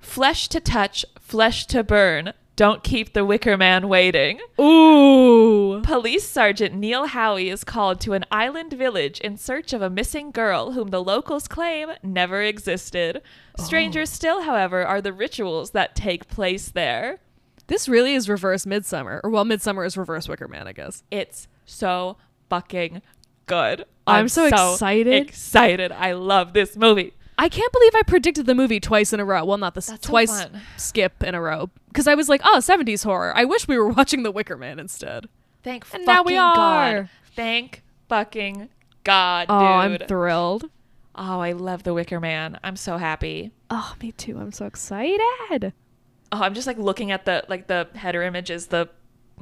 [0.00, 2.34] Flesh to touch, flesh to burn.
[2.56, 4.38] Don't keep the Wicker Man waiting.
[4.60, 5.80] Ooh.
[5.82, 10.30] Police Sergeant Neil Howie is called to an island village in search of a missing
[10.30, 13.22] girl whom the locals claim never existed.
[13.58, 13.64] Oh.
[13.64, 17.20] Strangers still, however, are the rituals that take place there.
[17.68, 19.20] This really is reverse Midsummer.
[19.24, 21.02] Or, well, Midsummer is reverse Wicker Man, I guess.
[21.10, 22.16] It's so
[22.50, 23.00] fucking
[23.46, 23.84] good.
[24.06, 25.14] I'm so excited.
[25.28, 25.92] Excited.
[25.92, 27.12] I love this movie.
[27.40, 29.44] I can't believe I predicted the movie twice in a row.
[29.44, 30.46] Well, not the That's so twice
[30.76, 31.70] skip in a row.
[31.88, 33.32] Because I was like, oh, 70s horror.
[33.36, 35.28] I wish we were watching The Wicker Man instead.
[35.62, 36.94] Thank And fucking now we God.
[36.96, 37.10] are.
[37.36, 38.70] Thank fucking
[39.04, 40.64] God, Oh, I'm thrilled.
[41.14, 42.58] oh, I love The Wicker Man.
[42.64, 43.52] I'm so happy.
[43.70, 44.38] Oh, me too.
[44.38, 45.72] I'm so excited.
[46.32, 48.88] Oh, I'm just like looking at the like the header image is the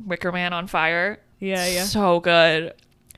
[0.05, 1.21] Wicker Man on fire.
[1.41, 1.85] Yeah, yeah.
[1.85, 2.75] So good.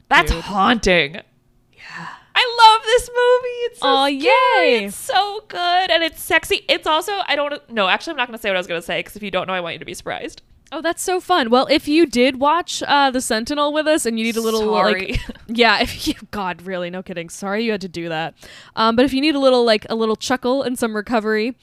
[0.08, 0.42] That's Dude.
[0.42, 1.14] haunting.
[1.14, 2.08] Yeah.
[2.34, 3.58] I love this movie.
[3.66, 4.70] It's so scary.
[4.78, 4.84] yay.
[4.86, 6.64] It's so good and it's sexy.
[6.68, 8.80] It's also I don't no, actually I'm not going to say what I was going
[8.80, 10.42] to say cuz if you don't know I want you to be surprised.
[10.70, 11.48] Oh, that's so fun.
[11.48, 14.60] Well, if you did watch uh, The Sentinel with us and you need a little
[14.60, 15.12] Sorry.
[15.12, 17.28] like Yeah, if you God, really, no kidding.
[17.30, 18.34] Sorry you had to do that.
[18.76, 21.56] Um, but if you need a little like a little chuckle and some recovery,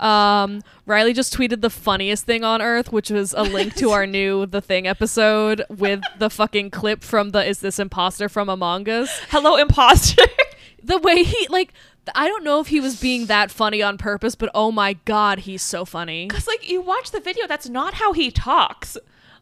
[0.00, 4.06] um, Riley just tweeted the funniest thing on earth, which was a link to our
[4.18, 8.88] new The Thing episode with the fucking clip from the Is This Imposter from Among
[8.88, 9.10] Us.
[9.30, 10.22] Hello imposter.
[10.82, 11.74] The way he like
[12.14, 15.40] I don't know if he was being that funny on purpose, but oh my god,
[15.40, 16.26] he's so funny.
[16.28, 18.96] Cuz like you watch the video that's not how he talks.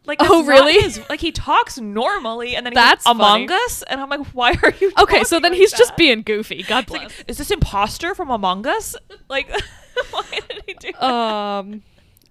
[0.05, 0.73] Like Oh, really?
[0.73, 3.61] his- like he talks normally and then he's That's like, Among funny.
[3.65, 6.61] Us and I'm like why are you Okay, so then like he's just being goofy.
[6.63, 7.03] God bless.
[7.03, 8.97] like, is this imposter from Among Us?
[9.29, 9.49] Like,
[10.11, 11.03] why did he do that?
[11.03, 11.81] um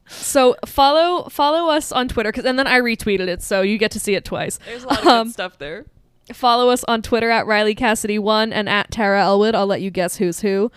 [0.07, 3.91] so follow follow us on twitter because and then i retweeted it so you get
[3.91, 5.85] to see it twice There's a lot of um, good stuff there.
[6.33, 9.91] follow us on twitter at riley cassidy one and at tara ellwood i'll let you
[9.91, 10.71] guess who's who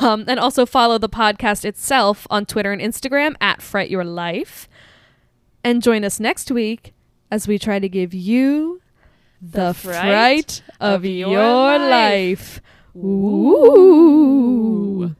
[0.00, 4.68] um, and also follow the podcast itself on twitter and instagram at fright your life
[5.64, 6.92] and join us next week
[7.30, 8.80] as we try to give you
[9.42, 11.80] the, The fright, fright of, of your your life.
[11.80, 12.60] life.
[12.96, 15.14] Ooh.